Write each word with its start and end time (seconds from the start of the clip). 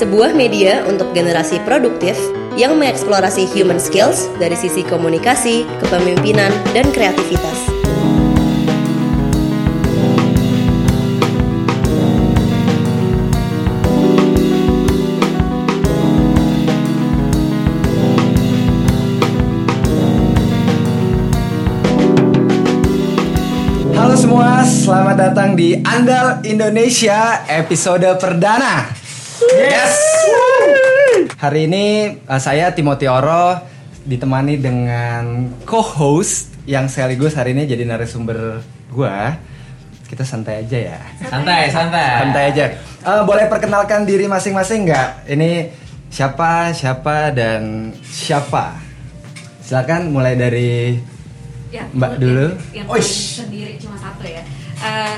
Sebuah 0.00 0.32
media 0.32 0.80
untuk 0.88 1.12
generasi 1.12 1.60
produktif 1.68 2.16
yang 2.56 2.80
mengeksplorasi 2.80 3.44
human 3.52 3.76
skills 3.76 4.32
dari 4.40 4.56
sisi 4.56 4.80
komunikasi, 4.80 5.68
kepemimpinan, 5.84 6.48
dan 6.72 6.88
kreativitas. 6.88 7.79
Selamat 25.10 25.26
datang 25.34 25.58
di 25.58 25.74
Andal 25.82 26.38
Indonesia 26.46 27.42
episode 27.50 28.06
perdana. 28.22 28.86
Yes. 29.58 29.98
Hari 31.34 31.66
ini 31.66 32.14
uh, 32.30 32.38
saya 32.38 32.70
Timothy 32.70 33.10
Oro 33.10 33.58
ditemani 34.06 34.62
dengan 34.62 35.50
co-host 35.66 36.54
yang 36.62 36.86
sekaligus 36.86 37.34
hari 37.34 37.58
ini 37.58 37.66
jadi 37.66 37.90
narasumber 37.90 38.62
gua. 38.94 39.34
Kita 40.06 40.22
santai 40.22 40.62
aja 40.62 40.78
ya. 40.94 41.00
Santai, 41.26 41.74
santai. 41.74 42.06
Santai 42.22 42.44
aja. 42.54 42.64
Uh, 43.02 43.26
boleh 43.26 43.50
perkenalkan 43.50 44.06
diri 44.06 44.30
masing-masing 44.30 44.86
nggak? 44.86 45.26
Ini 45.26 45.74
siapa, 46.06 46.70
siapa 46.70 47.34
dan 47.34 47.90
siapa? 47.98 48.78
Silakan 49.58 50.14
mulai 50.14 50.38
dari 50.38 50.70
Ya, 51.70 51.86
Mbak 51.94 52.10
yang- 52.14 52.22
dulu. 52.22 52.46
Yang 52.74 52.86
paling 52.86 53.10
sendiri 53.10 53.72
cuma 53.78 53.94
satu 53.98 54.22
ya. 54.26 54.42
Eh, 54.80 55.16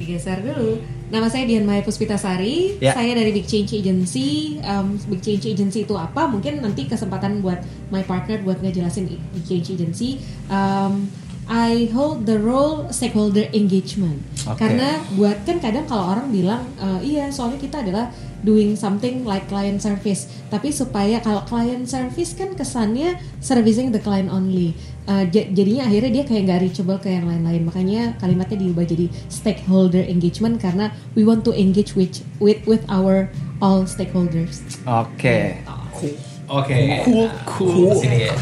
digeser 0.00 0.40
dulu. 0.40 0.80
Nama 1.08 1.24
saya 1.28 1.48
Dian 1.48 1.64
Maya 1.64 1.80
Puspitasari. 1.80 2.76
Ya. 2.84 2.92
Saya 2.92 3.16
dari 3.16 3.32
Big 3.32 3.48
Change 3.48 3.80
Agency. 3.80 4.60
Um, 4.60 5.00
Big 5.08 5.24
Change 5.24 5.48
Agency 5.56 5.88
itu 5.88 5.96
apa? 5.96 6.28
Mungkin 6.28 6.60
nanti 6.60 6.84
kesempatan 6.84 7.40
buat 7.40 7.64
my 7.88 8.04
partner 8.04 8.44
buat 8.44 8.60
ngejelasin 8.60 9.08
Big 9.08 9.44
Change 9.48 9.72
Agency. 9.76 10.20
Um, 10.52 11.08
I 11.48 11.88
hold 11.96 12.28
the 12.28 12.36
role 12.36 12.92
stakeholder 12.92 13.48
engagement. 13.56 14.20
Oke. 14.44 14.60
Karena 14.60 15.00
buat 15.16 15.48
kan 15.48 15.56
kadang 15.64 15.88
kalau 15.88 16.12
orang 16.12 16.28
bilang 16.28 16.60
"Eh, 16.76 17.16
iya 17.16 17.32
soalnya 17.32 17.56
kita 17.56 17.80
adalah 17.80 18.12
doing 18.40 18.74
something 18.74 19.22
like 19.22 19.46
client 19.46 19.78
service. 19.78 20.26
Tapi 20.46 20.70
supaya 20.70 21.18
kalau 21.18 21.42
client 21.44 21.84
service 21.84 22.32
kan 22.32 22.54
kesannya 22.54 23.18
servicing 23.38 23.90
the 23.90 23.98
client 23.98 24.28
only. 24.28 24.72
Uh, 25.04 25.24
ja- 25.26 25.48
jadinya 25.48 25.88
akhirnya 25.88 26.10
dia 26.12 26.24
kayak 26.24 26.42
nggak 26.44 26.60
reachable 26.62 26.98
ke 26.98 27.08
yang 27.08 27.24
lain-lain. 27.24 27.64
Makanya 27.64 28.14
kalimatnya 28.16 28.60
diubah 28.60 28.84
jadi 28.84 29.06
stakeholder 29.26 30.04
engagement 30.04 30.58
karena 30.58 30.88
we 31.12 31.22
want 31.22 31.42
to 31.42 31.50
engage 31.50 31.92
with 31.92 32.20
with 32.38 32.60
with 32.64 32.84
our 32.86 33.32
all 33.58 33.82
stakeholders. 33.84 34.62
Oke. 34.84 35.58
Oke. 36.48 37.04
Cool, 37.04 37.28
cool. 37.44 37.92
Sini 37.92 38.24
ya. 38.24 38.34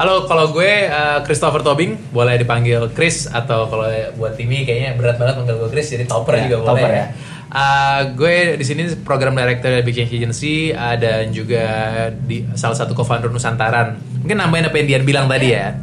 Halo, 0.00 0.24
kalau 0.24 0.48
gue 0.48 0.88
uh, 0.88 1.20
Christopher 1.28 1.60
Tobing, 1.60 1.92
boleh 2.08 2.40
dipanggil 2.40 2.88
Chris 2.96 3.28
atau 3.28 3.68
kalau 3.68 3.84
buat 4.16 4.32
Timmy 4.32 4.64
kayaknya 4.64 4.96
berat 4.96 5.20
banget 5.20 5.36
manggil 5.36 5.60
gue 5.60 5.68
Chris, 5.68 5.92
jadi 5.92 6.08
Topper 6.08 6.40
Ya, 6.40 6.48
juga 6.48 6.56
boleh. 6.64 6.68
Topper 6.72 6.90
ya. 6.90 7.06
Uh, 7.50 8.14
gue 8.14 8.54
di 8.54 8.62
sini 8.62 8.86
program 9.02 9.34
director 9.34 9.74
dari 9.74 9.82
Big 9.82 9.98
Change 9.98 10.14
Agency 10.14 10.70
uh, 10.70 10.94
dan 10.94 11.34
juga 11.34 11.66
di 12.14 12.46
salah 12.54 12.78
satu 12.78 12.94
co-founder 12.94 13.26
Nusantaran. 13.26 13.98
Mungkin 14.22 14.38
nambahin 14.38 14.70
apa 14.70 14.76
yang 14.78 14.86
Dian 14.86 15.04
bilang 15.04 15.26
tadi 15.26 15.50
ya. 15.50 15.74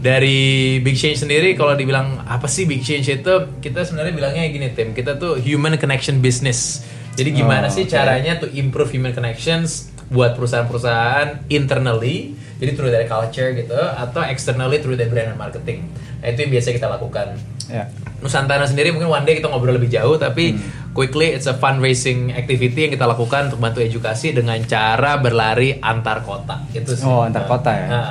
Dari 0.00 0.80
Big 0.80 0.96
Change 0.96 1.20
sendiri 1.20 1.52
kalau 1.52 1.76
dibilang 1.76 2.24
apa 2.24 2.48
sih 2.48 2.64
Big 2.64 2.80
Change 2.80 3.20
itu 3.20 3.34
kita 3.60 3.84
sebenarnya 3.84 4.16
bilangnya 4.16 4.48
gini 4.48 4.72
tim 4.72 4.96
kita 4.96 5.20
tuh 5.20 5.36
human 5.36 5.76
connection 5.76 6.24
business. 6.24 6.80
Jadi 7.20 7.36
gimana 7.36 7.68
Oh, 7.68 7.74
sih 7.74 7.84
oke. 7.84 7.92
caranya 7.92 8.40
to 8.40 8.48
improve 8.56 8.88
human 8.88 9.12
connections 9.12 9.92
buat 10.08 10.40
perusahaan-perusahaan 10.40 11.52
internally 11.52 12.32
jadi 12.56 12.72
through 12.72 12.92
dari 12.92 13.04
culture 13.04 13.52
gitu 13.52 13.76
atau 13.76 14.24
externally 14.24 14.80
through 14.80 14.96
dari 14.96 15.12
brand 15.12 15.36
and 15.36 15.40
marketing. 15.40 15.84
Nah 16.20 16.28
itu 16.28 16.38
yang 16.40 16.52
biasa 16.52 16.68
kita 16.70 16.86
lakukan. 16.86 17.26
Ya. 17.66 17.84
Nusantara 18.18 18.64
sendiri 18.64 18.90
mungkin 18.90 19.08
one 19.08 19.24
day 19.24 19.34
kita 19.34 19.48
ngobrol 19.48 19.72
lebih 19.72 19.88
jauh 19.88 20.14
tapi 20.14 20.52
Hmm. 20.52 20.92
quickly 20.92 21.32
it's 21.32 21.46
a 21.46 21.54
fundraising 21.54 22.28
activity 22.30 22.84
yang 22.84 22.92
kita 22.92 23.06
lakukan 23.06 23.48
untuk 23.48 23.58
bantu 23.58 23.78
edukasi 23.78 24.30
dengan 24.30 24.58
cara 24.64 25.16
berlari 25.16 25.78
antar 25.78 26.20
kota 26.20 26.60
itu 26.70 26.92
sih. 26.92 27.06
Oh, 27.06 27.22
antar 27.22 27.46
kota 27.46 27.70
ya. 27.70 27.86
Nah, 27.86 28.08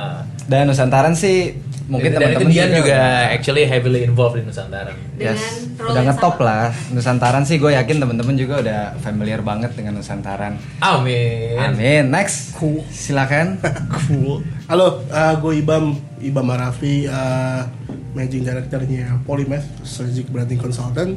Dan 0.50 0.66
Nusantaran 0.66 1.14
sih 1.14 1.54
mungkin 1.86 2.10
teman-teman 2.10 2.50
Dian 2.50 2.70
juga 2.74 2.98
actually 3.30 3.70
heavily 3.70 4.02
involved 4.02 4.34
di 4.34 4.42
Nusantara. 4.42 4.90
Yes, 5.14 5.70
udah 5.78 6.02
ngetop 6.02 6.38
sama. 6.38 6.46
lah. 6.46 6.66
Nusantaran 6.90 7.46
sih 7.46 7.58
gue 7.58 7.70
yakin 7.70 8.02
teman-teman 8.02 8.34
juga 8.34 8.58
udah 8.58 8.80
familiar 8.98 9.46
banget 9.46 9.78
dengan 9.78 9.98
Nusantaran. 9.98 10.58
Amin. 10.82 11.54
Amin. 11.54 12.10
Next, 12.10 12.58
silakan. 12.90 13.62
cool. 13.94 14.42
Halo, 14.66 15.06
uh, 15.06 15.34
gue 15.38 15.62
Ibam, 15.62 15.94
Ibam 16.18 16.46
Arafi, 16.50 17.06
uh, 17.06 17.70
managing 18.14 18.42
directornya 18.42 19.22
Polymath, 19.22 19.66
strategic 19.86 20.30
branding 20.30 20.58
consultant. 20.58 21.14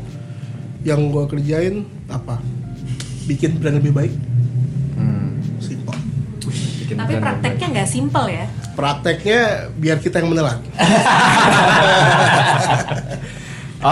Yang 0.85 1.09
gue 1.09 1.23
kerjain 1.25 1.75
apa? 2.05 2.37
Bikin 3.25 3.57
brand 3.57 3.81
lebih 3.81 3.97
baik, 3.97 4.13
Hmm, 4.93 5.41
simple. 5.57 5.97
bikin 6.85 7.01
Tapi 7.01 7.13
prakteknya 7.17 7.67
nggak 7.71 7.89
simple 7.89 8.29
ya. 8.29 8.45
Prakteknya 8.73 9.69
biar 9.77 10.01
kita 10.01 10.21
yang 10.21 10.33
menelan. 10.33 10.59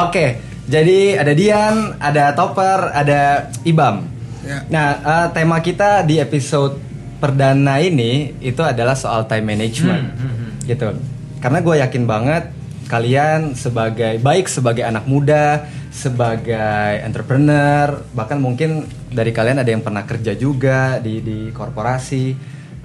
Oke, 0.07 0.39
jadi 0.71 1.19
ada 1.19 1.35
Dian, 1.35 1.99
ada 1.99 2.31
Topper, 2.31 2.95
ada 2.95 3.51
Ibam. 3.67 4.07
Ya. 4.41 4.65
Nah, 4.71 4.87
eh, 4.97 5.27
tema 5.35 5.61
kita 5.61 6.01
di 6.01 6.17
episode 6.17 6.79
perdana 7.21 7.77
ini 7.77 8.33
itu 8.41 8.65
adalah 8.65 8.97
soal 8.97 9.29
time 9.29 9.53
management, 9.53 10.17
gitu. 10.65 10.97
Karena 11.37 11.61
gue 11.61 11.75
yakin 11.77 12.03
banget 12.09 12.49
kalian 12.89 13.55
sebagai 13.55 14.19
baik 14.19 14.51
sebagai 14.51 14.83
anak 14.83 15.07
muda, 15.07 15.63
sebagai 15.93 16.99
entrepreneur, 17.03 18.03
bahkan 18.11 18.41
mungkin 18.41 18.87
dari 19.11 19.31
kalian 19.31 19.63
ada 19.63 19.69
yang 19.69 19.83
pernah 19.83 20.03
kerja 20.03 20.35
juga 20.35 20.99
di 20.99 21.23
di 21.23 21.39
korporasi, 21.51 22.35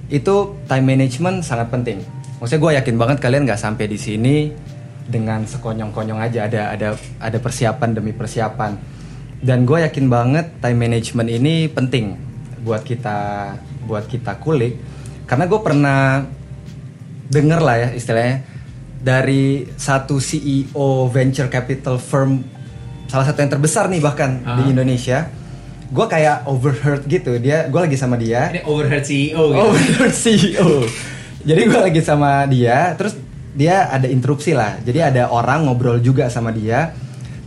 itu 0.07 0.35
time 0.65 0.85
management 0.87 1.43
sangat 1.43 1.67
penting. 1.67 1.99
Maksudnya 2.39 2.61
gue 2.61 2.71
yakin 2.79 2.95
banget 2.95 3.17
kalian 3.19 3.43
nggak 3.43 3.59
sampai 3.59 3.85
di 3.89 3.97
sini 3.97 4.35
dengan 5.07 5.47
sekonyong-konyong 5.47 6.19
aja 6.19 6.45
ada 6.45 6.75
ada 6.75 6.89
ada 7.17 7.37
persiapan 7.39 7.95
demi 7.95 8.11
persiapan 8.11 8.75
dan 9.39 9.63
gue 9.63 9.79
yakin 9.79 10.11
banget 10.11 10.59
time 10.59 10.83
management 10.83 11.31
ini 11.31 11.71
penting 11.71 12.19
buat 12.61 12.83
kita 12.83 13.55
buat 13.87 14.03
kita 14.03 14.35
kulik 14.43 14.75
karena 15.23 15.47
gue 15.47 15.59
pernah 15.63 16.27
denger 17.31 17.59
lah 17.63 17.75
ya 17.79 17.89
istilahnya 17.95 18.43
dari 18.99 19.63
satu 19.79 20.19
CEO 20.19 21.07
venture 21.07 21.47
capital 21.47 21.95
firm 22.03 22.43
salah 23.07 23.23
satu 23.23 23.39
yang 23.39 23.51
terbesar 23.55 23.87
nih 23.87 24.03
bahkan 24.03 24.43
di 24.43 24.63
Ah. 24.67 24.71
Indonesia 24.75 25.31
gue 25.87 26.05
kayak 26.05 26.43
overheard 26.43 27.07
gitu 27.07 27.39
dia 27.39 27.71
gue 27.71 27.79
lagi 27.79 27.95
sama 27.95 28.19
dia 28.19 28.51
Ini 28.51 28.61
overheard 28.67 29.05
CEO 29.07 29.43
gitu. 29.55 29.61
Oh 29.63 29.71
bener 29.71 30.09
CEO. 30.11 30.69
Jadi 31.47 31.61
gue 31.63 31.79
lagi 31.79 32.01
sama 32.03 32.43
dia, 32.43 32.91
terus 32.99 33.15
dia 33.55 33.87
ada 33.87 34.03
interupsi 34.11 34.51
lah. 34.51 34.75
Jadi 34.83 34.99
ada 34.99 35.31
orang 35.31 35.63
ngobrol 35.63 36.03
juga 36.03 36.27
sama 36.27 36.51
dia. 36.51 36.91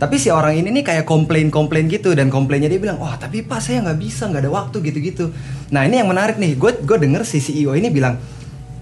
Tapi 0.01 0.17
si 0.17 0.33
orang 0.33 0.57
ini 0.57 0.73
nih 0.73 0.81
kayak 0.81 1.05
komplain-komplain 1.05 1.85
gitu 1.85 2.17
dan 2.17 2.33
komplainnya 2.33 2.65
dia 2.65 2.81
bilang, 2.81 2.97
wah 2.97 3.13
tapi 3.21 3.45
pak 3.45 3.61
saya 3.61 3.85
nggak 3.85 3.99
bisa 4.01 4.25
nggak 4.25 4.41
ada 4.41 4.49
waktu 4.49 4.81
gitu-gitu. 4.89 5.29
Nah 5.69 5.85
ini 5.85 6.01
yang 6.01 6.09
menarik 6.09 6.41
nih, 6.41 6.57
gue 6.57 6.81
gue 6.81 6.97
denger 6.97 7.21
si 7.21 7.37
CEO 7.37 7.77
ini 7.77 7.93
bilang, 7.93 8.17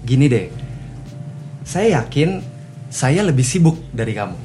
gini 0.00 0.24
deh, 0.32 0.48
saya 1.60 2.00
yakin 2.00 2.40
saya 2.88 3.20
lebih 3.20 3.44
sibuk 3.44 3.76
dari 3.92 4.16
kamu, 4.16 4.40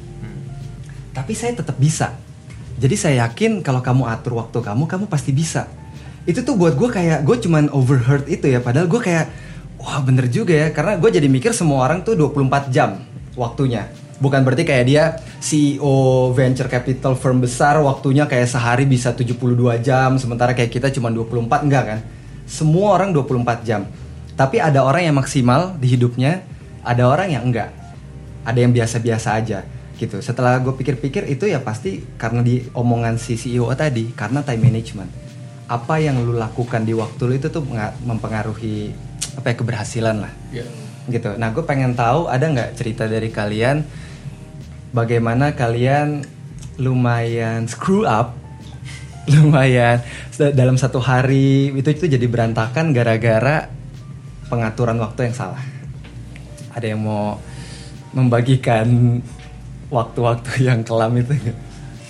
tapi 1.15 1.31
saya 1.31 1.55
tetap 1.55 1.79
bisa. 1.79 2.11
Jadi 2.75 2.95
saya 2.99 3.27
yakin 3.27 3.63
kalau 3.63 3.79
kamu 3.79 4.07
atur 4.07 4.39
waktu 4.39 4.59
kamu, 4.59 4.83
kamu 4.87 5.05
pasti 5.07 5.31
bisa. 5.31 5.67
Itu 6.27 6.41
tuh 6.41 6.57
buat 6.59 6.75
gue 6.75 6.89
kayak 6.91 7.23
gue 7.23 7.37
cuman 7.47 7.71
overheard 7.71 8.27
itu 8.27 8.49
ya, 8.51 8.59
padahal 8.59 8.89
gue 8.89 8.99
kayak 8.99 9.31
wah 9.79 10.01
bener 10.01 10.27
juga 10.27 10.51
ya, 10.51 10.67
karena 10.73 10.97
gue 10.99 11.09
jadi 11.09 11.27
mikir 11.29 11.53
semua 11.53 11.85
orang 11.85 12.03
tuh 12.03 12.17
24 12.17 12.73
jam 12.73 12.99
waktunya. 13.37 13.87
Bukan 14.15 14.47
berarti 14.47 14.63
kayak 14.63 14.85
dia 14.87 15.03
CEO 15.43 16.31
venture 16.31 16.71
capital 16.71 17.19
firm 17.19 17.43
besar 17.43 17.79
waktunya 17.83 18.23
kayak 18.27 18.47
sehari 18.47 18.87
bisa 18.87 19.11
72 19.11 19.35
jam, 19.83 20.15
sementara 20.19 20.55
kayak 20.55 20.71
kita 20.71 20.87
cuma 20.91 21.11
24 21.11 21.67
enggak 21.67 21.83
kan? 21.83 21.99
Semua 22.47 22.95
orang 22.95 23.11
24 23.11 23.67
jam. 23.67 23.87
Tapi 24.35 24.59
ada 24.59 24.83
orang 24.83 25.07
yang 25.07 25.15
maksimal 25.15 25.75
di 25.79 25.95
hidupnya, 25.95 26.43
ada 26.83 27.07
orang 27.07 27.31
yang 27.31 27.43
enggak 27.47 27.85
ada 28.45 28.59
yang 28.61 28.71
biasa-biasa 28.71 29.41
aja 29.41 29.65
gitu. 29.95 30.19
Setelah 30.19 30.59
gue 30.59 30.75
pikir-pikir 30.75 31.27
itu 31.31 31.47
ya 31.47 31.63
pasti 31.63 32.03
karena 32.19 32.43
di 32.43 32.63
omongan 32.75 33.15
si 33.15 33.39
CEO 33.39 33.71
tadi 33.73 34.11
karena 34.11 34.43
time 34.43 34.67
management. 34.67 35.11
Apa 35.65 35.97
yang 35.97 36.21
lu 36.21 36.37
lakukan 36.37 36.85
di 36.85 36.93
waktu 36.93 37.21
lu 37.25 37.33
itu 37.35 37.49
tuh 37.49 37.65
mempengaruhi 38.05 38.93
apa 39.35 39.51
ya 39.51 39.55
keberhasilan 39.57 40.17
lah. 40.21 40.33
Ya. 40.51 40.65
gitu. 41.05 41.37
Nah, 41.37 41.53
gue 41.53 41.61
pengen 41.61 41.93
tahu 41.93 42.25
ada 42.25 42.45
nggak 42.49 42.77
cerita 42.77 43.05
dari 43.05 43.29
kalian 43.29 43.85
bagaimana 44.89 45.53
kalian 45.53 46.25
lumayan 46.81 47.69
screw 47.69 48.07
up, 48.07 48.33
lumayan 49.33 50.01
dalam 50.35 50.75
satu 50.75 50.99
hari 50.99 51.71
itu 51.75 51.89
itu 51.93 52.05
jadi 52.09 52.25
berantakan 52.25 52.91
gara-gara 52.95 53.69
pengaturan 54.49 54.97
waktu 55.01 55.29
yang 55.31 55.35
salah. 55.35 55.63
Ada 56.75 56.95
yang 56.95 57.01
mau 57.05 57.39
membagikan 58.15 59.19
waktu-waktu 59.89 60.49
yang 60.67 60.81
kelam 60.81 61.13
itu? 61.17 61.33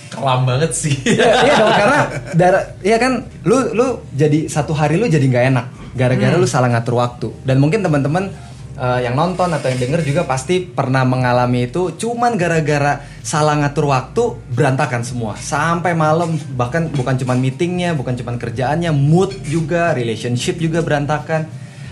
Kelam 0.06 0.48
banget 0.48 0.72
sih. 0.72 0.94
Iya 1.04 1.30
iya 1.44 1.54
dong 1.60 1.74
karena 1.80 2.00
darah 2.32 2.64
iya 2.80 2.96
kan 2.96 3.26
lu 3.44 3.74
lu 3.74 3.86
jadi 4.14 4.48
satu 4.48 4.72
hari 4.72 4.96
lu 4.96 5.10
jadi 5.10 5.24
nggak 5.26 5.46
enak 5.52 5.66
gara-gara 5.96 6.36
lu 6.36 6.46
salah 6.46 6.68
ngatur 6.70 7.00
waktu 7.00 7.28
dan 7.48 7.56
mungkin 7.56 7.80
teman-teman 7.80 8.28
eh, 8.76 9.00
yang 9.08 9.16
nonton 9.16 9.48
atau 9.48 9.66
yang 9.72 9.80
denger 9.80 10.04
juga 10.04 10.22
pasti 10.28 10.62
pernah 10.62 11.02
mengalami 11.08 11.66
itu 11.66 11.96
cuman 11.96 12.36
gara-gara 12.36 13.00
salah 13.24 13.56
ngatur 13.60 13.88
waktu 13.88 14.22
berantakan 14.52 15.02
semua 15.02 15.34
sampai 15.40 15.96
malam 15.96 16.36
bahkan 16.54 16.92
bukan 16.92 17.16
cuman 17.16 17.40
meetingnya 17.40 17.96
bukan 17.96 18.14
cuman 18.14 18.36
kerjaannya 18.36 18.92
mood 18.92 19.32
juga 19.48 19.96
relationship 19.96 20.60
juga 20.60 20.84
berantakan 20.84 21.48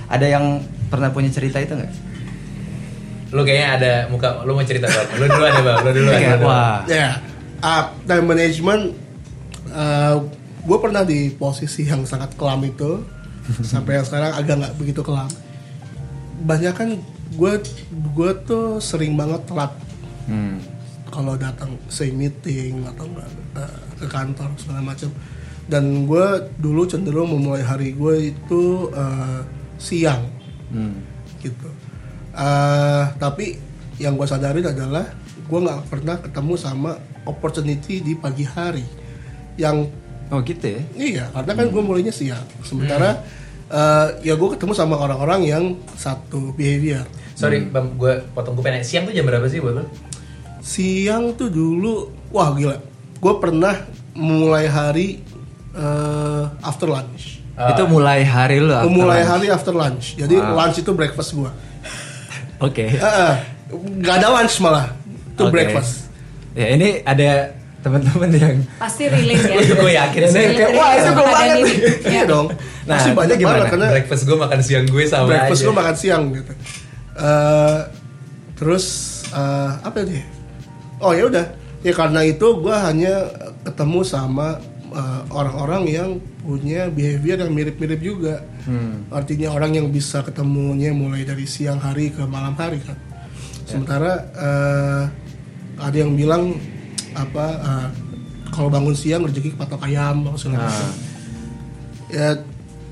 ada 0.07 0.27
yang 0.29 0.61
pernah 0.93 1.11
punya 1.11 1.33
cerita 1.33 1.59
itu 1.59 1.75
nggak? 1.75 2.14
Lu 3.35 3.43
kayaknya 3.43 3.69
ada 3.75 3.93
muka 4.07 4.47
lu 4.47 4.55
mau 4.55 4.63
cerita 4.63 4.87
bang 4.87 5.07
lu 5.19 5.25
dulu 5.27 5.43
ada 5.43 5.61
bang 5.61 5.79
lu 5.83 5.91
dulu 5.93 6.09
ada 6.09 6.37
wah 6.39 6.77
Ya, 6.87 7.19
uh, 7.61 7.83
time 8.07 8.27
management 8.27 8.83
gue 10.65 10.79
pernah 10.81 11.03
di 11.03 11.29
posisi 11.31 11.85
yang 11.85 12.07
sangat 12.07 12.33
kelam 12.35 12.63
itu 12.63 13.05
sampai 13.75 14.01
yang 14.01 14.07
sekarang 14.07 14.33
agak 14.33 14.55
nggak 14.57 14.75
begitu 14.79 15.01
kelam. 15.03 15.29
Banyak 16.41 16.73
kan 16.73 16.89
gue 17.35 17.53
gue 18.15 18.31
tuh 18.47 18.79
sering 18.79 19.15
banget 19.15 19.45
telat 19.45 19.73
Hmm. 20.25 20.57
kalau 21.13 21.37
datang 21.37 21.77
say 21.93 22.09
meeting 22.09 22.81
atau 22.89 23.05
enggak 23.05 23.29
uh, 23.61 23.77
ke 24.01 24.07
kantor 24.09 24.49
segala 24.57 24.81
macam. 24.81 25.13
Dan 25.69 26.09
gue 26.09 26.27
dulu 26.57 26.89
cenderung 26.89 27.29
memulai 27.29 27.61
hari 27.61 27.93
gue 27.93 28.33
itu 28.33 28.89
uh, 28.89 29.45
siang 29.77 30.25
Hmm. 30.73 31.05
gitu. 31.45 31.69
Eh, 32.35 33.05
tapi 33.15 33.55
yang 33.97 34.15
gue 34.15 34.27
sadarin 34.27 34.67
adalah 34.67 35.07
gue 35.41 35.59
nggak 35.61 35.81
pernah 35.87 36.17
ketemu 36.19 36.55
sama 36.55 36.91
opportunity 37.25 38.01
di 38.01 38.15
pagi 38.15 38.43
hari. 38.43 38.83
Yang 39.55 40.03
Oh 40.33 40.41
gitu 40.41 40.67
ya? 40.67 40.81
iya, 40.97 41.25
karena 41.31 41.53
kan 41.53 41.67
gue 41.69 41.83
mulainya 41.85 42.11
siang. 42.11 42.43
Sementara 42.61 43.23
eh, 43.67 44.09
ya 44.25 44.35
gue 44.35 44.49
ketemu 44.51 44.73
sama 44.73 44.97
orang-orang 44.97 45.41
yang 45.45 45.65
satu 45.95 46.51
behavior. 46.53 47.07
sorry 47.35 47.67
bang 47.67 47.91
gue 47.95 48.23
potong 48.31 48.55
gue 48.55 48.63
pengen 48.63 48.81
siang 48.81 49.05
tuh 49.05 49.11
jam 49.11 49.27
berapa 49.27 49.43
sih 49.47 49.59
buat 49.59 49.75
lu 49.75 49.85
Siang 50.61 51.35
tuh 51.35 51.51
dulu, 51.51 52.09
wah 52.31 52.55
gila. 52.55 52.79
Gue 53.19 53.35
pernah 53.37 53.85
mulai 54.13 54.65
hari 54.65 55.21
eh, 55.75 56.45
after 56.63 56.89
lunch. 56.89 57.45
Ah. 57.55 57.71
Itu 57.71 57.87
mulai 57.87 58.25
hari 58.25 58.59
after 58.59 58.89
Memulai 58.89 59.21
lunch? 59.21 59.29
hari 59.29 59.47
after 59.51 59.75
lunch. 59.75 60.05
Jadi 60.17 60.35
Wow. 60.35 60.57
lunch 60.57 60.77
itu 60.81 60.91
breakfast 60.91 61.37
gue. 61.37 61.51
Oke. 62.65 62.85
Gak 64.01 64.15
ada 64.19 64.29
lunch 64.31 64.57
malah, 64.59 64.87
itu 65.05 65.43
Oke. 65.43 65.53
breakfast. 65.53 66.09
Ya 66.53 66.71
ini 66.71 67.03
ada 67.03 67.51
teman-teman 67.81 68.31
yang 68.33 68.57
Pasti 68.79 69.05
relate 69.05 69.45
ya. 69.45 69.57
gue 69.85 69.93
yakin 69.93 70.21
Ini 70.23 70.31
sih 70.31 70.45
kayak, 70.57 70.71
wah 70.73 70.91
itu 70.95 71.11
gue 71.11 71.25
banget 71.27 71.49
nih. 71.51 71.61
nih. 71.61 71.77
Iya 72.15 72.23
dong. 72.25 72.47
Nah, 72.85 72.97
Pasti 72.97 73.11
itu 73.11 73.19
banyak 73.19 73.37
gimana? 73.37 73.55
banget 73.59 73.71
karena 73.71 73.87
breakfast 73.93 74.23
gue 74.25 74.37
makan 74.39 74.61
siang 74.61 74.85
gue 74.87 75.05
sama 75.05 75.27
breakfast 75.29 75.61
aja 75.61 75.67
gue 75.67 75.75
makan 75.75 75.95
siang 75.95 76.23
gitu. 76.33 76.53
Eh, 77.15 77.79
terus 78.55 78.85
eh, 79.29 79.71
apa 79.83 79.99
dia? 80.01 80.25
Oh 80.99 81.13
ya 81.13 81.29
udah. 81.29 81.47
Ya 81.85 81.93
karena 81.93 82.21
itu 82.25 82.47
gue 82.57 82.73
hanya 82.73 83.15
ketemu 83.63 84.01
sama 84.01 84.57
eh, 84.89 85.21
orang-orang 85.29 85.83
yang 85.85 86.11
punya 86.41 86.89
behavior 86.89 87.37
yang 87.37 87.53
mirip-mirip 87.53 88.01
juga. 88.01 88.41
Hmm. 88.65 89.05
Artinya 89.13 89.53
orang 89.53 89.77
yang 89.77 89.87
bisa 89.93 90.25
ketemunya 90.25 90.91
mulai 90.97 91.25
dari 91.25 91.45
siang 91.45 91.81
hari 91.81 92.09
ke 92.13 92.25
malam 92.25 92.57
hari 92.57 92.81
kan. 92.81 92.97
Sementara 93.69 94.13
eh, 94.33 95.03
ada 95.81 95.97
yang 95.97 96.17
bilang 96.17 96.57
apa 97.13 97.47
eh, 97.61 97.89
kalau 98.49 98.73
bangun 98.73 98.97
siang 98.97 99.29
rezeki 99.29 99.53
kepatok 99.57 99.85
ayam 99.85 100.25
macam. 100.25 100.57
Nah. 100.57 100.93
Ya 102.09 102.41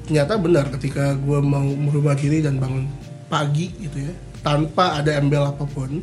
ternyata 0.03 0.35
benar 0.37 0.67
ketika 0.77 1.15
gue 1.15 1.39
mau 1.41 1.63
merubah 1.63 2.19
diri 2.19 2.43
dan 2.43 2.59
bangun 2.59 2.91
pagi 3.31 3.71
gitu 3.81 4.03
ya 4.03 4.13
tanpa 4.43 4.99
ada 4.99 5.15
embel 5.17 5.47
apa 5.47 5.63
pun 5.65 6.03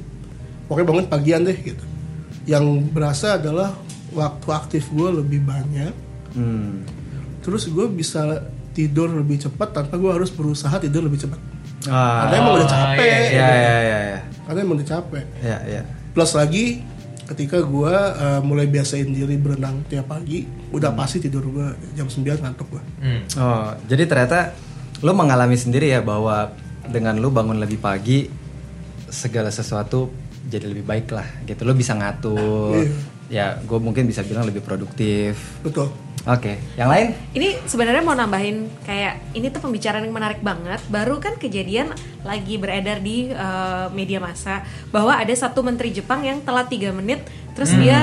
pokoknya 0.66 0.88
bangun 0.88 1.07
pagian 1.12 1.44
deh 1.44 1.54
gitu 1.60 1.83
yang 2.48 2.80
berasa 2.89 3.36
adalah 3.36 3.75
waktu 4.16 4.48
aktif 4.50 4.88
gue 4.89 5.10
lebih 5.21 5.44
banyak 5.44 5.94
Hmm. 6.30 6.86
terus 7.42 7.66
gue 7.66 7.89
bisa 7.89 8.45
tidur 8.80 9.12
lebih 9.12 9.36
cepat 9.38 9.70
tanpa 9.74 9.96
gue 9.96 10.08
harus 10.10 10.31
berusaha 10.31 10.72
tidur 10.78 11.04
lebih 11.04 11.20
cepat 11.20 11.40
Ah. 11.81 12.24
karena 12.24 12.36
emang 12.40 12.54
udah 12.56 12.68
Oh, 12.68 12.74
capek 12.74 13.20
iya, 13.26 13.40
Ya 13.40 13.50
ya 13.50 13.78
ya 13.81 14.00
ya. 14.06 14.20
karena 14.46 14.60
emang 14.62 14.76
udah 14.76 14.88
capek 14.90 15.26
Ya 15.40 15.58
ya. 15.66 15.81
plus 16.10 16.31
lagi 16.34 16.84
ketika 17.26 17.62
gue 17.62 17.94
uh, 17.94 18.42
mulai 18.42 18.66
biasain 18.66 19.08
diri 19.08 19.36
berenang 19.36 19.84
tiap 19.86 20.08
pagi 20.08 20.44
udah 20.70 20.92
pasti 20.92 21.20
tidur 21.20 21.44
gue 21.46 21.68
jam 21.94 22.06
9 22.06 22.20
ngantuk 22.38 22.68
gue 22.70 22.84
Hmm. 23.00 23.22
Oh, 23.36 23.70
jadi 23.86 24.04
ternyata 24.06 24.52
lu 25.00 25.12
mengalami 25.14 25.56
sendiri 25.56 25.88
ya 25.88 26.02
bahwa 26.02 26.52
dengan 26.86 27.16
lu 27.16 27.30
bangun 27.30 27.56
lebih 27.58 27.78
pagi 27.78 28.28
segala 29.08 29.48
sesuatu 29.50 30.12
jadi 30.44 30.66
lebih 30.66 30.84
baik 30.84 31.08
lah 31.10 31.24
gitu. 31.44 31.62
Lu 31.62 31.72
bisa 31.72 31.94
ngatur. 31.94 32.81
Ya, 33.30 33.56
gue 33.56 33.78
mungkin 33.78 34.04
bisa 34.04 34.20
bilang 34.22 34.44
lebih 34.44 34.60
produktif. 34.60 35.38
betul 35.62 35.94
Oke, 36.30 36.62
yang 36.78 36.94
lain? 36.94 37.18
Ini 37.34 37.66
sebenarnya 37.66 38.06
mau 38.06 38.14
nambahin 38.14 38.70
kayak 38.86 39.34
ini 39.34 39.50
tuh 39.50 39.66
pembicaraan 39.66 40.06
yang 40.06 40.14
menarik 40.14 40.46
banget. 40.46 40.78
Baru 40.86 41.18
kan 41.18 41.42
kejadian 41.42 41.90
lagi 42.22 42.62
beredar 42.62 43.02
di 43.02 43.34
uh, 43.34 43.90
media 43.90 44.22
massa 44.22 44.62
bahwa 44.94 45.18
ada 45.18 45.34
satu 45.34 45.66
menteri 45.66 45.90
Jepang 45.90 46.22
yang 46.22 46.46
telat 46.46 46.70
3 46.70 46.94
menit 46.94 47.26
terus 47.58 47.74
Hmm. 47.74 47.81
dia 47.81 48.00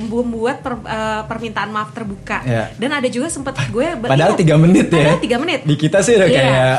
membuat 0.00 0.64
per- 0.64 0.80
uh, 0.80 1.22
permintaan 1.28 1.68
maaf 1.68 1.92
terbuka. 1.92 2.40
Ya. 2.42 2.72
Dan 2.74 2.96
ada 2.96 3.06
juga 3.06 3.28
sempat 3.28 3.52
gue 3.68 3.84
Padahal 4.00 4.32
iya, 4.32 4.40
tiga 4.40 4.56
menit 4.56 4.88
ya. 4.88 5.12
Padahal 5.12 5.20
3 5.20 5.36
menit. 5.38 5.60
Di 5.62 5.76
kita 5.76 6.00
sih 6.00 6.16
udah 6.16 6.26
Iya. 6.26 6.40
kayak 6.40 6.78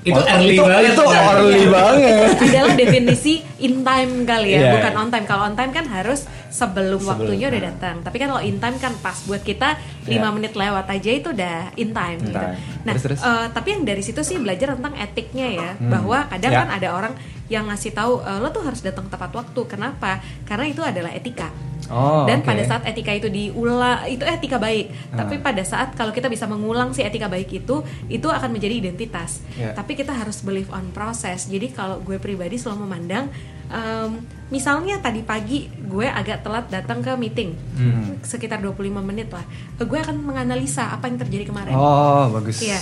Itu 0.00 0.16
early 0.16 0.56
itu, 0.56 0.64
banget. 0.64 0.92
Itu 0.92 1.04
early 1.04 1.64
banget. 1.68 2.28
adalah 2.40 2.72
definisi 2.72 3.34
in 3.60 3.84
time 3.84 4.24
kali 4.24 4.48
ya, 4.50 4.58
Iya. 4.58 4.72
bukan 4.72 4.92
on 4.96 5.08
time. 5.12 5.26
Kalau 5.28 5.42
on 5.44 5.52
time 5.52 5.70
kan 5.70 5.84
harus 5.84 6.24
sebelum, 6.48 6.96
Sebelum, 6.96 7.04
waktunya 7.04 7.52
udah 7.52 7.62
datang. 7.68 7.96
Tapi 8.00 8.16
kan 8.16 8.32
kalau 8.32 8.40
in 8.40 8.56
time 8.56 8.76
kan 8.76 8.96
pas 8.98 9.16
buat 9.24 9.44
kita 9.44 9.76
5 10.04 10.08
Iya. 10.08 10.28
menit 10.32 10.52
lewat 10.56 10.88
aja 10.88 11.10
itu 11.10 11.28
udah 11.30 11.76
in 11.76 11.92
time. 11.92 12.16
In 12.16 12.26
gitu. 12.26 12.40
time. 12.40 12.56
Nah, 12.80 12.92
Terus, 12.96 13.04
terus? 13.04 13.20
eh, 13.20 13.46
tapi 13.52 13.68
yang 13.70 13.82
dari 13.84 14.00
situ 14.00 14.20
sih 14.20 14.40
belajar 14.40 14.72
tentang 14.72 14.96
etiknya 14.96 15.46
ya, 15.52 15.70
Hmm. 15.74 15.92
bahwa 15.92 16.18
kadang 16.26 16.52
Ya. 16.52 16.60
kan 16.64 16.68
ada 16.72 16.88
orang 16.90 17.12
yang 17.46 17.68
ngasih 17.68 17.92
tahu 17.92 18.24
"Eh, 18.24 18.38
lo 18.40 18.48
tuh 18.48 18.64
harus 18.64 18.80
datang 18.80 19.04
tepat 19.06 19.30
waktu. 19.30 19.60
Kenapa? 19.68 20.18
Karena 20.42 20.64
itu 20.64 20.80
adalah 20.80 21.12
etika. 21.12 21.52
Oh, 21.90 22.22
Dan 22.24 22.40
oke. 22.40 22.48
pada 22.48 22.62
saat 22.62 22.82
etika 22.86 23.10
itu 23.10 23.26
diulang, 23.26 24.06
itu 24.06 24.22
etika 24.22 24.56
baik. 24.56 25.10
Ah. 25.10 25.26
Tapi 25.26 25.42
pada 25.42 25.60
saat 25.60 25.92
kalau 25.92 26.14
kita 26.14 26.30
bisa 26.30 26.46
mengulang 26.46 26.94
si 26.94 27.02
etika 27.02 27.26
baik 27.26 27.50
itu, 27.50 27.82
itu 28.06 28.28
akan 28.30 28.54
menjadi 28.54 28.78
identitas. 28.78 29.42
Ya. 29.58 29.74
Tapi 29.74 29.98
kita 29.98 30.14
harus 30.14 30.40
believe 30.40 30.70
on 30.70 30.94
process. 30.94 31.50
Jadi 31.50 31.74
kalau 31.74 31.98
gue 31.98 32.16
pribadi 32.16 32.56
selalu 32.56 32.86
memandang, 32.86 33.26
em, 33.66 34.22
misalnya 34.48 35.02
tadi 35.02 35.20
pagi 35.20 35.66
gue 35.66 36.06
agak 36.06 36.46
telat 36.46 36.70
datang 36.70 37.02
ke 37.02 37.12
meeting, 37.14 37.50
Hmm. 37.74 38.22
sekitar 38.22 38.62
25 38.62 39.02
menit 39.02 39.28
lah. 39.28 39.42
Gue 39.76 39.98
akan 39.98 40.22
menganalisa 40.22 40.94
apa 40.94 41.10
yang 41.10 41.18
terjadi 41.18 41.50
kemarin. 41.50 41.74
Oh, 41.74 42.30
bagus. 42.30 42.62
Iya, 42.62 42.78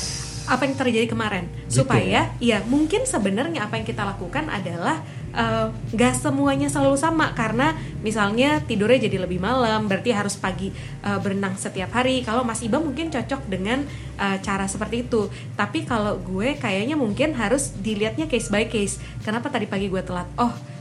apa 0.49 0.65
yang 0.65 0.81
terjadi 0.81 1.07
kemarin 1.13 1.45
Gitu 1.69 1.85
supaya 1.85 2.33
ya 2.41 2.65
mungkin 2.65 3.05
sebenarnya 3.05 3.69
apa 3.69 3.77
yang 3.77 3.85
kita 3.85 4.01
lakukan 4.01 4.49
adalah 4.49 5.05
eh, 5.33 5.67
nggak 5.95 6.15
semuanya 6.17 6.69
selalu 6.69 6.97
sama 6.97 7.33
karena 7.33 7.75
misalnya 8.01 8.63
tidurnya 8.65 9.11
jadi 9.11 9.25
lebih 9.25 9.43
malam 9.43 9.91
berarti 9.91 10.15
harus 10.15 10.39
pagi 10.39 10.73
eh, 11.05 11.19
berenang 11.19 11.57
setiap 11.57 11.93
hari. 11.93 12.23
Kalau 12.23 12.47
Mas 12.47 12.61
Iba 12.65 12.79
mungkin 12.79 13.09
cocok 13.09 13.49
dengan 13.49 13.85
eh, 14.21 14.39
cara 14.41 14.65
seperti 14.65 15.09
itu. 15.09 15.29
Tapi 15.57 15.85
kalau 15.85 16.21
gue 16.21 16.57
kayaknya 16.57 16.95
mungkin 16.95 17.35
harus 17.37 17.75
dilihatnya 17.81 18.29
case 18.31 18.49
by 18.49 18.69
case. 18.69 19.01
Kenapa 19.27 19.53
tadi 19.53 19.69
pagi 19.69 19.89
gue 19.91 20.03
telat? 20.05 20.29
Oh 20.39 20.79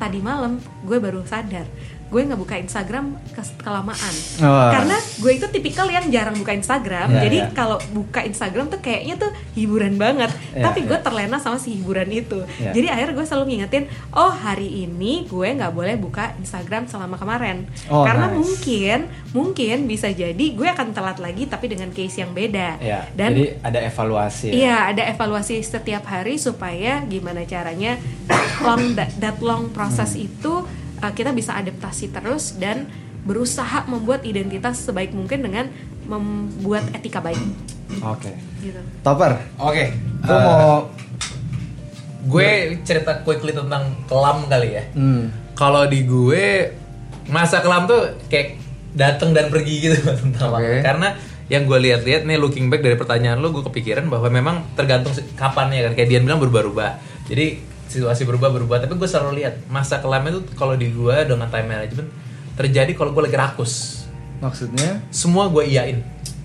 tadi 0.00 0.16
malam 0.24 0.56
gue 0.88 0.96
baru 0.96 1.20
sadar 1.28 1.68
gue 2.10 2.20
nggak 2.20 2.36
buka 2.36 2.56
Instagram 2.56 3.04
ke- 3.30 3.56
kelamaan 3.56 4.14
Wah. 4.38 4.70
karena 4.72 4.92
gue 5.16 5.32
itu 5.32 5.46
tipikal 5.48 5.86
yang 5.86 6.06
jarang 6.08 6.34
buka 6.34 6.50
Instagram 6.50 7.08
Iya, 7.08 7.20
jadi 7.22 7.38
iya. 7.40 7.48
kalau 7.50 7.78
buka 7.88 8.20
Instagram 8.20 8.66
tuh 8.66 8.78
kayaknya 8.78 9.14
tuh 9.16 9.30
hiburan 9.54 9.94
banget 9.94 10.28
Iya, 10.50 10.64
tapi 10.64 10.82
gue 10.82 10.92
iya. 10.92 11.00
terlena 11.00 11.38
sama 11.38 11.56
si 11.56 11.72
hiburan 11.72 12.10
itu 12.10 12.42
Iya. 12.56 12.72
jadi 12.72 12.86
akhirnya 12.90 13.14
gue 13.14 13.24
selalu 13.24 13.44
ngingetin 13.48 13.84
oh 14.12 14.28
hari 14.28 14.84
ini 14.84 15.24
gue 15.24 15.48
nggak 15.52 15.70
boleh 15.70 15.94
buka 15.96 16.34
Instagram 16.36 16.84
selama 16.84 17.14
kemarin 17.14 17.70
Oh, 17.86 18.02
karena 18.02 18.26
nice. 18.26 18.36
mungkin 18.36 18.98
mungkin 19.30 19.76
bisa 19.86 20.08
jadi 20.08 20.46
gue 20.50 20.68
akan 20.68 20.90
telat 20.90 21.16
lagi 21.16 21.46
tapi 21.46 21.66
dengan 21.66 21.88
case 21.88 22.18
yang 22.18 22.30
beda 22.30 22.82
Ya, 22.82 23.06
dan 23.12 23.32
jadi 23.32 23.54
ada 23.60 23.78
evaluasi. 23.80 24.46
ya. 24.48 24.52
Iya, 24.52 24.76
ada 24.90 25.02
evaluasi 25.06 25.60
setiap 25.60 26.02
hari 26.04 26.36
supaya 26.36 27.02
gimana 27.04 27.44
caranya 27.44 27.94
long 28.60 28.92
that, 28.92 29.14
that 29.16 29.38
long 29.38 29.70
proses 29.70 30.10
Hmm. 30.10 30.26
itu 30.26 30.54
uh, 31.00 31.12
kita 31.12 31.32
bisa 31.32 31.56
adaptasi 31.56 32.12
terus 32.12 32.56
dan 32.56 32.88
berusaha 33.20 33.84
membuat 33.84 34.24
identitas 34.24 34.80
sebaik 34.80 35.12
mungkin 35.12 35.44
dengan 35.44 35.68
membuat 36.08 36.88
etika 36.96 37.20
baik 37.20 37.40
Oke. 38.00 38.32
gitu. 38.62 38.80
Topper, 39.04 39.36
Oke, 39.60 39.92
gue 40.24 40.36
eh, 40.36 40.44
mau 40.46 40.88
gue 42.20 42.48
cerita 42.84 43.20
quickly 43.24 43.52
tentang 43.52 43.96
kelam 44.06 44.46
kali 44.46 44.76
ya. 44.76 44.84
hmm, 44.94 45.56
Kalau 45.56 45.84
di 45.88 46.04
gue 46.08 46.72
masa 47.28 47.60
kelam 47.60 47.84
tuh 47.84 48.16
kayak 48.32 48.56
datang 48.96 49.30
dan 49.36 49.52
pergi 49.52 49.74
gitu 49.90 49.96
tentang 50.22 50.54
waktu. 50.54 50.80
Karena 50.80 51.14
yang 51.50 51.66
gue 51.66 51.78
lihat-lihat 51.82 52.30
nih 52.30 52.38
looking 52.38 52.70
back 52.70 52.80
dari 52.80 52.94
pertanyaan 52.94 53.42
lo 53.42 53.50
gue 53.50 53.66
kepikiran 53.66 54.06
bahwa 54.06 54.30
memang 54.30 54.56
tergantung 54.78 55.10
kapannya 55.34 55.90
kan 55.90 55.92
kayak 55.98 56.08
Dian 56.08 56.22
bilang 56.22 56.38
berubah-ubah. 56.38 56.92
Jadi 57.26 57.58
situasi 57.90 58.22
berubah-berubah 58.22 58.86
tapi 58.86 58.94
gue 58.94 59.08
selalu 59.10 59.42
lihat 59.42 59.66
masa 59.66 59.98
kelam 59.98 60.22
itu 60.30 60.46
kalau 60.54 60.78
di 60.78 60.94
gue 60.94 61.16
dengan 61.26 61.50
time 61.50 61.66
management 61.66 62.08
terjadi 62.54 62.94
kalau 62.94 63.10
gue 63.10 63.26
lagi 63.26 63.36
rakus. 63.36 64.06
maksudnya 64.40 65.04
Semua 65.12 65.52
gue 65.52 65.68
iyain. 65.68 66.00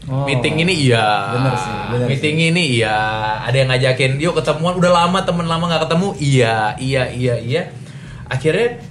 Oh. 0.05 0.27
Meeting 0.27 0.61
ini 0.61 0.89
iya. 0.89 1.33
Bener 1.33 1.53
sih, 1.57 1.75
bener 1.89 2.07
Meeting 2.11 2.37
ini 2.53 2.63
iya. 2.77 2.97
Ada 3.41 3.55
yang 3.63 3.69
ngajakin, 3.73 4.11
yuk 4.21 4.33
ketemuan. 4.37 4.77
Udah 4.77 4.91
lama 4.93 5.23
temen 5.25 5.47
lama 5.49 5.65
nggak 5.65 5.89
ketemu. 5.89 6.07
Iya, 6.21 6.57
iya, 6.77 7.03
iya, 7.09 7.35
iya. 7.41 7.61
Akhirnya 8.29 8.83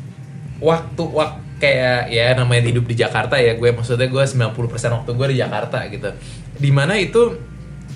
waktu 0.58 1.04
waktu 1.04 1.44
kayak 1.54 2.11
ya 2.11 2.34
namanya 2.34 2.66
hidup 2.66 2.84
di 2.84 2.99
Jakarta 2.99 3.38
ya 3.38 3.54
gue 3.54 3.70
maksudnya 3.70 4.11
gue 4.11 4.25
90% 4.26 4.52
waktu 5.00 5.11
gue 5.14 5.26
di 5.32 5.38
Jakarta 5.38 5.78
gitu. 5.87 6.11
Di 6.58 6.70
mana 6.75 6.99
itu 6.99 7.38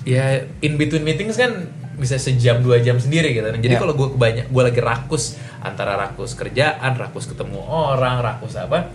ya 0.07 0.47
in 0.63 0.79
between 0.79 1.03
meetings 1.03 1.35
kan 1.35 1.67
bisa 1.99 2.15
sejam 2.15 2.63
dua 2.63 2.79
jam 2.79 2.95
sendiri 2.95 3.35
gitu. 3.35 3.43
Jadi 3.45 3.75
Ya. 3.75 3.79
kalau 3.79 3.93
gue 3.93 4.15
kebanyak 4.15 4.47
gue 4.47 4.63
lagi 4.63 4.79
rakus 4.79 5.35
antara 5.59 5.99
rakus 5.99 6.33
kerjaan, 6.33 6.95
rakus 6.95 7.27
ketemu 7.27 7.59
orang, 7.59 8.23
rakus 8.23 8.55
apa. 8.55 8.89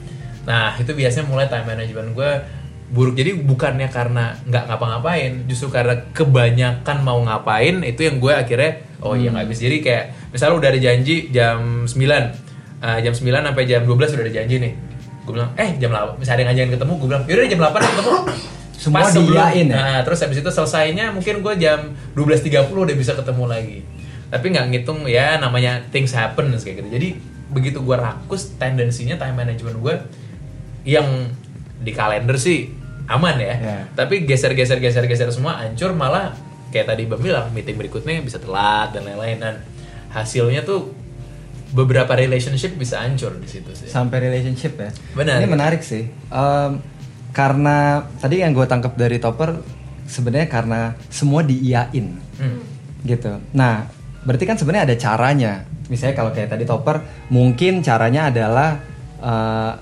Nah 0.49 0.75
itu 0.81 0.97
biasanya 0.97 1.29
mulai 1.29 1.47
time 1.47 1.69
management 1.69 2.17
gue 2.17 2.31
buruk. 2.89 3.15
Jadi 3.15 3.37
bukannya 3.37 3.89
karena 3.93 4.41
nggak 4.45 4.65
ngapa-ngapain, 4.67 5.45
justru 5.45 5.69
karena 5.69 6.09
kebanyakan 6.17 6.97
mau 7.05 7.21
ngapain 7.21 7.85
itu 7.85 8.09
yang 8.09 8.17
gue 8.19 8.33
akhirnya 8.33 8.81
oh 9.05 9.13
iya 9.13 9.29
nggak 9.29 9.47
bisa. 9.47 9.61
Jadi 9.69 9.79
kayak 9.85 10.05
misalnya 10.33 10.55
udah 10.57 10.69
ada 10.73 10.81
janji 10.81 11.29
jam 11.29 11.85
9 11.85 12.43
Uh, 12.85 13.01
jam 13.01 13.17
9 13.17 13.25
sampai 13.33 13.65
jam 13.65 13.81
12 13.89 13.97
udah 14.13 14.25
ada 14.29 14.35
janji 14.35 14.61
nih. 14.61 14.77
Gue 15.25 15.33
bilang, 15.33 15.57
eh 15.57 15.73
jam 15.81 15.89
8, 15.89 16.21
misalnya 16.21 16.37
ada 16.37 16.43
yang 16.45 16.49
ngajakin 16.53 16.73
ketemu, 16.77 16.93
gue 17.01 17.09
bilang, 17.09 17.25
yaudah 17.25 17.47
jam 17.49 17.61
8 17.65 17.81
ketemu. 17.81 18.13
Semua 18.75 19.07
Pas 19.07 19.15
sebelum- 19.15 19.39
diiyain 19.39 19.67
ya? 19.71 19.77
Nah, 19.77 19.99
terus 20.03 20.19
habis 20.21 20.39
itu 20.39 20.51
selesainya 20.51 21.15
mungkin 21.15 21.41
gue 21.41 21.55
jam 21.57 21.95
12.30 22.13 22.75
udah 22.75 22.97
bisa 22.99 23.15
ketemu 23.15 23.45
lagi. 23.47 23.79
Tapi 24.29 24.47
nggak 24.51 24.67
ngitung 24.71 25.07
ya 25.07 25.39
namanya 25.39 25.79
things 25.89 26.11
happen 26.11 26.51
kayak 26.53 26.83
gitu. 26.83 26.89
Jadi 26.91 27.09
begitu 27.55 27.79
gue 27.79 27.95
rakus, 27.95 28.59
tendensinya 28.59 29.15
time 29.15 29.37
management 29.37 29.79
gue 29.79 29.95
yang 30.85 31.07
di 31.79 31.95
kalender 31.95 32.35
sih 32.35 32.69
aman 33.07 33.37
ya. 33.39 33.55
Ya. 33.55 33.79
Tapi 33.95 34.27
geser-geser 34.27 34.81
geser-geser 34.81 35.31
semua 35.31 35.61
hancur 35.61 35.95
malah 35.95 36.35
kayak 36.69 36.91
tadi 36.91 37.07
Bang 37.07 37.23
bilang 37.23 37.55
meeting 37.55 37.79
berikutnya 37.79 38.19
bisa 38.21 38.43
telat 38.43 38.91
dan 38.91 39.07
lain-lain 39.07 39.39
dan 39.39 39.55
hasilnya 40.11 40.67
tuh 40.67 40.91
beberapa 41.71 42.15
relationship 42.15 42.75
bisa 42.75 43.03
hancur 43.03 43.35
di 43.35 43.51
situ 43.51 43.71
sih. 43.75 43.91
sampai 43.91 44.31
relationship 44.31 44.79
ya. 44.79 44.91
Benar. 45.15 45.43
Ini 45.43 45.49
menarik 45.51 45.83
sih. 45.83 46.07
Em, 46.31 46.73
karena 47.35 47.99
tadi 48.17 48.41
yang 48.41 48.55
gue 48.55 48.63
tangkap 48.65 48.95
dari 48.95 49.19
Topper 49.19 49.59
sebenarnya 50.07 50.47
karena 50.47 50.81
semua 51.11 51.43
diiyain 51.43 52.15
Hmm. 52.35 52.63
gitu. 53.03 53.39
Nah, 53.53 53.87
berarti 54.23 54.45
kan 54.45 54.55
sebenarnya 54.55 54.87
ada 54.91 54.97
caranya. 54.97 55.53
Misalnya 55.87 56.15
kalau 56.15 56.31
kayak 56.31 56.51
tadi 56.51 56.65
Topper, 56.65 57.03
mungkin 57.29 57.83
caranya 57.83 58.31
adalah 58.31 58.79
eh, 59.19 59.73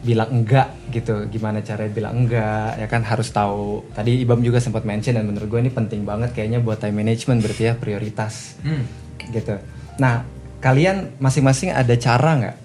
bilang 0.00 0.30
enggak 0.30 0.68
gitu. 0.88 1.26
Gimana 1.28 1.60
caranya 1.60 1.90
bilang 1.90 2.14
enggak? 2.14 2.76
Ya 2.76 2.86
kan 2.86 3.02
harus 3.02 3.28
tahu. 3.28 3.82
Tadi 3.90 4.20
Ibam 4.20 4.40
juga 4.40 4.60
sempat 4.60 4.84
mention 4.84 5.16
dan 5.16 5.24
menurut 5.24 5.48
gue 5.48 5.60
ini 5.60 5.72
penting 5.72 6.04
banget 6.04 6.32
kayaknya 6.32 6.60
buat 6.60 6.78
time 6.78 7.00
management 7.00 7.40
berarti 7.40 7.62
ya 7.68 7.74
prioritas 7.74 8.56
Hmm. 8.62 8.84
gitu. 9.28 9.56
Nah, 9.96 10.24
kalian 10.60 11.16
masing-masing 11.18 11.72
ada 11.72 11.92
cara 11.96 12.30
nggak 12.40 12.56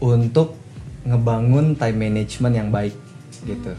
untuk 0.00 0.56
ngebangun 1.04 1.72
time 1.74 1.98
management 1.98 2.54
yang 2.54 2.68
baik 2.68 2.92
gitu? 3.48 3.72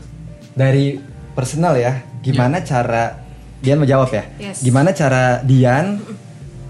Dari 0.57 0.97
personal 1.37 1.77
ya, 1.77 2.01
gimana 2.25 2.65
cara 2.65 3.29
Dian 3.59 3.79
menjawab 3.79 4.09
ya? 4.11 4.23
Yes. 4.39 4.63
Gimana 4.63 4.95
cara 4.95 5.43
Dian 5.43 5.99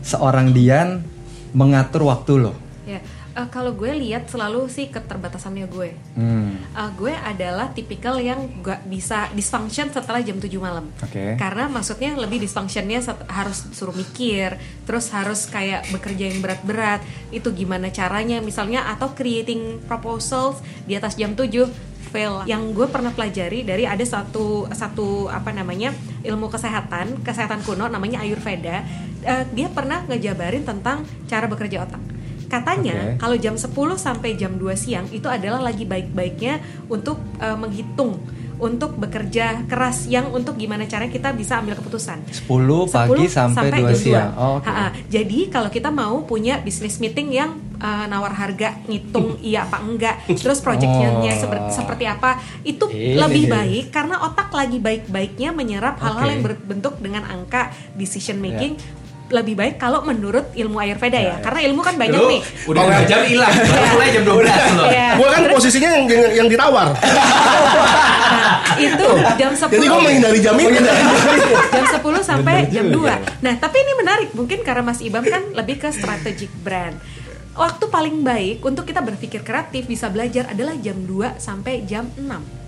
seorang 0.02 0.50
Dian 0.54 1.06
mengatur 1.54 2.06
waktu 2.10 2.50
lo? 2.50 2.54
Ya, 2.90 2.98
eh, 3.38 3.48
kalau 3.54 3.78
gue 3.78 3.94
lihat 3.94 4.26
selalu 4.26 4.66
sih 4.74 4.90
keterbatasannya 4.90 5.70
gue. 5.70 5.94
Hmm. 6.18 6.58
Uh, 6.74 6.90
gue 6.98 7.14
adalah 7.14 7.70
tipikal 7.78 8.18
yang 8.18 8.50
gak 8.66 8.90
bisa 8.90 9.30
dysfunction 9.38 9.94
setelah 9.94 10.26
jam 10.26 10.42
7 10.42 10.50
malam. 10.58 10.90
Oke. 11.06 11.38
Karena 11.38 11.70
maksudnya 11.70 12.18
lebih 12.18 12.42
dysfunctionnya 12.42 13.06
harus 13.30 13.70
suruh 13.70 13.94
mikir, 13.94 14.58
terus 14.90 15.14
harus 15.14 15.46
kayak 15.46 15.86
bekerja 15.94 16.34
yang 16.34 16.42
berat-berat. 16.42 17.06
Itu 17.30 17.54
gimana 17.54 17.94
caranya 17.94 18.42
misalnya 18.42 18.90
atau 18.90 19.14
creating 19.14 19.86
proposals 19.86 20.58
di 20.90 20.98
atas 20.98 21.14
jam 21.14 21.38
7 21.38 21.89
fail. 22.10 22.44
Yang 22.50 22.74
gue 22.74 22.88
pernah 22.90 23.14
pelajari 23.14 23.62
dari 23.62 23.86
ada 23.86 24.02
satu 24.02 24.66
satu 24.74 25.30
apa 25.30 25.54
namanya 25.54 25.94
ilmu 26.26 26.50
kesehatan, 26.50 27.22
kesehatan 27.22 27.62
kuno 27.62 27.86
namanya 27.86 28.26
Ayurveda. 28.26 28.84
Uh, 29.22 29.44
dia 29.54 29.70
pernah 29.70 30.04
ngejabarin 30.10 30.66
tentang 30.66 31.06
cara 31.30 31.46
bekerja 31.46 31.86
otak. 31.86 32.02
Katanya 32.50 33.14
Oke. 33.14 33.22
kalau 33.22 33.38
jam 33.38 33.56
10 33.56 33.70
sampai 33.94 34.34
jam 34.34 34.58
2 34.58 34.74
siang 34.74 35.06
itu 35.14 35.30
adalah 35.30 35.62
lagi 35.62 35.86
baik-baiknya 35.86 36.58
untuk 36.90 37.22
uh, 37.38 37.54
menghitung 37.54 38.18
untuk 38.60 39.00
bekerja 39.00 39.64
keras 39.72 40.06
yang 40.12 40.36
untuk 40.36 40.60
gimana 40.60 40.84
caranya 40.84 41.14
kita 41.14 41.32
bisa 41.32 41.64
ambil 41.64 41.80
keputusan. 41.80 42.20
10 42.28 42.44
pagi 42.92 43.26
10 43.32 43.32
sampai, 43.32 43.80
2 43.86 43.88
jam 43.88 43.96
siang. 43.96 44.30
2. 44.36 44.42
Oh, 44.42 44.52
oke. 44.60 44.68
Ha-ha. 44.68 44.88
Jadi 45.08 45.40
kalau 45.48 45.70
kita 45.72 45.90
mau 45.90 46.28
punya 46.28 46.60
bisnis 46.60 47.00
meeting 47.00 47.32
yang 47.32 47.69
uh, 47.80 48.06
nawar 48.06 48.32
harga, 48.32 48.80
ngitung 48.86 49.40
iya 49.46 49.64
apa 49.64 49.80
enggak, 49.80 50.16
terus 50.30 50.60
projectnya 50.60 51.10
Oh. 51.10 51.26
seperti, 51.32 51.68
seperti 51.74 52.04
apa, 52.06 52.36
itu 52.62 52.86
Ini 52.86 53.18
lebih 53.18 53.44
dia. 53.46 53.54
baik 53.56 53.86
karena 53.90 54.16
otak 54.22 54.50
lagi 54.50 54.78
baik-baiknya 54.78 55.50
menyerap 55.50 55.98
hal-hal 55.98 56.24
Oke. 56.24 56.32
yang 56.32 56.42
berbentuk 56.44 56.94
dengan 56.98 57.24
angka 57.24 57.70
decision 57.94 58.38
Ya. 58.38 58.44
making. 58.46 58.74
Lebih 59.30 59.54
baik 59.54 59.78
kalau 59.78 60.02
menurut 60.02 60.50
ilmu 60.54 60.82
Ayurveda 60.82 61.14
Ya, 61.14 61.22
ya, 61.22 61.30
ya. 61.30 61.36
karena 61.40 61.60
ilmu 61.64 61.82
kan 61.82 61.94
banyak 61.96 62.18
Dulu 62.18 62.34
nih. 62.34 62.42
udah 62.66 62.82
dua 62.82 63.02
jam 63.06 63.22
hilang, 63.22 63.54
mulai 63.94 64.10
jam 64.10 64.24
12 64.26 64.42
loh. 64.74 64.88
Iya. 64.90 65.10
Gue 65.16 65.28
kan 65.30 65.42
posisinya 65.48 65.90
yang, 65.92 66.06
yang, 66.08 66.24
yang 66.36 66.48
ditawar. 66.50 66.88
Nah, 68.30 68.62
itu 68.78 69.08
jam 69.36 69.52
10 69.52 69.70
Jadi 69.70 69.86
gue 69.86 70.00
menghindari 70.00 70.40
jam 70.40 70.54
itu. 70.56 70.70
jam 70.72 71.86
10 71.92 72.00
sampai 72.22 72.70
jam 72.70 72.86
juga. 72.88 73.18
2 73.18 73.42
Nah 73.42 73.54
tapi 73.58 73.78
ini 73.80 73.94
menarik 73.96 74.30
Mungkin 74.32 74.62
karena 74.62 74.82
Mas 74.82 75.02
Ibam 75.02 75.24
kan 75.24 75.44
lebih 75.52 75.78
ke 75.78 75.90
strategic 75.90 76.54
brand 76.56 76.94
Waktu 77.60 77.92
paling 77.92 78.24
baik 78.24 78.64
untuk 78.64 78.88
kita 78.88 79.04
berpikir 79.04 79.44
kreatif 79.44 79.84
Bisa 79.84 80.08
belajar 80.08 80.48
adalah 80.48 80.80
jam 80.80 80.96
2 81.04 81.44
sampai 81.44 81.84
jam 81.84 82.08
6 82.16 82.59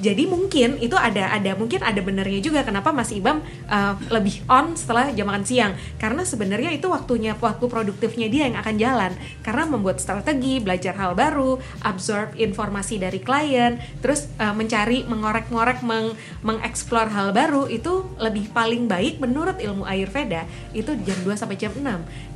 jadi 0.00 0.24
mungkin 0.24 0.80
itu 0.80 0.96
ada 0.96 1.30
ada 1.30 1.52
mungkin 1.54 1.84
ada 1.84 2.00
benernya 2.00 2.40
juga 2.40 2.64
kenapa 2.64 2.90
Mas 2.90 3.12
Ibam 3.12 3.40
uh, 3.68 3.94
lebih 4.08 4.40
on 4.48 4.72
setelah 4.74 5.12
jam 5.12 5.28
makan 5.28 5.44
siang. 5.44 5.72
Karena 6.00 6.24
sebenarnya 6.24 6.72
itu 6.72 6.88
waktunya 6.88 7.36
waktu 7.36 7.64
produktifnya 7.68 8.32
dia 8.32 8.48
yang 8.48 8.56
akan 8.56 8.74
jalan. 8.80 9.12
Karena 9.44 9.68
membuat 9.68 10.00
strategi 10.00 10.56
belajar 10.58 10.96
hal 10.96 11.12
baru 11.12 11.60
absorb 11.84 12.32
informasi 12.36 12.96
dari 12.96 13.20
klien 13.20 13.76
terus 14.00 14.26
uh, 14.40 14.56
mencari 14.56 15.04
mengorek-ngorek 15.04 15.84
meng 15.84 16.16
mengeksplor 16.40 17.12
hal 17.12 17.36
baru 17.36 17.68
itu 17.68 18.08
lebih 18.16 18.48
paling 18.50 18.88
baik 18.88 19.20
menurut 19.20 19.60
ilmu 19.60 19.84
Ayurveda 19.84 20.48
itu 20.72 20.96
jam 21.04 21.18
2 21.20 21.36
sampai 21.36 21.56
jam 21.60 21.72
6 21.74 21.84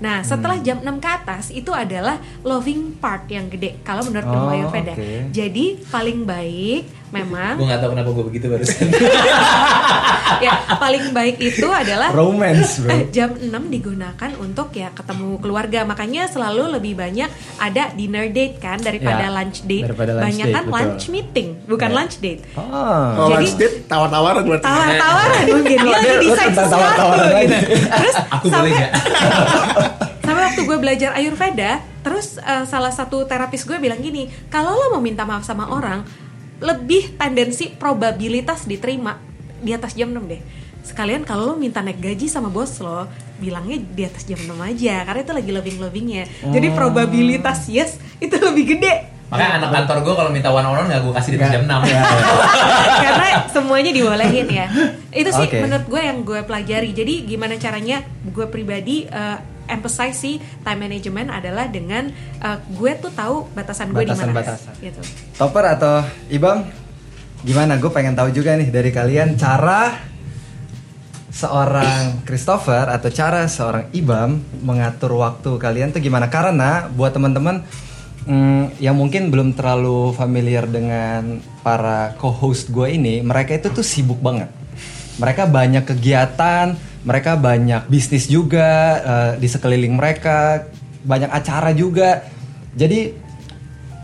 nah 0.05 0.21
setelah 0.21 0.61
jam 0.61 0.81
6 0.83 0.87
ke 1.01 1.09
atas 1.09 1.45
itu 1.51 1.73
adalah 1.73 2.21
loving 2.45 2.95
part 3.01 3.25
yang 3.31 3.49
gede 3.49 3.81
kalau 3.83 4.05
menurut 4.05 4.27
ilmu 4.27 4.43
Oh, 4.45 4.53
Ayurveda. 4.53 4.93
oke. 4.93 5.33
jadi 5.33 5.65
paling 5.89 6.29
baik 6.29 6.83
memang 7.15 7.55
Gue 7.55 7.67
gak 7.67 7.79
tau 7.79 7.91
kenapa 7.91 8.11
gue 8.11 8.25
begitu 8.27 8.47
barusan. 8.49 8.91
ya 10.45 10.51
paling 10.75 11.11
baik 11.11 11.37
itu 11.39 11.67
adalah 11.67 12.11
Romance, 12.11 12.81
bro. 12.81 12.91
eh, 12.91 13.07
jam 13.09 13.31
6 13.33 13.47
digunakan 13.71 14.31
untuk 14.37 14.73
ya 14.73 14.91
ketemu 14.91 15.39
keluarga. 15.39 15.85
Makanya 15.85 16.27
selalu 16.27 16.75
lebih 16.75 16.95
banyak 16.95 17.31
ada 17.57 17.93
dinner 17.93 18.27
date 18.29 18.59
kan 18.59 18.79
daripada 18.79 19.25
Ya, 19.25 19.31
lunch 19.31 19.63
date. 19.63 19.85
daripada 19.87 20.11
lunch 20.13 20.25
banyak 20.27 20.47
date, 20.47 20.57
kan 20.57 20.65
lunch 20.67 21.05
meeting, 21.07 21.49
bukan 21.65 21.89
Ya. 21.89 21.95
lunch 21.95 22.15
date. 22.19 22.41
Oh. 22.55 22.67
Oh, 22.67 23.29
Jadi- 23.31 23.35
lunch 23.39 23.55
date 23.55 23.77
tawar-tawaran 23.87 24.43
berarti. 24.43 24.65
Tawar-tawaran 24.65 25.43
mungkin 25.47 25.79
dia 25.79 25.93
lagi 25.95 26.09
desain 26.21 26.53
sesuatu 26.53 26.73
tawar-tawaran 26.99 27.43
gitu. 27.45 27.57
Terus 27.87 28.17
Aku 28.35 28.47
boleh 28.47 28.51
sampai 28.51 28.71
nggak? 28.75 28.93
sampai 30.25 30.43
waktu 30.43 30.63
gue 30.63 30.79
belajar 30.79 31.11
Ayurveda, 31.13 31.73
terus 32.01 32.27
eh, 32.37 32.65
salah 32.65 32.91
satu 32.91 33.23
terapis 33.23 33.63
gue 33.63 33.77
bilang 33.77 34.01
gini, 34.01 34.25
kalau 34.49 34.73
lo 34.73 34.87
mau 34.91 34.99
minta 34.99 35.23
maaf 35.23 35.43
sama 35.43 35.69
orang, 35.69 36.01
lebih 36.59 37.15
tendensi 37.15 37.71
probabilitas 37.71 38.65
diterima 38.65 39.19
di 39.59 39.71
atas 39.71 39.95
jam 39.95 40.11
6 40.11 40.21
deh. 40.27 40.41
Sekalian 40.85 41.25
kalau 41.25 41.49
lo 41.49 41.55
minta 41.55 41.81
naik 41.81 41.97
gaji 41.97 42.29
sama 42.29 42.47
bos 42.47 42.77
lo, 42.79 43.09
bilangnya 43.37 43.81
di 43.81 44.03
atas 44.05 44.23
jam 44.23 44.37
6 44.37 44.53
aja, 44.61 45.01
karena 45.03 45.21
itu 45.21 45.33
lagi 45.33 45.51
loving-lovingnya. 45.51 46.23
Jadi 46.45 46.67
Oh. 46.69 46.75
probabilitas 46.75 47.67
yes 47.67 47.91
itu 48.19 48.37
lebih 48.37 48.77
gede. 48.77 48.95
Makanya 49.25 49.53
anak 49.59 49.71
kantor 49.73 49.99
gue 50.05 50.15
kalau 50.15 50.31
minta 50.31 50.49
one 50.49 50.63
on 50.63 50.77
one 50.77 50.87
gak 50.87 51.01
gue 51.01 51.11
kasih 51.11 51.31
di 51.33 51.39
atas 51.41 51.51
jam 51.51 51.65
6 51.65 51.81
Ya, 51.83 51.97
ya. 51.97 52.03
karena 53.01 53.29
semuanya 53.49 53.91
dibolehin 53.91 54.47
ya 54.47 54.67
itu 55.11 55.31
sih 55.33 55.49
Oke. 55.49 55.59
menurut 55.59 55.87
gue 55.89 55.99
yang 55.99 56.19
gue 56.23 56.41
pelajari 56.45 56.93
jadi 56.93 57.15
gimana 57.25 57.57
caranya 57.57 58.05
gue 58.23 58.47
pribadi 58.47 59.09
eh, 59.09 59.39
emphasize 59.69 60.17
sih 60.19 60.37
time 60.63 60.81
management 60.89 61.29
adalah 61.33 61.69
dengan 61.69 62.11
eh, 62.41 62.59
gue 62.73 62.93
tuh 63.01 63.13
tahu 63.13 63.49
batasan 63.53 63.91
gue 63.93 64.05
di 64.05 64.13
mana 64.13 64.33
Batasan-batasan. 64.33 64.73
gitu 64.81 65.01
Topper 65.37 65.65
atau 65.75 65.95
Ibam? 66.31 66.59
Gimana? 67.45 67.77
Gue 67.77 67.93
pengen 67.93 68.17
tahu 68.17 68.33
juga 68.33 68.57
nih 68.57 68.73
dari 68.73 68.89
kalian 68.89 69.37
cara 69.37 69.93
seorang 71.35 72.23
Christopher 72.23 72.87
atau 72.89 73.11
cara 73.11 73.51
seorang 73.51 73.91
Ibam 73.91 74.39
mengatur 74.63 75.19
waktu 75.19 75.59
kalian 75.59 75.91
tuh 75.91 76.01
gimana? 76.01 76.31
Karena 76.31 76.87
buat 76.89 77.11
teman-teman 77.11 77.67
mm, 78.25 78.79
yang 78.79 78.95
mungkin 78.95 79.35
belum 79.35 79.53
terlalu 79.59 80.15
familiar 80.15 80.65
dengan 80.71 81.43
para 81.67 82.15
co-host 82.23 82.71
gue 82.71 82.95
ini, 82.95 83.21
mereka 83.21 83.59
itu 83.59 83.69
tuh 83.75 83.83
sibuk 83.83 84.23
banget. 84.23 84.49
Mereka 85.19 85.51
banyak 85.51 85.85
kegiatan, 85.85 86.75
mereka 87.05 87.37
banyak 87.37 87.87
bisnis 87.87 88.27
juga 88.27 88.69
eh, 89.01 89.33
di 89.37 89.47
sekeliling 89.47 89.93
mereka, 89.93 90.65
banyak 91.05 91.29
acara 91.29 91.71
juga. 91.71 92.25
Jadi 92.75 93.13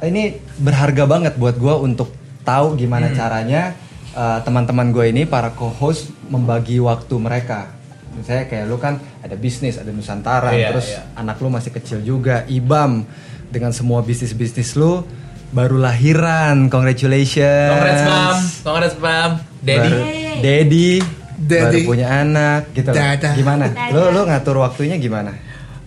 ini 0.00 0.22
berharga 0.56 1.04
banget 1.04 1.36
buat 1.36 1.56
gue 1.56 1.74
untuk 1.76 2.12
tahu 2.40 2.72
gimana 2.72 3.12
caranya 3.12 3.76
uh, 4.16 4.40
teman-teman 4.40 4.90
gue 4.90 5.12
ini 5.12 5.28
para 5.28 5.52
co-host 5.52 6.08
membagi 6.32 6.80
waktu 6.80 7.14
mereka. 7.20 7.68
Misalnya 8.16 8.48
kayak 8.48 8.64
lu 8.64 8.80
kan 8.80 8.96
ada 9.20 9.36
bisnis, 9.36 9.76
ada 9.76 9.92
Nusantara, 9.92 10.56
Iya, 10.56 10.72
terus 10.72 10.88
iya. 10.88 11.04
anak 11.14 11.36
lu 11.38 11.52
masih 11.52 11.70
kecil 11.70 12.00
juga, 12.00 12.48
Ibam 12.48 13.04
dengan 13.52 13.76
semua 13.76 14.00
bisnis-bisnis 14.00 14.72
lu 14.74 15.04
baru 15.50 15.76
lahiran, 15.78 16.70
congratulations. 16.70 17.70
Congrats 17.70 18.02
Bam, 18.06 18.36
congrats 18.64 18.96
Bam, 18.96 19.30
Daddy. 19.60 19.90
Baru- 19.90 20.40
Daddy, 20.40 20.90
baru 21.40 21.72
Daddy. 21.72 21.88
punya 21.88 22.08
anak 22.20 22.76
gitu 22.76 22.92
loh. 22.92 23.00
Gimana? 23.32 23.64
Lu 23.90 24.12
lu 24.12 24.20
ngatur 24.28 24.60
waktunya 24.60 25.00
gimana? 25.00 25.32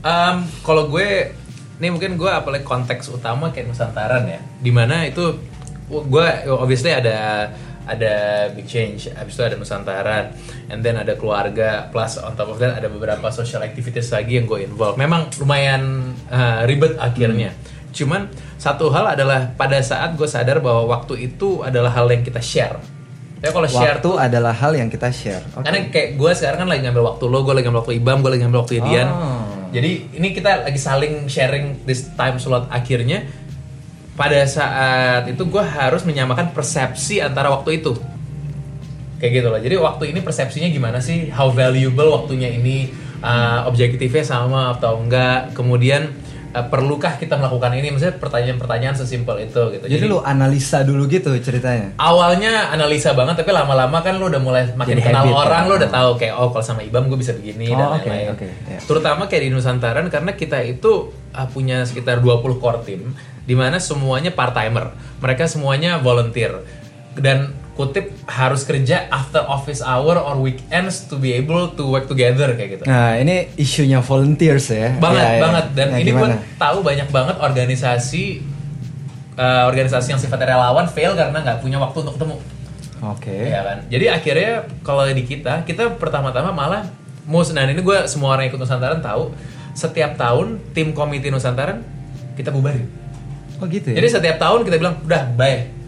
Um, 0.04 0.44
kalau 0.68 0.92
gue, 0.92 1.32
nih 1.80 1.90
mungkin 1.94 2.20
gue 2.20 2.28
apalagi 2.28 2.68
konteks 2.68 3.08
utama 3.14 3.56
kayak 3.56 3.72
Nusantaran 3.72 4.28
ya, 4.28 4.42
di 4.60 4.72
mana 4.74 5.08
itu 5.08 5.40
gue 5.88 6.28
obviously 6.52 6.92
ada 6.92 7.48
ada 7.84 8.48
big 8.52 8.68
change, 8.68 9.12
habis 9.12 9.36
itu 9.36 9.44
ada 9.44 9.56
Nusantaran, 9.56 10.36
and 10.72 10.84
then 10.84 11.00
ada 11.00 11.16
keluarga, 11.16 11.88
plus 11.92 12.20
on 12.20 12.36
top 12.36 12.52
of 12.52 12.60
that 12.60 12.80
ada 12.80 12.92
beberapa 12.92 13.28
social 13.32 13.64
activities 13.64 14.12
lagi 14.12 14.40
yang 14.40 14.48
gue 14.48 14.68
involve. 14.68 14.96
Memang 15.00 15.32
lumayan 15.40 16.12
uh, 16.28 16.68
ribet 16.68 17.00
akhirnya. 17.00 17.56
Cuman 17.94 18.28
satu 18.60 18.90
hal 18.90 19.16
adalah 19.16 19.54
pada 19.54 19.80
saat 19.80 20.16
gue 20.18 20.26
sadar 20.28 20.60
bahwa 20.60 20.90
waktu 20.90 21.32
itu 21.32 21.62
adalah 21.62 21.94
hal 21.96 22.10
yang 22.10 22.24
kita 22.26 22.42
share. 22.42 22.80
Tapi 23.44 23.52
kalau 23.52 23.68
share 23.68 24.00
Waktu 24.00 24.08
tuh 24.08 24.16
adalah 24.16 24.56
hal 24.56 24.72
yang 24.72 24.88
kita 24.88 25.12
share. 25.12 25.44
Oke. 25.52 25.68
karena 25.68 25.92
kayak 25.92 26.10
gue 26.16 26.32
sekarang 26.32 26.64
kan 26.64 26.68
lagi 26.72 26.82
ngambil 26.88 27.04
waktu 27.12 27.24
lo, 27.28 27.44
gue 27.44 27.54
lagi 27.60 27.66
ngambil 27.68 27.82
waktu 27.84 27.96
Ibam, 28.00 28.18
gue 28.24 28.32
lagi 28.32 28.42
ngambil 28.48 28.60
waktu 28.64 28.74
Dian. 28.80 29.10
Oh. 29.12 29.44
Jadi 29.76 29.92
ini 30.16 30.28
kita 30.32 30.64
lagi 30.64 30.80
saling 30.80 31.28
sharing 31.28 31.84
this 31.84 32.08
time 32.16 32.40
slot 32.40 32.72
akhirnya. 32.72 33.28
Pada 34.16 34.40
saat 34.48 35.28
itu 35.28 35.44
gue 35.44 35.60
harus 35.60 36.08
menyamakan 36.08 36.56
persepsi 36.56 37.20
antara 37.20 37.52
waktu 37.52 37.84
itu. 37.84 37.92
Kayak 39.20 39.32
gitu 39.36 39.48
loh. 39.52 39.60
Jadi 39.60 39.76
waktu 39.76 40.04
ini 40.16 40.20
persepsinya 40.24 40.70
gimana 40.72 41.04
sih? 41.04 41.28
How 41.28 41.52
valuable 41.52 42.16
waktunya 42.16 42.48
ini? 42.48 42.96
Uh, 43.20 43.68
objektifnya 43.68 44.24
sama 44.24 44.72
atau 44.80 45.04
enggak? 45.04 45.52
Kemudian 45.52 46.16
uh, 46.54 46.66
perlukah 46.66 47.18
kita 47.18 47.36
melakukan 47.36 47.74
ini? 47.74 47.90
Maksudnya 47.90 48.16
pertanyaan-pertanyaan 48.16 48.96
sesimpel 48.96 49.44
itu 49.44 49.62
gitu. 49.72 49.86
Jadi, 49.86 50.06
lu 50.06 50.22
analisa 50.22 50.82
dulu 50.82 51.06
gitu 51.06 51.34
ceritanya. 51.38 51.98
awalnya 51.98 52.70
analisa 52.70 53.12
banget 53.12 53.36
tapi 53.36 53.50
lama-lama 53.50 54.00
kan 54.00 54.16
lu 54.16 54.26
udah 54.26 54.38
mulai 54.38 54.64
makin 54.72 54.96
Jadi 54.96 55.04
kenal 55.04 55.24
habit, 55.24 55.36
orang 55.40 55.62
ya. 55.62 55.68
lu 55.68 55.74
udah 55.76 55.92
tahu 55.92 56.10
kayak 56.16 56.34
oh 56.36 56.50
kalau 56.50 56.64
sama 56.64 56.82
Ibam 56.82 57.04
gue 57.06 57.18
bisa 57.18 57.34
begini 57.34 57.68
Oh, 57.68 57.76
dan 57.76 57.88
lain-lain. 57.98 58.28
oke, 58.32 58.48
ya. 58.68 58.80
Terutama 58.80 59.26
kayak 59.26 59.44
di 59.44 59.50
Nusantaran 59.50 60.06
karena 60.08 60.32
kita 60.32 60.62
itu 60.62 60.92
uh, 61.30 61.48
punya 61.48 61.84
sekitar 61.84 62.20
20 62.20 62.40
core 62.58 62.82
team 62.84 63.12
di 63.44 63.54
mana 63.54 63.76
semuanya 63.78 64.30
part 64.30 64.54
timer. 64.54 64.94
Mereka 65.20 65.46
semuanya 65.46 65.98
volunteer 65.98 66.64
dan 67.14 67.52
kutip 67.74 68.14
harus 68.30 68.62
kerja 68.70 69.10
after 69.10 69.42
office 69.50 69.82
hour 69.82 70.14
or 70.22 70.38
weekends 70.38 71.10
to 71.10 71.18
be 71.18 71.34
able 71.34 71.74
to 71.74 71.90
work 71.90 72.06
together 72.06 72.54
kayak 72.54 72.78
gitu. 72.78 72.84
Nah, 72.86 73.18
ini 73.18 73.50
isunya 73.58 73.98
volunteers 73.98 74.70
ya. 74.70 74.94
banget 75.02 75.26
Ya, 75.26 75.34
ya. 75.34 75.42
banget 75.42 75.66
dan 75.74 75.88
Nah, 75.90 75.98
ini 75.98 76.12
gue 76.14 76.30
tahu 76.62 76.78
banyak 76.86 77.10
banget 77.10 77.36
organisasi 77.42 78.46
uh, 79.42 79.66
organisasi 79.66 80.14
yang 80.14 80.22
sifatnya 80.22 80.54
relawan 80.54 80.86
fail 80.86 81.18
karena 81.18 81.34
nggak 81.42 81.66
punya 81.66 81.82
waktu 81.82 81.98
untuk 82.06 82.14
ketemu. 82.22 82.38
Oke. 83.04 83.36
Iya 83.50 83.62
kan. 83.66 83.78
Jadi 83.90 84.06
akhirnya 84.08 84.52
kalau 84.86 85.04
di 85.10 85.24
kita, 85.26 85.66
kita 85.66 85.98
pertama-tama 85.98 86.54
malah 86.54 86.88
mus. 87.26 87.50
Nah 87.52 87.66
ini 87.66 87.82
gue 87.82 87.98
semua 88.06 88.38
orang 88.38 88.48
yang 88.48 88.54
ikut 88.54 88.62
Nusantaran 88.62 89.02
tahu. 89.02 89.34
Setiap 89.74 90.14
tahun 90.22 90.62
tim 90.78 90.94
komite 90.94 91.34
Nusantaran 91.34 91.82
kita 92.38 92.54
bubarin. 92.54 92.86
Oh 93.58 93.66
gitu 93.66 93.92
ya. 93.92 93.98
Jadi 93.98 94.08
setiap 94.14 94.38
tahun 94.38 94.62
kita 94.62 94.78
bilang 94.78 95.02
udah 95.02 95.34
bye 95.34 95.83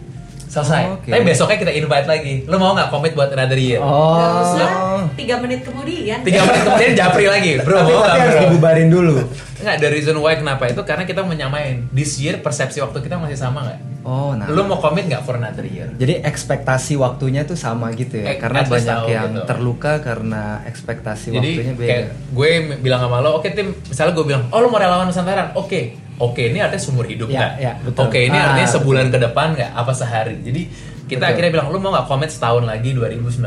selesai. 0.46 0.82
Oh, 0.88 0.96
oke. 0.98 1.10
Tapi 1.10 1.22
besoknya 1.22 1.58
kita 1.60 1.72
invite 1.74 2.06
lagi. 2.08 2.34
Lo 2.46 2.56
mau 2.56 2.72
nggak 2.72 2.88
komit 2.88 3.12
buat 3.12 3.30
another 3.34 3.58
year? 3.58 3.82
oh. 3.82 4.16
Gak 4.16 4.30
usah 4.42 4.70
tiga 5.14 5.34
menit 5.38 5.60
kemudian 5.62 6.18
Tiga 6.26 6.40
menit 6.42 6.62
kemudian 6.66 6.92
japri 6.96 7.26
lagi, 7.28 7.52
bro. 7.62 7.78
Tapi, 7.78 7.92
tapi 7.92 8.18
harus 8.18 8.34
bro? 8.34 8.42
dibubarin 8.48 8.88
dulu. 8.88 9.16
Nggak, 9.56 9.76
the 9.80 9.88
reason 9.88 10.14
why 10.20 10.36
kenapa 10.36 10.68
itu 10.68 10.82
karena 10.84 11.04
kita 11.08 11.20
menyamain. 11.24 11.88
This 11.90 12.20
year 12.20 12.40
persepsi 12.40 12.80
waktu 12.80 12.98
kita 13.02 13.16
masih 13.16 13.38
sama 13.38 13.64
nggak? 13.66 13.80
Oh, 14.06 14.38
nah. 14.38 14.46
Lo 14.46 14.62
mau 14.62 14.78
komit 14.78 15.10
nggak 15.10 15.26
for 15.26 15.34
another 15.34 15.66
year? 15.66 15.90
Jadi 15.98 16.22
ekspektasi 16.22 16.94
waktunya 16.94 17.42
tuh 17.42 17.58
sama 17.58 17.90
gitu 17.90 18.22
ya. 18.22 18.34
Eh, 18.34 18.38
karena 18.38 18.62
at 18.62 18.70
least 18.70 18.86
banyak 18.86 18.98
tahu 19.02 19.06
yang 19.10 19.32
gitu. 19.34 19.42
terluka 19.50 19.92
karena 19.98 20.62
ekspektasi 20.62 21.26
Jadi 21.34 21.50
waktunya 21.58 21.74
beda. 21.74 21.88
kayak 21.90 22.06
gue 22.30 22.50
bilang 22.78 23.00
sama 23.02 23.18
lo, 23.18 23.42
oke 23.42 23.48
tim, 23.50 23.74
misalnya 23.74 24.12
gue 24.14 24.24
bilang, 24.30 24.42
oh 24.54 24.58
lo 24.62 24.70
mau 24.70 24.78
relawan 24.78 25.10
Nusantara, 25.10 25.50
oke, 25.58 26.05
oke 26.18 26.42
ini 26.42 26.58
artinya 26.58 26.82
seumur 26.82 27.04
hidup 27.04 27.28
Ya, 27.28 27.38
nggak? 27.38 27.52
ya, 27.58 27.72
betul. 27.80 28.00
Oke 28.04 28.18
ini 28.22 28.34
Ah, 28.34 28.44
artinya 28.50 28.64
betul. 28.64 28.76
sebulan 28.80 29.06
ke 29.08 29.18
depan 29.20 29.46
nggak? 29.54 29.70
Apa 29.72 29.92
sehari? 29.92 30.36
Jadi 30.40 30.62
kita 31.06 31.22
Betul. 31.22 31.30
akhirnya 31.30 31.50
bilang, 31.52 31.68
lo 31.70 31.78
mau 31.78 31.92
nggak 31.92 32.06
komit 32.06 32.30
setahun 32.30 32.64
lagi 32.64 32.90
2019? 32.90 33.46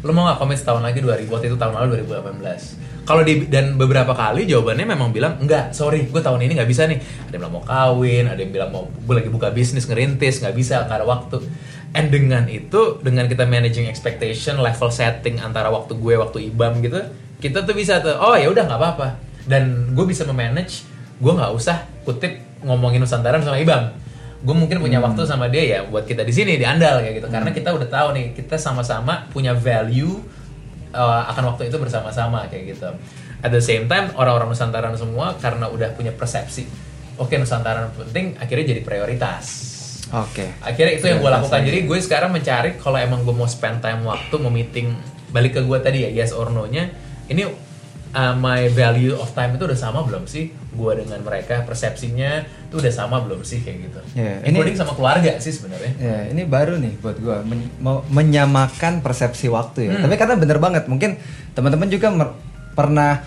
Lo 0.00 0.12
mau 0.12 0.28
nggak 0.28 0.36
komit 0.36 0.58
setahun 0.58 0.80
lagi 0.80 1.00
2000? 1.00 1.32
Waktu 1.32 1.46
itu 1.48 1.56
tahun 1.56 1.72
lalu 1.74 1.86
2018. 2.04 2.76
Kalau 3.04 3.20
di 3.20 3.44
dan 3.46 3.76
beberapa 3.76 4.12
kali 4.12 4.44
jawabannya 4.44 4.86
memang 4.86 5.08
bilang 5.08 5.36
enggak, 5.36 5.72
sorry, 5.72 6.04
gue 6.04 6.18
tahun 6.18 6.40
ini 6.40 6.56
nggak 6.56 6.68
bisa 6.68 6.84
nih. 6.84 6.96
Ada 6.98 7.32
yang 7.32 7.40
bilang 7.40 7.52
mau 7.52 7.64
kawin, 7.64 8.24
ada 8.26 8.36
yang 8.38 8.52
bilang 8.52 8.70
mau 8.70 8.84
gue 8.88 9.14
lagi 9.14 9.28
buka 9.28 9.48
bisnis 9.48 9.84
ngerintis, 9.84 10.40
nggak 10.40 10.54
bisa 10.54 10.84
nggak 10.84 10.98
ada 10.98 11.06
waktu. 11.06 11.36
And 11.92 12.08
dengan 12.08 12.48
itu, 12.48 12.98
dengan 13.00 13.28
kita 13.28 13.44
managing 13.44 13.86
expectation, 13.86 14.58
level 14.58 14.88
setting 14.88 15.36
antara 15.38 15.68
waktu 15.68 15.94
gue, 15.94 16.14
waktu 16.16 16.48
ibam 16.48 16.80
gitu, 16.80 17.00
kita 17.38 17.62
tuh 17.62 17.72
bisa 17.72 18.00
tuh, 18.00 18.16
oh 18.18 18.34
ya 18.34 18.48
udah 18.48 18.64
nggak 18.64 18.80
apa-apa. 18.80 19.08
Dan 19.44 19.92
gue 19.92 20.04
bisa 20.04 20.24
memanage, 20.24 20.84
gue 21.20 21.32
nggak 21.32 21.52
usah 21.54 21.86
kutip 22.02 22.40
ngomongin 22.64 23.02
Nusantaran 23.02 23.44
sama 23.44 23.60
ibam. 23.60 23.92
Gue 24.44 24.52
mungkin 24.52 24.76
punya 24.76 25.00
Hmm. 25.00 25.08
waktu 25.08 25.24
sama 25.24 25.48
dia 25.48 25.64
ya 25.64 25.78
buat 25.88 26.04
kita 26.04 26.20
di 26.20 26.28
sini 26.28 26.60
di 26.60 26.68
Andal 26.68 27.00
kayak 27.00 27.24
gitu, 27.24 27.28
karena 27.32 27.48
kita 27.48 27.72
udah 27.72 27.88
tahu 27.88 28.08
nih 28.12 28.36
kita 28.36 28.60
sama-sama 28.60 29.24
punya 29.32 29.56
value 29.56 30.20
uh, 30.92 31.24
akan 31.32 31.56
waktu 31.56 31.72
itu 31.72 31.80
bersama-sama 31.80 32.44
kayak 32.52 32.76
gitu. 32.76 32.92
At 33.40 33.52
the 33.52 33.64
same 33.64 33.88
time 33.88 34.12
orang-orang 34.16 34.52
Nusantara 34.52 34.92
semua 35.00 35.36
karena 35.40 35.68
udah 35.72 35.96
punya 35.96 36.12
persepsi, 36.12 36.68
oke 37.16 37.32
Nusantara 37.40 37.88
penting, 37.96 38.36
akhirnya 38.36 38.76
jadi 38.76 38.80
prioritas. 38.84 39.44
Oke. 40.12 40.60
Akhirnya 40.60 41.00
itu 41.00 41.08
yang 41.08 41.24
gue 41.24 41.32
lakukan. 41.32 41.64
Jadi 41.64 41.88
gue 41.88 41.98
sekarang 42.04 42.30
mencari 42.30 42.76
kalau 42.76 43.00
emang 43.00 43.24
gue 43.24 43.32
mau 43.32 43.48
spend 43.48 43.80
time 43.80 44.04
waktu 44.04 44.34
mau 44.36 44.52
meeting 44.52 44.92
balik 45.32 45.56
ke 45.56 45.60
gue 45.64 45.78
tadi 45.80 46.04
ya 46.04 46.10
yes 46.12 46.36
or 46.36 46.52
no 46.52 46.68
nya. 46.68 46.92
Ini 47.32 47.48
uh, 48.14 48.32
my 48.32 48.70
value 48.70 49.12
of 49.12 49.34
time 49.34 49.58
itu 49.58 49.66
udah 49.66 49.76
sama 49.76 50.06
belum 50.06 50.24
sih? 50.24 50.54
Gua 50.72 50.94
dengan 50.94 51.20
mereka 51.20 51.66
persepsinya 51.66 52.46
itu 52.70 52.78
udah 52.78 52.92
sama 52.94 53.20
belum 53.20 53.42
sih 53.42 53.60
kayak 53.60 53.78
gitu. 53.90 54.00
Ya, 54.14 54.40
ini- 54.46 54.74
sama 54.74 54.94
keluarga 54.94 55.36
sih 55.38 55.50
sebenarnya. 55.50 55.92
Ya, 55.98 56.18
ini 56.30 56.46
baru 56.46 56.78
nih 56.78 56.94
buat 56.98 57.18
gua 57.18 57.42
men- 57.42 57.74
mau 57.78 58.06
menyamakan 58.08 59.02
persepsi 59.02 59.50
waktu 59.50 59.90
ya. 59.90 60.00
Tapi 60.00 60.14
karena 60.14 60.34
bener 60.34 60.58
banget, 60.58 60.86
mungkin 60.86 61.18
teman-teman 61.52 61.90
juga 61.90 62.08
pernah 62.74 63.22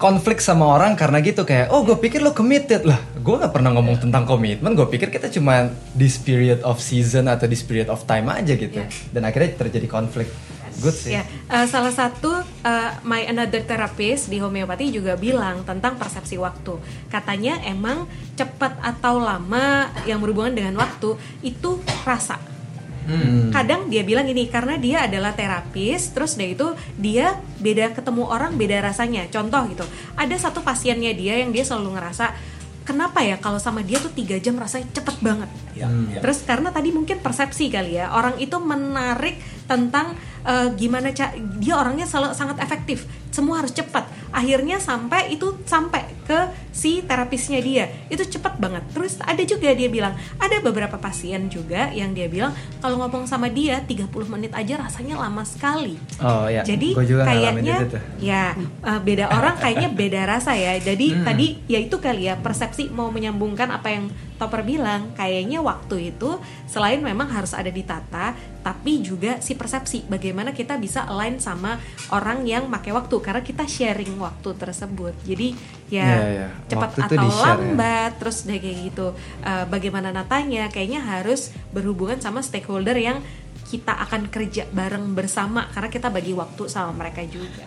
konflik 0.00 0.40
sama 0.40 0.64
orang 0.64 0.96
karena 0.96 1.20
gitu 1.20 1.44
kayak, 1.44 1.68
oh 1.68 1.84
gue 1.84 1.92
pikir 1.92 2.24
lo 2.24 2.32
committed 2.32 2.88
lah. 2.88 2.96
Gue 3.20 3.36
nggak 3.36 3.52
pernah 3.52 3.68
ngomong 3.76 4.00
tentang 4.00 4.24
komitmen. 4.24 4.72
Gue 4.72 4.88
pikir 4.88 5.12
kita 5.12 5.28
cuma 5.28 5.68
this 5.92 6.16
period 6.16 6.64
of 6.64 6.80
season 6.80 7.28
atau 7.28 7.44
this 7.44 7.60
period 7.60 7.92
of 7.92 8.00
time 8.08 8.32
aja 8.32 8.56
gitu. 8.56 8.80
Ya. 8.80 8.88
Dan 9.12 9.28
akhirnya 9.28 9.60
terjadi 9.60 9.84
konflik. 9.84 10.32
Good 10.78 10.96
sih. 10.96 11.18
Ya, 11.18 11.26
eh, 11.26 11.66
salah 11.66 11.90
satu 11.90 12.30
eh, 12.62 12.90
my 13.02 13.26
another 13.26 13.66
therapist 13.66 14.30
di 14.30 14.38
homeopati 14.38 14.94
juga 14.94 15.18
bilang 15.18 15.66
tentang 15.66 15.98
persepsi 15.98 16.38
waktu. 16.38 16.78
Katanya 17.10 17.58
emang 17.66 18.06
cepat 18.38 18.78
atau 18.78 19.18
lama 19.18 19.90
yang 20.06 20.22
berhubungan 20.22 20.54
dengan 20.54 20.78
waktu 20.78 21.18
itu 21.42 21.82
rasa. 22.06 22.38
Kadang 23.50 23.90
dia 23.90 24.06
bilang 24.06 24.22
ini 24.30 24.46
karena 24.46 24.78
dia 24.78 25.10
adalah 25.10 25.34
terapis, 25.34 26.14
terus 26.14 26.38
dia 26.38 26.54
itu 26.54 26.78
dia 26.94 27.34
beda 27.58 27.90
ketemu 27.90 28.22
orang 28.30 28.54
beda 28.54 28.78
rasanya. 28.86 29.26
Contoh 29.26 29.66
gitu, 29.66 29.82
ada 30.14 30.36
satu 30.38 30.62
pasiennya 30.62 31.10
dia 31.18 31.42
yang 31.42 31.50
dia 31.50 31.66
selalu 31.66 31.98
ngerasa 31.98 32.30
kenapa 32.86 33.22
ya 33.22 33.38
kalau 33.38 33.58
sama 33.58 33.82
dia 33.82 33.98
tuh 33.98 34.10
tiga 34.14 34.38
jam 34.38 34.54
rasanya 34.58 34.90
cepet 34.94 35.16
banget. 35.22 35.50
Terus 36.22 36.38
karena 36.46 36.70
tadi 36.70 36.94
mungkin 36.94 37.18
persepsi 37.18 37.66
kali 37.70 37.98
ya 37.98 38.14
orang 38.14 38.38
itu 38.38 38.56
menarik 38.62 39.38
tentang 39.66 40.14
eh, 40.46 40.68
gimana 40.74 41.12
ca- 41.12 41.34
dia 41.60 41.74
orangnya 41.76 42.08
selalu 42.08 42.32
sangat 42.32 42.56
efektif, 42.64 43.04
semua 43.28 43.60
harus 43.62 43.70
cepat. 43.70 44.08
Akhirnya 44.30 44.78
sampai 44.78 45.34
itu 45.34 45.58
sampai 45.66 46.06
ke 46.24 46.38
si 46.70 47.02
terapisnya 47.02 47.58
dia 47.58 47.90
itu 48.06 48.22
cepat 48.22 48.58
banget. 48.62 48.86
Terus 48.94 49.18
ada 49.18 49.42
juga 49.42 49.74
dia 49.74 49.90
bilang 49.90 50.14
ada 50.38 50.56
beberapa 50.62 50.94
pasien 50.96 51.50
juga 51.50 51.90
yang 51.90 52.14
dia 52.14 52.30
bilang 52.30 52.54
kalau 52.78 53.02
ngomong 53.02 53.26
sama 53.26 53.50
dia 53.50 53.82
30 53.82 54.06
menit 54.30 54.54
aja 54.54 54.78
rasanya 54.78 55.18
lama 55.18 55.42
sekali. 55.42 55.98
Oh 56.22 56.46
ya. 56.46 56.62
Jadi 56.62 56.94
kayaknya 57.26 57.76
ya 58.22 58.54
uh, 58.86 59.00
beda 59.02 59.26
orang 59.28 59.58
kayaknya 59.58 59.88
beda 59.90 60.20
rasa 60.30 60.54
ya. 60.54 60.78
Jadi 60.78 61.06
tadi 61.26 61.46
ya 61.66 61.78
itu 61.82 61.98
kali 61.98 62.30
ya 62.30 62.38
persepsi 62.38 62.86
mau 62.90 63.10
menyambungkan 63.10 63.66
apa 63.70 63.90
yang 63.90 64.06
Topper 64.40 64.64
bilang 64.64 65.12
kayaknya 65.12 65.60
waktu 65.60 66.16
itu 66.16 66.40
selain 66.64 67.04
memang 67.04 67.28
harus 67.28 67.52
ada 67.52 67.68
ditata 67.68 68.32
tapi 68.64 69.04
juga 69.04 69.36
si 69.44 69.52
persepsi 69.52 70.08
bagaimana 70.08 70.29
kita 70.32 70.76
bisa 70.76 71.02
align 71.02 71.36
sama 71.36 71.76
orang 72.08 72.42
yang 72.42 72.66
pakai 72.66 72.90
waktu 72.90 73.16
karena 73.18 73.40
kita 73.40 73.64
sharing 73.64 74.14
waktu 74.16 74.54
tersebut. 74.54 75.14
Jadi 75.22 75.54
ya 75.86 76.06
Iya, 76.06 76.22
iya. 76.26 76.48
cepat 76.66 76.94
Waktu 76.94 77.00
atau 77.10 77.26
ya. 77.26 77.42
lambat 77.50 78.12
terus 78.16 78.38
deh 78.42 78.56
kayak 78.56 78.78
gitu. 78.86 79.06
Uh, 79.40 79.64
bagaimana 79.66 80.08
natanya 80.08 80.66
kayaknya 80.66 81.00
harus 81.00 81.50
berhubungan 81.70 82.16
sama 82.16 82.40
stakeholder 82.40 82.94
yang 82.94 83.18
kita 83.66 83.94
akan 83.94 84.26
kerja 84.26 84.66
bareng 84.66 85.14
bersama 85.14 85.70
karena 85.70 85.88
kita 85.88 86.08
bagi 86.08 86.32
waktu 86.32 86.66
sama 86.66 86.90
mereka 86.96 87.22
juga. 87.22 87.66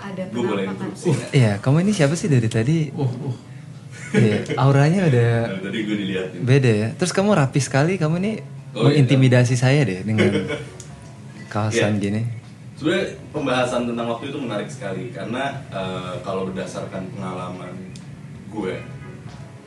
Ada 0.00 0.24
penampakan. 0.26 0.88
nggak? 0.90 1.30
Iya, 1.30 1.52
kamu 1.58 1.76
ini 1.82 1.92
siapa 1.92 2.14
sih 2.14 2.26
dari 2.26 2.46
tadi? 2.46 2.88
Uh, 2.90 3.04
uh. 3.04 3.36
Iya, 4.08 4.56
auranya 4.56 5.04
udah 5.04 5.30
Nah, 5.50 5.60
tadi 5.60 5.78
gue 5.84 5.96
dilihatin. 5.96 6.40
beda 6.40 6.70
ya. 6.72 6.88
Terus 6.96 7.12
kamu 7.12 7.36
rapi 7.36 7.60
sekali, 7.60 7.94
kamu 7.94 8.16
ini 8.18 8.32
Oh, 8.68 8.84
iya. 8.84 9.00
mengintimidasi 9.00 9.54
saya 9.54 9.80
deh 9.80 10.04
dengan 10.04 10.28
kawasan 11.48 11.96
Iya. 11.96 12.02
gini. 12.02 12.22
Sebenarnya 12.78 13.06
pembahasan 13.34 13.82
tentang 13.90 14.06
waktu 14.06 14.30
itu 14.30 14.38
menarik 14.38 14.70
sekali 14.70 15.10
karena 15.10 15.64
eh, 15.68 16.14
kalau 16.22 16.46
berdasarkan 16.46 17.10
pengalaman 17.10 17.74
gue 18.48 18.78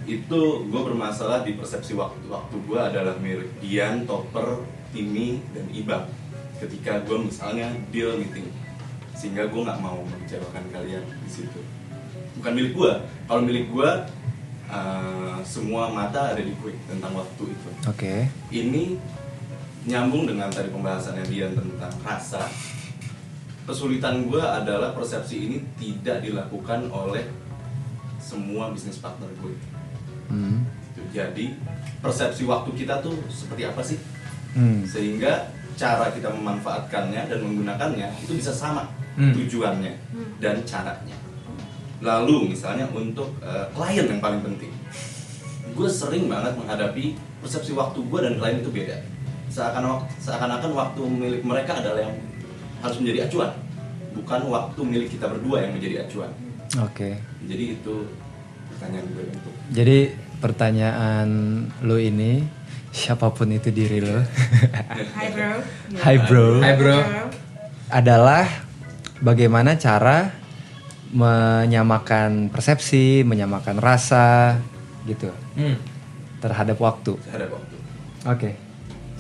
itu 0.10 0.42
gue 0.66 0.82
bermasalah 0.82 1.46
di 1.46 1.54
persepsi 1.54 1.94
waktu 1.94 2.26
waktu 2.26 2.56
gue 2.66 2.80
adalah 2.80 3.14
milik 3.22 3.52
Dian, 3.62 4.10
Topper, 4.10 4.66
Timi 4.90 5.38
dan 5.54 5.70
Ibang 5.70 6.06
ketika 6.58 7.02
gue 7.06 7.30
misalnya 7.30 7.70
deal 7.94 8.18
meeting 8.18 8.50
sehingga 9.14 9.46
gue 9.46 9.62
nggak 9.62 9.78
mau 9.78 10.02
mengecewakan 10.02 10.66
kalian 10.74 11.06
di 11.06 11.30
situ 11.30 11.62
bukan 12.40 12.52
milik 12.58 12.74
gue 12.74 12.92
kalau 13.30 13.42
milik 13.46 13.70
gue 13.70 13.90
eh, 14.72 15.38
semua 15.46 15.92
mata 15.94 16.34
ada 16.34 16.42
di 16.42 16.54
gue 16.56 16.74
tentang 16.90 17.14
waktu 17.14 17.44
itu 17.54 17.70
Oke. 17.86 18.16
ini 18.50 18.98
nyambung 19.82 20.30
dengan 20.30 20.48
tadi 20.48 20.70
pembahasannya 20.70 21.26
Dian 21.26 21.54
tentang 21.54 21.94
rasa 22.02 22.46
kesulitan 23.66 24.28
gue 24.28 24.42
adalah 24.42 24.94
persepsi 24.94 25.48
ini 25.48 25.58
tidak 25.78 26.22
dilakukan 26.22 26.90
oleh 26.90 27.26
semua 28.18 28.70
bisnis 28.70 28.98
partner 28.98 29.30
gue 29.38 29.54
Hmm. 30.32 30.64
Gitu. 30.92 31.02
jadi 31.12 31.46
persepsi 32.00 32.48
waktu 32.48 32.72
kita 32.74 33.04
tuh 33.04 33.12
seperti 33.28 33.68
apa 33.68 33.82
sih 33.84 34.00
Hmm. 34.56 34.84
sehingga 34.88 35.48
cara 35.76 36.08
kita 36.08 36.32
memanfaatkannya 36.32 37.28
dan 37.28 37.40
menggunakannya 37.42 38.08
itu 38.22 38.36
bisa 38.36 38.52
sama 38.52 38.88
Hmm. 39.16 39.36
tujuannya 39.36 39.92
dan 40.40 40.64
caranya 40.64 41.18
lalu 42.00 42.50
misalnya 42.50 42.88
untuk 42.90 43.28
eh, 43.42 43.66
klien 43.76 44.08
yang 44.08 44.22
paling 44.24 44.40
penting 44.40 44.72
gue 45.72 45.90
sering 45.90 46.28
banget 46.28 46.56
menghadapi 46.56 47.16
persepsi 47.44 47.76
waktu 47.76 48.00
gue 48.00 48.20
dan 48.22 48.34
klien 48.40 48.64
itu 48.64 48.72
beda 48.72 48.98
seakan 49.52 49.84
seakan-akan 50.18 50.72
waktu 50.72 51.02
milik 51.04 51.42
mereka 51.44 51.76
adalah 51.76 52.00
yang 52.02 52.16
harus 52.80 52.98
menjadi 52.98 53.28
acuan 53.28 53.52
bukan 54.12 54.42
waktu 54.48 54.80
milik 54.82 55.10
kita 55.12 55.28
berdua 55.28 55.62
yang 55.62 55.76
menjadi 55.76 56.08
acuan 56.08 56.32
Oke. 56.80 57.20
jadi 57.44 57.64
itu 57.76 57.96
pertanyaan 58.72 59.06
gue 59.12 59.24
untuk 59.28 59.54
Jadi 59.72 59.98
pertanyaan 60.40 61.28
lo 61.82 61.96
ini 61.96 62.44
siapa 62.90 63.30
pun 63.30 63.52
itu 63.52 63.70
diri 63.70 64.00
lo 64.00 64.20
Hi 65.20 65.28
bro. 65.32 65.52
Hai 66.00 66.16
bro 66.18 66.48
Hai 66.60 66.74
bro. 66.76 66.98
adalah 67.88 68.48
bagaimana 69.20 69.76
cara 69.76 70.32
menyamakan 71.12 72.48
persepsi, 72.48 73.28
menyamakan 73.28 73.78
rasa 73.78 74.56
gitu 75.04 75.28
Hmm. 75.54 75.76
terhadap 76.40 76.80
waktu. 76.80 77.20
terhadap 77.28 77.52
waktu 77.52 77.76
Oke. 78.24 78.50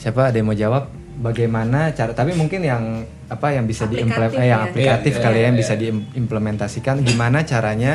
Siapa 0.01 0.33
ada 0.33 0.35
yang 0.35 0.49
mau 0.49 0.57
jawab? 0.57 0.89
Bagaimana 1.21 1.93
cara? 1.93 2.17
Tapi 2.17 2.33
mungkin 2.33 2.65
yang 2.65 3.05
apa 3.29 3.53
yang 3.53 3.69
bisa 3.69 3.85
Aplikatif 3.85 4.09
diimplementasikan, 4.09 4.41
eh, 4.41 4.49
yang 4.49 4.61
ya. 4.65 4.67
aplikatif 4.67 5.13
Iya, 5.13 5.21
kali 5.21 5.29
iya, 5.31 5.37
ya, 5.37 5.45
yang 5.45 5.55
iya. 5.55 5.61
bisa 5.61 5.73
diimplementasikan. 5.77 6.95
Gimana 7.05 7.37
caranya 7.45 7.93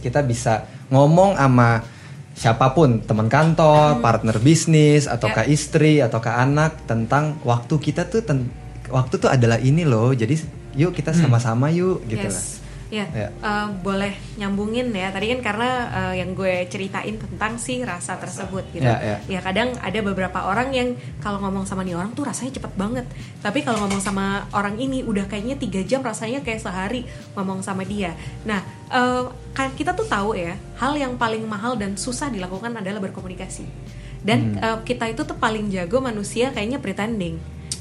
kita 0.00 0.24
bisa 0.24 0.64
ngomong 0.88 1.36
sama 1.36 1.84
siapa 2.32 2.72
pun, 2.72 3.04
teman 3.04 3.28
kantor, 3.28 4.00
partner 4.00 4.40
bisnis, 4.40 5.04
ataukah 5.04 5.44
Ya. 5.44 5.52
istri, 5.52 6.00
ataukah 6.00 6.40
anak 6.40 6.88
tentang 6.88 7.36
waktu 7.44 7.76
kita 7.76 8.08
tuh 8.08 8.24
ten- 8.24 8.48
waktu 8.88 9.20
tuh 9.20 9.28
adalah 9.28 9.60
ini 9.60 9.84
loh. 9.84 10.16
Jadi 10.16 10.40
yuk 10.72 10.96
kita 10.96 11.12
sama-sama 11.12 11.68
yuk 11.68 12.08
gitu 12.08 12.24
lah. 12.24 12.44
Yes. 12.88 13.08
Ya, 13.12 13.28
Ya. 13.28 13.28
eh, 13.30 13.68
boleh 13.80 14.12
nyambungin 14.36 14.88
ya. 14.90 15.12
Tadi 15.12 15.32
kan 15.36 15.40
karena 15.44 15.68
eh, 15.88 16.24
yang 16.24 16.32
gue 16.32 16.64
ceritain 16.66 17.14
tentang 17.14 17.60
si 17.60 17.84
rasa 17.84 18.16
tersebut 18.16 18.64
gitu. 18.72 18.88
Ya, 18.88 19.20
ya. 19.24 19.40
kadang 19.44 19.76
ada 19.78 19.98
beberapa 20.00 20.44
orang 20.44 20.72
yang 20.72 20.88
kalau 21.20 21.38
ngomong 21.38 21.68
sama 21.68 21.84
nih 21.84 21.94
orang 21.94 22.16
tuh 22.16 22.24
rasanya 22.24 22.56
cepet 22.56 22.72
banget. 22.74 23.04
Tapi 23.44 23.60
kalau 23.60 23.84
ngomong 23.84 24.00
sama 24.00 24.48
orang 24.52 24.80
ini 24.80 25.04
udah 25.04 25.28
kayaknya 25.28 25.60
tiga 25.60 25.84
jam 25.84 26.00
rasanya 26.00 26.40
kayak 26.40 26.64
sehari 26.64 27.04
ngomong 27.36 27.60
sama 27.60 27.84
dia. 27.84 28.16
Nah, 28.48 28.60
eh, 28.88 29.24
kan 29.52 29.68
kita 29.76 29.92
tuh 29.92 30.08
tahu 30.08 30.32
ya 30.32 30.56
hal 30.80 30.96
yang 30.96 31.20
paling 31.20 31.44
mahal 31.44 31.76
dan 31.76 31.98
susah 32.00 32.32
dilakukan 32.32 32.72
adalah 32.72 33.04
berkomunikasi. 33.04 33.68
Dan 34.18 34.58
Hmm. 34.58 34.64
eh, 34.64 34.78
kita 34.82 35.06
itu 35.06 35.22
tuh 35.22 35.36
paling 35.36 35.70
jago 35.70 36.02
manusia 36.02 36.50
kayaknya 36.50 36.82
pretending. 36.82 37.38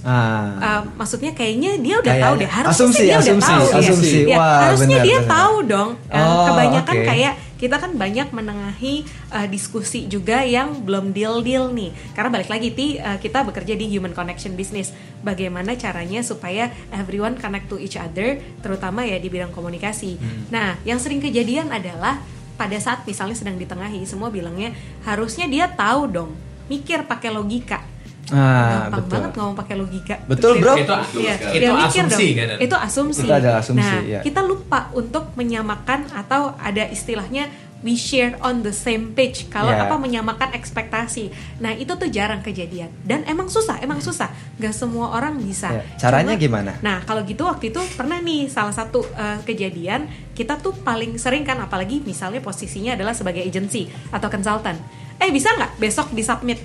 Ah. 0.08 0.56
Uh, 0.58 0.82
maksudnya 0.96 1.32
kayaknya 1.32 1.76
dia 1.78 2.00
udah 2.00 2.08
Kayaknya. 2.08 2.24
tahu 2.24 2.36
deh 2.38 2.48
harusnya 2.50 2.72
Asumsi, 2.80 3.04
dia 3.04 3.18
asumsi, 3.18 3.44
udah 3.44 3.60
tahu 3.60 3.68
ya. 3.68 3.80
asumsi. 3.84 4.20
Ya, 4.24 4.38
Wah, 4.40 4.60
harusnya 4.64 4.88
benar, 4.96 5.04
dia 5.04 5.18
benar. 5.18 5.28
tahu 5.30 5.56
dong 5.66 5.90
Uh, 6.08 6.16
Oh, 6.18 6.46
kebanyakan 6.48 6.96
oke. 6.96 7.06
kayak 7.06 7.34
kita 7.58 7.76
kan 7.76 7.92
banyak 7.92 8.28
menengahi 8.30 8.96
uh, 9.30 9.48
diskusi 9.48 10.06
juga 10.06 10.46
yang 10.46 10.78
belum 10.80 11.10
deal 11.10 11.42
deal 11.42 11.68
nih 11.70 11.90
karena 12.14 12.30
balik 12.32 12.48
lagi 12.48 12.70
ti 12.70 12.88
uh, 12.96 13.18
kita 13.18 13.42
bekerja 13.42 13.74
di 13.74 13.90
human 13.90 14.14
connection 14.14 14.54
business 14.54 14.94
bagaimana 15.20 15.74
caranya 15.74 16.22
supaya 16.22 16.70
everyone 16.92 17.34
connect 17.36 17.66
to 17.66 17.76
each 17.76 17.96
other 17.96 18.38
terutama 18.60 19.02
ya 19.02 19.18
di 19.18 19.28
bidang 19.28 19.50
komunikasi 19.50 20.16
Hmm. 20.16 20.48
nah 20.48 20.78
yang 20.84 20.98
sering 20.98 21.18
kejadian 21.18 21.68
adalah 21.68 22.22
pada 22.54 22.78
saat 22.78 23.02
misalnya 23.04 23.34
sedang 23.34 23.56
ditengahi 23.56 24.02
semua 24.04 24.30
bilangnya 24.30 24.72
harusnya 25.02 25.46
dia 25.46 25.66
tahu 25.68 26.06
dong 26.06 26.32
mikir 26.66 27.04
pakai 27.04 27.30
logika 27.30 27.82
Ah, 28.30 28.86
gampang 28.86 28.92
betul. 29.00 29.14
banget 29.14 29.32
ngomong 29.34 29.56
pakai 29.56 29.76
logika 29.76 30.16
Betul, 30.26 30.52
Terus 30.54 30.62
bro. 30.62 30.74
Itu, 30.76 30.94
Iya, 31.18 31.34
itu 31.48 31.70
mikir 31.70 31.80
asumsi 32.04 32.26
dong. 32.28 32.36
kan? 32.38 32.58
Itu 32.60 32.76
asumsi. 32.78 33.22
Itu 33.22 33.34
adalah 33.34 33.58
asumsi, 33.58 33.96
Nah, 33.96 34.04
ya. 34.04 34.20
kita 34.20 34.42
lupa 34.42 34.92
untuk 34.92 35.32
menyamakan 35.34 36.12
atau 36.12 36.52
ada 36.58 36.84
istilahnya 36.86 37.48
we 37.78 37.94
share 37.94 38.34
on 38.42 38.62
the 38.62 38.74
same 38.76 39.14
page 39.14 39.48
kalau 39.48 39.70
Yeah. 39.70 39.86
apa 39.86 39.96
menyamakan 39.96 40.50
ekspektasi 40.52 41.30
nah 41.56 41.70
itu 41.72 41.94
tuh 41.94 42.10
jarang 42.10 42.42
kejadian 42.42 42.90
dan 43.04 43.22
emang 43.24 43.46
susah 43.48 43.78
emang 43.78 44.02
susah 44.02 44.28
nggak 44.58 44.74
semua 44.74 45.14
orang 45.14 45.38
bisa 45.38 45.70
Ya, 45.72 45.82
caranya 45.96 46.34
Cuma- 46.34 46.42
gimana? 46.42 46.72
nah 46.82 47.06
kalau 47.06 47.22
gitu 47.22 47.46
waktu 47.46 47.70
itu 47.70 47.78
pernah 47.94 48.18
nih 48.18 48.50
salah 48.50 48.74
satu 48.74 49.06
uh, 49.14 49.38
kejadian 49.44 50.10
kita 50.34 50.58
tuh 50.58 50.74
paling 50.76 51.16
sering 51.16 51.46
kan 51.46 51.62
apalagi 51.62 52.02
misalnya 52.02 52.42
posisinya 52.42 52.92
adalah 52.92 53.14
sebagai 53.14 53.40
agency 53.40 53.86
atau 54.10 54.26
konsultan 54.26 54.74
eh 55.16 55.30
bisa 55.30 55.54
nggak 55.54 55.78
besok 55.78 56.10
disubmit 56.12 56.58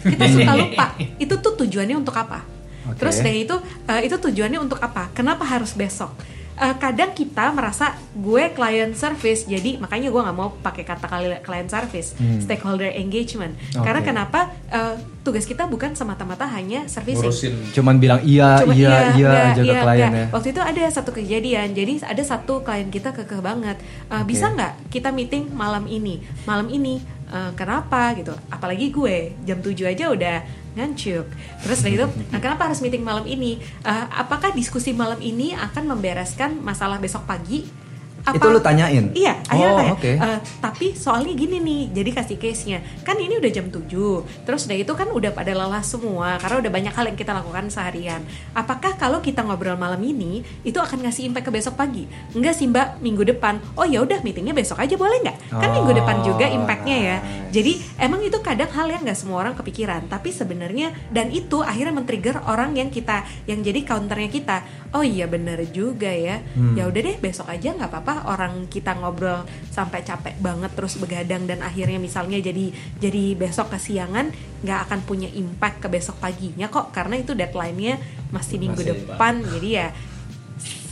kita 0.00 0.24
suka 0.28 0.52
lupa 0.54 0.86
itu 1.16 1.34
tuh 1.34 1.52
tujuannya 1.56 1.96
untuk 1.96 2.14
apa 2.14 2.42
Oke. 2.84 2.98
terus 2.98 3.18
dari 3.18 3.42
itu 3.42 3.56
uh, 3.84 4.00
itu 4.00 4.16
tujuannya 4.16 4.58
untuk 4.58 4.78
apa 4.78 5.10
kenapa 5.12 5.44
harus 5.44 5.72
besok 5.72 6.12
Uh, 6.58 6.74
kadang 6.74 7.14
kita 7.14 7.54
merasa 7.54 7.94
gue 8.12 8.50
client 8.50 8.90
service 8.90 9.46
jadi 9.46 9.78
makanya 9.78 10.10
gue 10.10 10.18
nggak 10.18 10.34
mau 10.34 10.50
pakai 10.58 10.82
kata 10.82 11.06
kali- 11.06 11.38
client 11.38 11.70
service 11.70 12.18
Hmm. 12.18 12.42
stakeholder 12.42 12.90
engagement 12.90 13.54
karena 13.72 14.02
Oke. 14.02 14.10
kenapa 14.10 14.40
Uh, 14.66 14.98
tugas 15.22 15.46
kita 15.46 15.64
bukan 15.64 15.94
semata-mata 15.94 16.44
hanya 16.44 16.82
servicing 16.84 17.30
ngurusin 17.30 17.54
Cuman 17.70 17.96
bilang 17.96 18.18
iya, 18.20 18.58
Cuma 18.58 18.74
iya, 18.74 19.14
iya, 19.14 19.30
enggak, 19.30 19.46
aja 19.46 19.62
ke 19.62 19.70
iya, 19.70 19.80
klien 19.80 20.02
enggak. 20.02 20.18
ya. 20.18 20.26
Waktu 20.28 20.48
itu 20.50 20.60
ada 20.60 20.82
satu 20.90 21.10
kejadian, 21.10 21.68
jadi 21.72 21.92
ada 22.02 22.22
satu 22.22 22.54
klien 22.60 22.88
kita 22.88 23.14
kekeh 23.14 23.38
banget. 23.38 23.78
Uh, 24.10 24.18
Oke. 24.18 24.28
Bisa 24.28 24.50
nggak 24.50 24.72
kita 24.90 25.08
meeting 25.08 25.54
malam 25.54 25.86
ini? 25.86 26.20
Malam 26.42 26.66
ini 26.68 26.98
uh, 27.30 27.52
kenapa 27.54 28.12
gitu? 28.16 28.34
Apalagi 28.48 28.92
gue 28.92 29.36
jam 29.44 29.60
7 29.60 29.72
aja 29.84 30.04
udah 30.12 30.36
ngancuk. 30.76 31.26
Terus 31.64 31.78
itu, 31.86 32.04
nah, 32.30 32.40
kenapa 32.44 32.68
harus 32.68 32.80
meeting 32.84 33.04
malam 33.04 33.24
ini? 33.24 33.58
Uh, 33.82 34.06
apakah 34.12 34.52
diskusi 34.52 34.92
malam 34.92 35.18
ini 35.18 35.54
akan 35.56 35.96
membereskan 35.96 36.60
masalah 36.60 37.00
besok 37.00 37.24
pagi? 37.24 37.87
Itu 38.30 38.46
lu 38.48 38.58
tanyain? 38.58 39.04
Iya, 39.12 39.40
akhirnya 39.42 39.70
Oh, 39.70 39.78
tanya. 39.78 39.92
oke. 39.94 40.10
"Eh, 40.12 40.38
tapi 40.58 40.86
soalnya 40.92 41.32
gini 41.32 41.56
nih, 41.58 41.82
jadi 41.92 42.10
kasih 42.12 42.36
case-nya. 42.36 42.78
Kan 43.02 43.16
ini 43.16 43.36
udah 43.36 43.48
jam 43.48 43.68
7. 43.68 44.20
Terus 44.42 44.64
udah 44.64 44.76
itu 44.76 44.92
kan 44.92 45.08
udah 45.08 45.30
pada 45.30 45.52
lelah 45.52 45.80
semua 45.80 46.36
karena 46.36 46.56
udah 46.58 46.70
banyak 46.70 46.92
hal 46.92 47.04
yang 47.06 47.16
kita 47.16 47.32
lakukan 47.32 47.68
seharian. 47.68 48.20
Apakah 48.52 48.94
kalau 48.94 49.18
kita 49.18 49.40
ngobrol 49.40 49.74
malam 49.74 50.00
ini 50.00 50.40
itu 50.62 50.76
akan 50.76 51.04
ngasih 51.04 51.26
impact 51.26 51.46
ke 51.46 51.52
besok 51.52 51.74
pagi? 51.74 52.04
Enggak 52.32 52.54
sih, 52.54 52.66
Mbak, 52.66 53.00
minggu 53.00 53.22
depan. 53.26 53.60
Oh 53.74 53.84
ya 53.84 54.00
udah 54.00 54.20
meetingnya 54.20 54.52
besok 54.52 54.78
aja 54.78 54.94
boleh 54.94 55.20
nggak? 55.20 55.36
Kan 55.50 55.70
minggu 55.72 55.92
depan 55.94 56.16
juga 56.20 56.44
Oh, 56.44 56.56
impactnya 56.56 56.96
ya. 56.96 57.16
nice. 57.18 57.50
Jadi 57.50 57.72
emang 57.98 58.20
itu 58.20 58.38
kadang 58.38 58.68
hal 58.68 58.86
yang 58.86 59.02
nggak 59.02 59.16
semua 59.16 59.40
orang 59.40 59.54
kepikiran, 59.54 60.04
tapi 60.06 60.28
sebenarnya 60.28 60.92
dan 61.08 61.28
itu 61.28 61.60
akhirnya 61.60 61.92
men-trigger 61.92 62.44
orang 62.44 62.72
yang 62.72 62.88
kita 62.88 63.20
yang 63.44 63.60
jadi 63.60 63.80
counternya 63.82 64.28
kita. 64.28 64.56
Oh 64.88 65.04
iya 65.04 65.24
bener 65.24 65.60
juga 65.68 66.08
ya. 66.08 66.40
Hmm. 66.52 66.72
Ya 66.72 66.88
udah 66.88 67.00
deh 67.02 67.16
besok 67.16 67.44
aja 67.44 67.70
nggak 67.70 67.86
apa-apa 67.86 68.24
orang 68.26 68.66
kita 68.66 68.96
ngobrol 68.96 69.44
sampai 69.68 70.00
capek 70.00 70.36
banget 70.38 70.72
terus 70.72 70.96
begadang 70.96 71.44
dan 71.44 71.60
akhirnya 71.60 71.96
misalnya 71.96 72.38
jadi 72.38 72.72
jadi 72.96 73.36
besok 73.36 73.68
kesiangan 73.70 74.32
nggak 74.64 74.80
akan 74.84 75.00
punya 75.02 75.28
impact 75.30 75.84
ke 75.84 75.88
besok 75.88 76.16
paginya 76.18 76.66
kok 76.66 76.88
karena 76.88 77.14
itu 77.16 77.32
deadline-nya 77.32 78.00
masih 78.28 78.56
minggu 78.56 78.80
Masih 78.80 78.92
depan 78.96 79.34
jadi 79.46 79.68
ya 79.68 79.86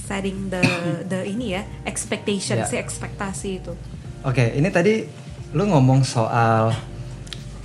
setting 0.07 0.49
the 0.49 0.63
the 1.05 1.21
ini 1.25 1.53
ya 1.53 1.65
expectation 1.83 2.59
Ya. 2.59 2.67
si 2.67 2.77
ekspektasi 2.77 3.49
itu. 3.59 3.73
Oke, 4.23 4.53
ini 4.53 4.69
tadi 4.69 5.03
lu 5.51 5.67
ngomong 5.67 6.03
soal 6.03 6.71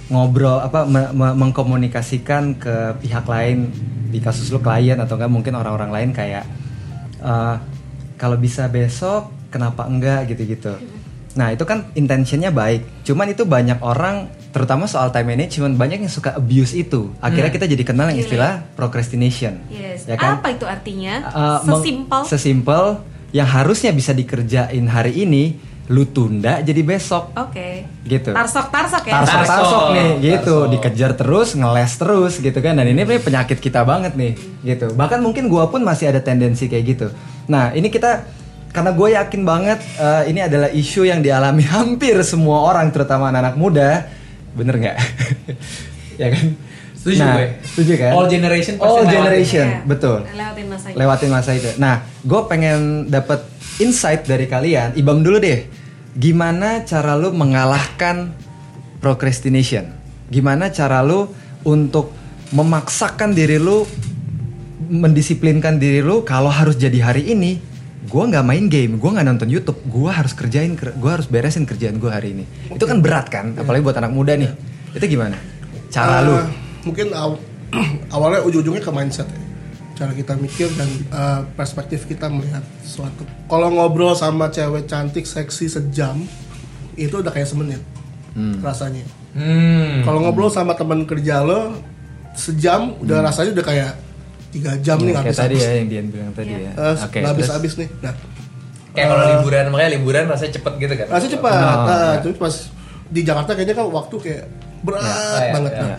ngobrol 0.07 0.59
apa 0.59 0.83
me- 0.83 1.11
me- 1.11 1.35
mengkomunikasikan 1.37 2.55
ke 2.55 2.75
pihak 2.99 3.23
lain 3.25 3.71
di 4.11 4.19
kasus 4.19 4.51
lu 4.51 4.59
klien 4.59 4.99
atau 4.99 5.15
enggak 5.15 5.31
mungkin 5.31 5.53
orang-orang 5.55 5.89
lain 5.89 6.09
kayak 6.11 6.43
eh, 7.23 7.55
kalau 8.19 8.35
bisa 8.35 8.67
besok 8.67 9.31
kenapa 9.49 9.87
enggak 9.87 10.29
gitu-gitu. 10.29 10.75
Nah 11.39 11.55
itu 11.55 11.63
kan 11.63 11.87
intentionnya 11.95 12.51
baik, 12.51 13.07
cuman 13.07 13.31
itu 13.31 13.47
banyak 13.47 13.79
orang 13.79 14.27
terutama 14.51 14.83
soal 14.83 15.15
time 15.15 15.31
management 15.31 15.79
banyak 15.79 16.03
yang 16.03 16.11
suka 16.11 16.35
abuse 16.35 16.75
itu. 16.75 17.15
Akhirnya 17.23 17.49
kita 17.55 17.71
jadi 17.71 17.83
kenal 17.87 18.11
yang 18.11 18.19
istilah 18.19 18.67
procrastination. 18.75 19.63
Yes. 19.71 20.05
Ya 20.11 20.19
kan? 20.19 20.43
Apa 20.43 20.51
itu 20.51 20.67
artinya? 20.67 21.15
Uh, 21.31 21.59
Sesimpel. 21.63 22.21
sesimpel 22.27 22.83
yang 23.31 23.47
harusnya 23.47 23.95
bisa 23.95 24.11
dikerjain 24.11 24.91
hari 24.91 25.23
ini 25.23 25.55
lu 25.91 26.03
tunda 26.05 26.59
jadi 26.59 26.81
besok 26.81 27.35
Oke. 27.35 27.83
gitu 28.01 28.31
Tarsok 28.31 28.67
tarsok 28.69 29.03
ya. 29.03 29.13
tarsok 29.13 29.35
tarsok 29.37 29.51
Tarsok. 29.51 29.83
nih 29.91 30.09
gitu 30.23 30.55
Tarsok. 30.57 30.71
dikejar 30.71 31.11
terus 31.13 31.49
ngeles 31.51 31.91
terus 31.93 32.33
gitu 32.37 32.57
kan 32.57 32.73
dan 32.73 32.87
ini 32.87 33.03
penyakit 33.19 33.57
kita 33.57 33.83
banget 33.83 34.15
nih 34.15 34.33
gitu 34.63 34.95
bahkan 34.95 35.19
mungkin 35.19 35.45
gua 35.45 35.67
pun 35.67 35.81
masih 35.81 36.07
ada 36.07 36.19
tendensi 36.19 36.65
kayak 36.65 36.85
gitu 36.87 37.07
nah 37.45 37.69
ini 37.71 37.87
kita 37.87 38.23
karena 38.71 38.89
gue 38.89 39.09
yakin 39.11 39.41
banget 39.43 39.79
eh, 39.97 40.23
ini 40.25 40.39
adalah 40.39 40.71
isu 40.71 41.03
yang 41.03 41.19
dialami 41.19 41.67
hampir 41.75 42.15
semua 42.23 42.63
orang 42.65 42.87
terutama 42.87 43.27
anak-anak 43.27 43.55
muda 43.55 44.07
bener 44.51 44.75
nggak 44.77 44.97
ya 46.21 46.29
kan 46.29 46.45
Setuju 46.93 47.17
nah, 47.19 47.33
gue. 47.35 47.47
setuju 47.65 47.93
kan 47.97 48.11
All 48.13 48.27
generation 48.27 48.73
pasti 48.75 48.85
all 48.85 48.95
lewatin. 49.01 49.11
generation 49.11 49.65
Iya. 49.67 49.79
betul 49.83 50.19
Lewatin 50.23 50.65
masanya. 50.69 50.95
lewatin 50.95 51.29
masa 51.29 51.51
itu. 51.51 51.69
Nah, 51.75 51.95
gue 52.21 52.41
pengen 52.45 52.79
dapet 53.07 53.41
insight 53.75 54.21
dari 54.23 54.45
kalian. 54.45 54.93
Ibam 54.93 55.19
dulu 55.19 55.41
deh, 55.41 55.65
gimana 56.13 56.83
cara 56.83 57.15
lu 57.15 57.31
mengalahkan 57.31 58.31
procrastination? 58.99 59.91
Gimana 60.27 60.69
cara 60.69 61.01
lu 61.01 61.27
untuk 61.61 62.11
memaksakan 62.49 63.31
diri 63.31 63.55
lu, 63.55 63.83
mendisiplinkan 64.81 65.77
diri 65.77 65.99
lu 65.99 66.23
kalau 66.23 66.49
harus 66.49 66.75
jadi 66.75 66.99
hari 67.01 67.31
ini? 67.31 67.59
Gue 68.01 68.27
nggak 68.27 68.43
main 68.43 68.65
game, 68.65 68.97
gue 68.97 69.07
nggak 69.07 69.23
nonton 69.23 69.47
YouTube, 69.47 69.77
gue 69.85 70.09
harus 70.09 70.33
kerjain, 70.33 70.73
gue 70.73 71.11
harus 71.11 71.29
beresin 71.29 71.63
kerjaan 71.63 71.95
gue 71.95 72.09
hari 72.09 72.33
ini. 72.33 72.43
Itu 72.67 72.83
kan 72.83 72.99
berat 72.99 73.29
kan, 73.29 73.53
apalagi 73.55 73.85
buat 73.85 73.95
anak 73.95 74.11
muda 74.11 74.33
nih. 74.33 74.51
Itu 74.91 75.05
gimana? 75.05 75.37
Cara 75.87 76.19
Eh, 76.19 76.25
lu? 76.25 76.35
mungkin 76.81 77.13
aw- 77.13 77.39
awalnya 78.15 78.41
ujung-ujungnya 78.41 78.81
ke 78.81 78.91
mindset 78.91 79.29
ya 79.29 79.39
cara 79.93 80.11
kita 80.11 80.33
mikir 80.33 80.67
dan 80.71 80.87
eh, 80.87 81.41
perspektif 81.51 82.03
kita 82.03 82.27
melihat 82.27 82.63
sesuatu 82.79 83.21
kalau 83.45 83.69
ngobrol 83.69 84.13
sama 84.13 84.47
cewek 84.47 84.85
cantik 84.85 85.23
seksi 85.23 85.67
sejam 85.67 86.23
itu 86.93 87.13
udah 87.13 87.29
kayak 87.29 87.45
semenit 87.45 87.81
rasanya 88.59 89.03
Hmm. 89.31 90.03
kalau 90.03 90.19
ngobrol 90.21 90.47
sama 90.47 90.71
teman 90.73 91.03
kerja 91.03 91.39
lo 91.39 91.79
sejam 92.33 92.95
udah 92.97 93.19
rasanya 93.21 93.51
udah 93.53 93.65
kayak 93.65 93.91
tiga 94.49 94.75
jam 94.77 94.99
nih 94.99 95.09
Hmm. 95.09 95.23
Kayak 95.23 95.25
habis 95.25 95.37
tadi 95.37 95.55
habis 95.55 95.63
ya 95.63 95.71
yang 95.73 95.87
Dian 95.87 96.05
bilang 96.09 96.31
tadi 96.33 96.51
ya. 96.53 96.71
Oke, 96.97 97.19
habis 97.21 97.39
terus? 97.41 97.55
habis 97.55 97.73
nih 97.77 97.89
nah 97.97 98.13
Kayak 98.91 99.07
kalau 99.07 99.23
liburan 99.29 99.63
makanya 99.69 99.91
liburan 99.93 100.23
rasanya 100.27 100.51
cepet 100.53 100.73
gitu 100.77 100.93
kan. 100.93 101.07
rasanya 101.09 101.31
cepat 101.33 101.53
Oh, 101.53 101.63
nah, 101.81 101.87
ya. 101.87 102.19
terus 102.19 102.35
pas 102.37 102.55
di 103.07 103.21
Jakarta 103.21 103.51
kayaknya 103.53 103.71
kan 103.73 103.85
waktu 103.89 104.15
kayak 104.19 104.43
berat 104.81 104.99
Ya, 104.99 105.15
ya, 105.15 105.51
banget 105.53 105.71
ya. 105.71 105.79
Nah, 105.81 105.97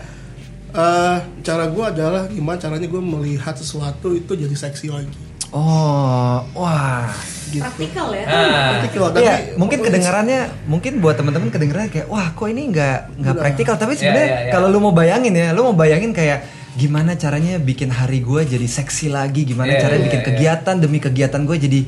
eh, 0.73 1.15
cara 1.39 1.65
gue 1.65 1.83
adalah 1.85 2.25
gimana 2.27 2.57
caranya 2.57 2.85
gue 2.85 2.97
melihat 2.99 3.53
sesuatu 3.53 4.11
itu 4.11 4.33
jadi 4.33 4.53
seksi 4.53 4.89
lagi 4.89 5.13
Oh, 5.53 6.41
wah. 6.57 7.13
gitu 7.53 7.61
Praktikal 7.61 8.09
ya. 8.09 8.25
Ah. 8.25 8.81
Praktikal, 8.81 9.13
tapi 9.13 9.21
Iya, 9.21 9.35
mungkin 9.53 9.85
kedengarannya, 9.85 10.41
mungkin 10.65 10.97
buat 10.97 11.13
teman-teman 11.13 11.53
kedengarannya 11.53 11.93
kayak, 11.93 12.07
wah, 12.09 12.33
kok 12.33 12.49
ini 12.49 12.73
nggak 12.73 13.21
nggak 13.21 13.35
praktikal. 13.37 13.77
Tapi 13.77 13.93
Iya, 13.93 13.99
sebenarnya 14.01 14.25
iya, 14.25 14.39
iya. 14.41 14.51
kalau 14.51 14.73
lu 14.73 14.81
mau 14.81 14.89
bayangin 14.89 15.29
ya, 15.29 15.53
lu 15.53 15.69
mau 15.69 15.77
bayangin 15.77 16.09
kayak 16.09 16.41
gimana 16.73 17.13
caranya 17.13 17.61
bikin 17.61 17.93
hari 17.93 18.25
gue 18.25 18.41
jadi 18.49 18.65
seksi 18.65 19.13
lagi, 19.13 19.45
gimana 19.45 19.77
Iya, 19.77 19.85
caranya 19.85 20.01
iya, 20.01 20.07
bikin 20.09 20.21
iya. 20.25 20.27
kegiatan 20.33 20.75
demi 20.81 20.97
kegiatan 20.97 21.41
gue 21.45 21.57
jadi 21.61 21.79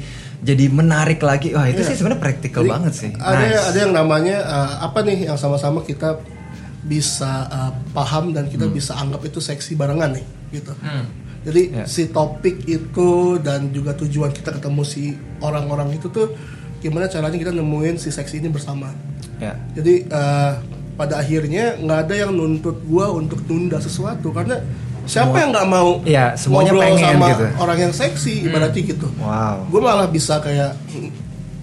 jadi 0.45 0.65
menarik 0.69 1.17
lagi. 1.25 1.57
Wah, 1.57 1.65
itu 1.65 1.81
Iya. 1.81 1.89
sih 1.89 1.95
sebenarnya 1.97 2.21
praktikal 2.21 2.61
banget 2.69 2.93
sih. 2.93 3.09
Ada 3.17 3.45
Nice. 3.49 3.65
ada 3.65 3.77
yang 3.81 3.93
namanya 3.97 4.37
eh, 4.45 4.71
apa 4.85 5.01
nih 5.01 5.25
yang 5.25 5.41
sama-sama 5.41 5.81
kita 5.81 6.21
bisa 6.85 7.31
eh, 7.45 7.71
paham 7.91 8.29
dan 8.29 8.45
kita 8.45 8.65
bisa 8.67 8.93
anggap 8.93 9.21
itu 9.21 9.37
seksi 9.39 9.73
barengan 9.73 10.13
nih 10.13 10.25
gitu. 10.53 10.71
Hmm. 10.77 11.05
Jadi 11.41 11.61
Ya. 11.71 11.85
si 11.85 12.07
topik 12.07 12.65
itu 12.65 13.09
dan 13.37 13.69
juga 13.69 13.93
tujuan 13.93 14.29
kita 14.29 14.49
ketemu 14.51 14.81
si 14.81 15.13
orang-orang 15.39 15.93
itu 15.93 16.07
tuh 16.07 16.33
gimana 16.79 17.05
caranya 17.05 17.35
kita 17.35 17.49
nemuin 17.49 17.97
si 17.97 18.09
seksi 18.09 18.39
ini 18.39 18.49
bersama. 18.49 18.93
Ya. 19.37 19.57
Jadi 19.73 20.05
eh, 20.05 20.51
pada 20.95 21.19
akhirnya 21.19 21.75
nggak 21.75 21.99
ada 22.05 22.15
yang 22.15 22.31
nuntut 22.31 22.79
gua 22.83 23.11
untuk 23.11 23.41
tunda 23.43 23.77
sesuatu 23.77 24.31
karena 24.31 24.61
siapa 25.03 25.27
Semua- 25.27 25.37
yang 25.37 25.49
nggak 25.51 25.67
mau 25.67 25.89
Iya, 26.01 26.25
semuanya 26.33 26.71
ngobrol 26.71 26.85
pengen 26.87 27.05
sama 27.13 27.27
gitu. 27.29 27.45
orang 27.59 27.77
yang 27.79 27.93
seksi 27.93 28.33
ibaratnya 28.41 28.81
gitu. 28.87 29.07
Wow. 29.19 29.57
Gue 29.69 29.81
malah 29.81 30.07
bisa 30.07 30.39
kayak 30.39 30.73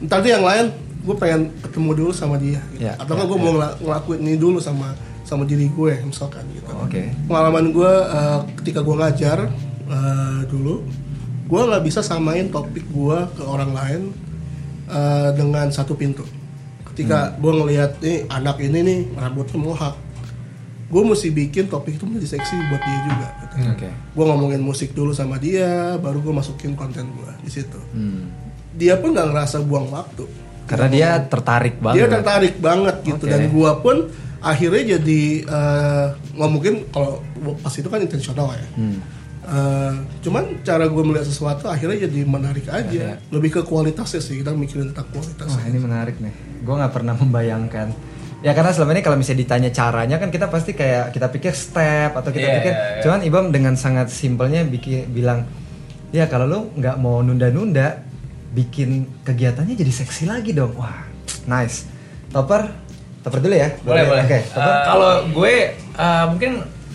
dia 0.02 0.30
yang 0.30 0.44
lain 0.44 0.66
gue 1.02 1.16
pengen 1.18 1.50
ketemu 1.58 1.90
dulu 1.96 2.10
sama 2.12 2.38
dia 2.38 2.62
gitu. 2.70 2.86
Ya, 2.86 2.94
atau 2.94 3.18
nggak 3.18 3.26
ya, 3.26 3.30
gue 3.30 3.38
ya. 3.38 3.42
mau 3.42 3.52
ngela- 3.52 3.76
ngelakuin 3.80 4.20
ini 4.22 4.34
dulu 4.36 4.58
sama 4.62 4.94
sama 5.22 5.46
diri 5.46 5.70
gue 5.70 5.94
misalkan 6.02 6.42
gitu. 6.52 6.70
Oke. 6.82 7.08
Pengalaman 7.26 7.70
gue 7.70 7.92
eh, 7.92 8.40
ketika 8.62 8.80
gue 8.82 8.94
ngajar 8.98 9.38
eh, 9.86 10.40
dulu, 10.46 10.82
gue 11.46 11.60
nggak 11.60 11.82
bisa 11.84 12.00
samain 12.02 12.48
topik 12.48 12.84
gue 12.90 13.18
ke 13.38 13.42
orang 13.42 13.70
lain 13.72 14.00
eh, 14.90 15.30
dengan 15.34 15.70
satu 15.70 15.94
pintu. 15.94 16.26
Ketika 16.92 17.38
gue 17.40 17.52
ngelihat 17.52 18.04
nih 18.04 18.28
anak 18.28 18.60
ini 18.60 18.78
nih 18.84 19.00
rambutnya 19.16 19.56
mohak, 19.56 19.96
gue 20.92 21.02
mesti 21.02 21.32
bikin 21.32 21.72
topik 21.72 21.96
itu 21.96 22.04
menjadi 22.04 22.36
seksi 22.36 22.54
buat 22.68 22.82
dia 22.84 22.98
juga. 23.08 23.28
Gitu. 23.40 23.54
Oke. 23.72 23.88
Gue 23.88 24.24
ngomongin 24.28 24.60
musik 24.60 24.92
dulu 24.92 25.16
sama 25.16 25.40
dia, 25.40 25.96
baru 25.96 26.20
gue 26.20 26.34
masukin 26.36 26.76
konten 26.76 27.08
gue 27.08 27.32
di 27.40 27.50
situ. 27.50 27.80
Hmm. 27.96 28.28
Dia 28.76 29.00
pun 29.00 29.12
nggak 29.12 29.28
ngerasa 29.32 29.60
buang 29.64 29.88
waktu 29.92 30.24
Karena 30.64 30.88
dia 30.88 31.10
tertarik 31.28 31.76
banget. 31.76 31.96
dia 31.96 32.06
tertarik 32.08 32.54
banget 32.56 32.96
gitu 33.04 33.24
Oke. 33.24 33.32
dan 33.32 33.42
gua 33.52 33.72
pun 33.84 33.96
akhirnya 34.42 34.98
jadi 34.98 35.22
eh, 35.40 36.06
nggak 36.34 36.50
mungkin 36.50 36.74
kalau 36.90 37.22
pas 37.58 37.72
itu 37.72 37.86
kan 37.86 37.98
intensional 37.98 38.50
ya 38.50 38.66
Hmm. 38.74 38.98
Eh, 39.42 39.92
cuman 40.22 40.62
cara 40.62 40.86
gue 40.86 41.02
melihat 41.02 41.26
sesuatu 41.26 41.66
akhirnya 41.66 42.06
jadi 42.06 42.22
menarik 42.22 42.62
aja 42.66 43.18
lebih 43.26 43.50
ke 43.50 43.62
kualitasnya 43.62 44.18
sih 44.18 44.38
kita 44.38 44.54
mikirin 44.54 44.94
tentang 44.94 45.10
kualitas 45.10 45.50
Wah 45.50 45.66
ini 45.66 45.78
menarik 45.78 46.16
nih. 46.18 46.30
Gue 46.62 46.74
nggak 46.78 46.94
pernah 46.94 47.14
membayangkan. 47.16 47.90
Ya 48.38 48.54
karena 48.54 48.70
selama 48.70 48.94
ini 48.94 49.02
kalau 49.02 49.18
misalnya 49.18 49.42
ditanya 49.42 49.70
caranya 49.70 50.16
kan 50.18 50.30
kita 50.30 50.46
pasti 50.46 50.74
kayak 50.74 51.10
kita 51.10 51.26
pikir 51.26 51.54
step 51.54 52.14
atau 52.14 52.30
kita 52.30 52.42
Iya, 52.42 52.54
pikir. 52.58 52.72
iya, 52.72 52.82
iya. 52.86 53.02
Cuman 53.02 53.20
Ibam 53.22 53.44
dengan 53.50 53.74
sangat 53.74 54.14
simpelnya 54.14 54.62
bikin 54.62 55.10
bilang 55.10 55.42
ya 56.10 56.26
kalau 56.26 56.46
lu 56.46 56.58
nggak 56.74 56.96
mau 56.98 57.18
nunda-nunda 57.18 57.98
bikin 58.50 59.10
kegiatannya 59.22 59.74
jadi 59.74 59.90
seksi 59.92 60.26
lagi 60.26 60.54
dong. 60.54 60.78
Wah 60.78 61.02
nice. 61.46 61.90
Topper, 62.30 62.81
topper 63.22 63.38
dulu 63.38 63.54
ya. 63.54 63.68
boleh 63.80 64.02
boleh 64.04 64.22
Oke. 64.22 64.34
Eh, 64.34 64.42
Topper. 64.44 64.82
kalau 64.84 65.10
gue 65.28 65.54
eh, 65.78 66.24
mungkin 66.26 66.52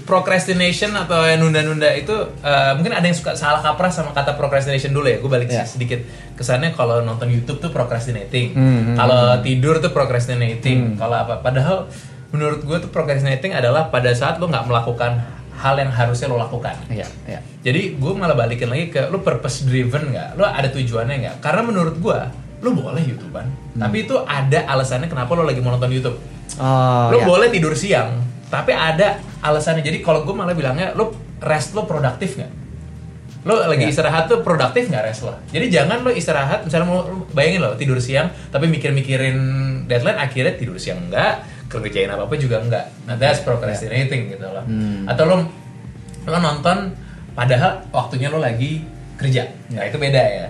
procrastination 0.08 0.92
atau 0.94 1.20
yang 1.22 1.40
nunda-nunda 1.40 1.92
itu 1.92 2.12
eh, 2.40 2.72
mungkin 2.74 2.92
ada 2.92 3.04
yang 3.04 3.14
suka 3.14 3.32
salah 3.34 3.60
kaprah 3.60 3.88
sama 3.88 4.12
kata 4.12 4.34
procrastination 4.34 4.90
dulu 4.90 5.06
ya 5.06 5.18
gue 5.18 5.28
balik 5.30 5.48
Ya. 5.48 5.64
sedikit 5.64 6.00
kesannya 6.34 6.72
kalau 6.72 7.00
nonton 7.02 7.28
YouTube 7.28 7.60
tuh 7.60 7.70
procrastinating 7.70 8.52
hmm, 8.52 8.96
kalau 8.96 9.36
tidur 9.42 9.78
tuh 9.78 9.90
procrastinating 9.90 10.80
Hmm. 10.88 10.96
kalau 10.98 11.16
apa 11.18 11.40
padahal 11.40 11.92
menurut 12.28 12.60
gue 12.62 12.78
tuh 12.80 12.90
procrastinating 12.90 13.52
adalah 13.52 13.88
pada 13.88 14.12
saat 14.12 14.36
lo 14.36 14.46
nggak 14.46 14.64
melakukan 14.64 15.20
hal 15.56 15.76
yang 15.76 15.90
harusnya 15.90 16.28
lo 16.28 16.38
lakukan 16.38 16.76
Iya, 16.88 17.08
iya. 17.26 17.40
jadi 17.60 17.96
gue 17.96 18.12
malah 18.14 18.34
balikin 18.34 18.68
lagi 18.68 18.88
ke 18.90 19.08
lo 19.08 19.20
purpose 19.20 19.64
driven 19.64 20.12
nggak 20.12 20.36
lo 20.36 20.44
ada 20.44 20.68
tujuannya 20.68 21.16
nggak 21.20 21.36
karena 21.40 21.62
menurut 21.64 21.96
gue 21.98 22.20
lo 22.58 22.70
boleh 22.74 23.04
youtuber 23.04 23.46
tapi 23.74 24.04
itu 24.04 24.16
ada 24.24 24.66
alasannya 24.66 25.06
kenapa 25.06 25.30
lo 25.32 25.46
lagi 25.46 25.62
mau 25.62 25.70
nonton 25.70 25.94
YouTube. 25.94 26.18
Oh, 26.58 27.08
lo 27.14 27.18
ya. 27.22 27.26
boleh 27.26 27.48
tidur 27.48 27.74
siang 27.74 28.18
tapi 28.48 28.74
ada 28.74 29.20
alasannya. 29.40 29.84
Jadi 29.84 30.02
kalau 30.02 30.26
gue 30.26 30.34
malah 30.34 30.58
bilangnya 30.58 30.96
lo 30.96 31.14
rest 31.38 31.78
lo 31.78 31.86
produktif 31.86 32.34
nggak? 32.34 32.52
Lo 33.46 33.62
lagi 33.62 33.86
Ya. 33.86 33.94
istirahat 33.94 34.28
tuh 34.28 34.42
produktif 34.42 34.90
nggak 34.90 35.04
rest 35.06 35.24
lo 35.24 35.38
jadi 35.48 35.70
jangan 35.70 36.04
lo 36.04 36.12
istirahat 36.12 36.66
misalnya 36.66 36.88
mau 36.90 37.00
lo 37.06 37.30
bayangin 37.32 37.62
lo 37.62 37.78
tidur 37.78 37.96
siang 37.98 38.28
tapi 38.50 38.68
mikir-mikirin 38.68 39.38
deadline 39.88 40.18
akhirnya 40.18 40.58
tidur 40.58 40.76
siang 40.76 41.08
enggak 41.08 41.46
kerjain 41.72 42.10
apa 42.10 42.28
apa 42.28 42.36
juga 42.36 42.60
enggak 42.60 42.92
nah 43.06 43.16
that's 43.16 43.40
procrastinating 43.46 44.34
gitu 44.34 44.44
loh. 44.44 44.66
Hmm. 44.66 45.08
atau 45.08 45.24
lo 45.24 45.36
lo 46.28 46.38
nonton 46.42 46.92
padahal 47.32 47.86
waktunya 47.94 48.28
lo 48.28 48.42
lagi 48.42 48.84
kerja. 49.16 49.48
Nah 49.72 49.86
itu 49.86 49.96
beda 49.96 50.20
ya 50.20 50.48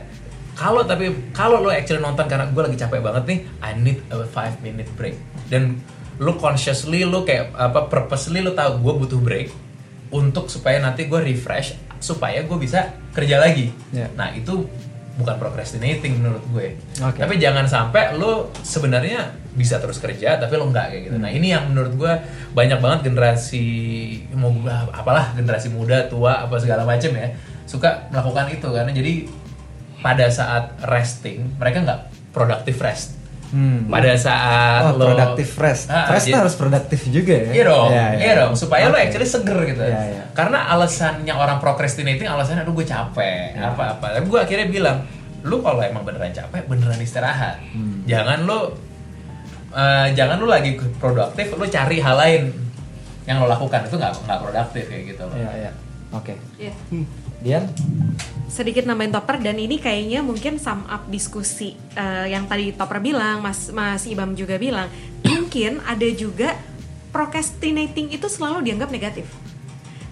kalau 0.57 0.81
tapi 0.81 1.13
kalau 1.37 1.61
lo 1.61 1.69
actually 1.69 2.01
nonton 2.01 2.25
karena 2.25 2.49
gue 2.49 2.63
lagi 2.65 2.77
capek 2.81 2.97
banget 2.97 3.23
nih 3.29 3.39
I 3.61 3.71
need 3.77 4.01
a 4.09 4.25
five 4.25 4.57
minute 4.65 4.89
break. 4.97 5.13
Dan 5.53 5.77
lo 6.17 6.33
consciously 6.41 7.05
lo 7.05 7.21
kayak 7.21 7.53
apa 7.53 7.85
purposely 7.85 8.41
lo 8.41 8.57
tahu 8.57 8.81
gue 8.81 8.93
butuh 9.05 9.21
break 9.21 9.47
untuk 10.09 10.49
supaya 10.49 10.81
nanti 10.81 11.05
gue 11.05 11.21
refresh 11.21 11.77
supaya 12.01 12.41
gue 12.41 12.57
bisa 12.57 12.97
kerja 13.13 13.37
lagi. 13.37 13.69
Ya. 13.93 14.09
nah 14.17 14.33
itu 14.33 14.65
bukan 15.17 15.37
procrastinating 15.37 16.21
menurut 16.21 16.41
gue. 16.49 16.67
Oke. 17.05 17.21
tapi 17.21 17.37
jangan 17.37 17.69
sampai 17.69 18.17
lo 18.17 18.49
sebenarnya 18.61 19.33
bisa 19.53 19.81
terus 19.81 19.97
kerja 19.97 20.37
tapi 20.41 20.57
lo 20.57 20.69
enggak 20.69 20.93
kayak 20.93 21.03
gitu. 21.09 21.17
Nah 21.21 21.29
ini 21.29 21.53
yang 21.53 21.69
menurut 21.69 21.93
gue 21.97 22.13
banyak 22.57 22.81
banget 22.81 23.13
generasi 23.13 23.65
mau 24.33 24.53
apalah 24.89 25.37
generasi 25.37 25.69
muda 25.69 26.09
tua 26.09 26.49
apa 26.49 26.57
segala 26.57 26.81
macam 26.81 27.13
ya 27.13 27.29
suka 27.69 28.09
melakukan 28.09 28.49
itu. 28.53 28.67
Karena 28.69 28.89
jadi 28.93 29.13
pada 30.07 30.31
saat 30.31 30.71
resting 30.81 31.59
mereka 31.59 31.83
nggak 31.83 32.01
productive 32.31 32.79
rest 32.79 33.19
Hmm. 33.47 33.87
pada 33.87 34.11
saat 34.19 34.91
Oh, 34.91 34.99
lo 34.99 35.07
produktif 35.07 35.55
fresh. 35.55 35.87
Ah, 35.87 36.11
jadi- 36.19 36.35
harus 36.35 36.59
produktif 36.59 37.07
juga 37.07 37.31
ya. 37.31 37.51
Iya 37.55 37.63
dong, 37.63 37.89
Iya, 37.95 38.05
iya, 38.11 38.19
iya. 38.19 38.33
dong. 38.43 38.59
Supaya 38.59 38.91
lo 38.91 38.99
Oke. 38.99 39.07
actually 39.07 39.23
seger 39.23 39.55
gitu. 39.63 39.79
Iya, 39.79 40.01
iya. 40.03 40.23
Karena 40.35 40.67
alasannya 40.67 41.31
orang 41.31 41.63
procrastinating 41.63 42.27
alasannya 42.27 42.67
aduh 42.67 42.75
gue 42.75 42.83
capek, 42.83 43.55
Iya. 43.55 43.71
apa-apa. 43.71 44.19
Tapi 44.19 44.27
gue 44.27 44.39
akhirnya 44.43 44.67
bilang, 44.67 44.97
lu 45.47 45.63
kalau 45.63 45.79
emang 45.79 46.03
beneran 46.03 46.35
capek, 46.35 46.67
beneran 46.67 46.99
istirahat. 46.99 47.63
Hmm. 47.71 48.03
Jangan 48.03 48.43
lo 48.43 48.75
eh, 49.69 50.07
jangan 50.11 50.43
lo 50.43 50.47
lagi 50.51 50.75
produktif, 50.99 51.47
lo 51.49 51.63
cari 51.63 52.03
hal 52.03 52.19
lain 52.19 52.43
yang 53.23 53.39
lo 53.39 53.47
lakukan 53.47 53.87
itu 53.87 53.95
nggak 53.95 54.27
nggak 54.27 54.39
produktif 54.43 54.83
kayak 54.91 55.03
gitu. 55.07 55.23
Iya, 55.31 55.51
iya. 55.55 55.71
Oke. 56.11 56.35
Iya. 56.59 56.73
Dian? 57.39 57.63
Sedikit 58.47 58.87
nambahin 58.87 59.11
topper 59.11 59.43
dan 59.43 59.59
ini 59.59 59.77
kayaknya 59.77 60.23
mungkin 60.23 60.55
sum 60.55 60.87
up 60.87 61.05
diskusi 61.11 61.75
eh, 61.93 62.31
yang 62.31 62.47
tadi 62.47 62.71
topper 62.71 63.03
bilang 63.03 63.43
mas 63.43 63.69
mas 63.75 64.07
Ibam 64.07 64.33
juga 64.33 64.55
bilang 64.55 64.87
mungkin 65.27 65.83
ada 65.83 66.07
juga 66.15 66.55
procrastinating 67.11 68.11
itu 68.15 68.27
selalu 68.31 68.63
dianggap 68.71 68.89
negatif. 68.91 69.27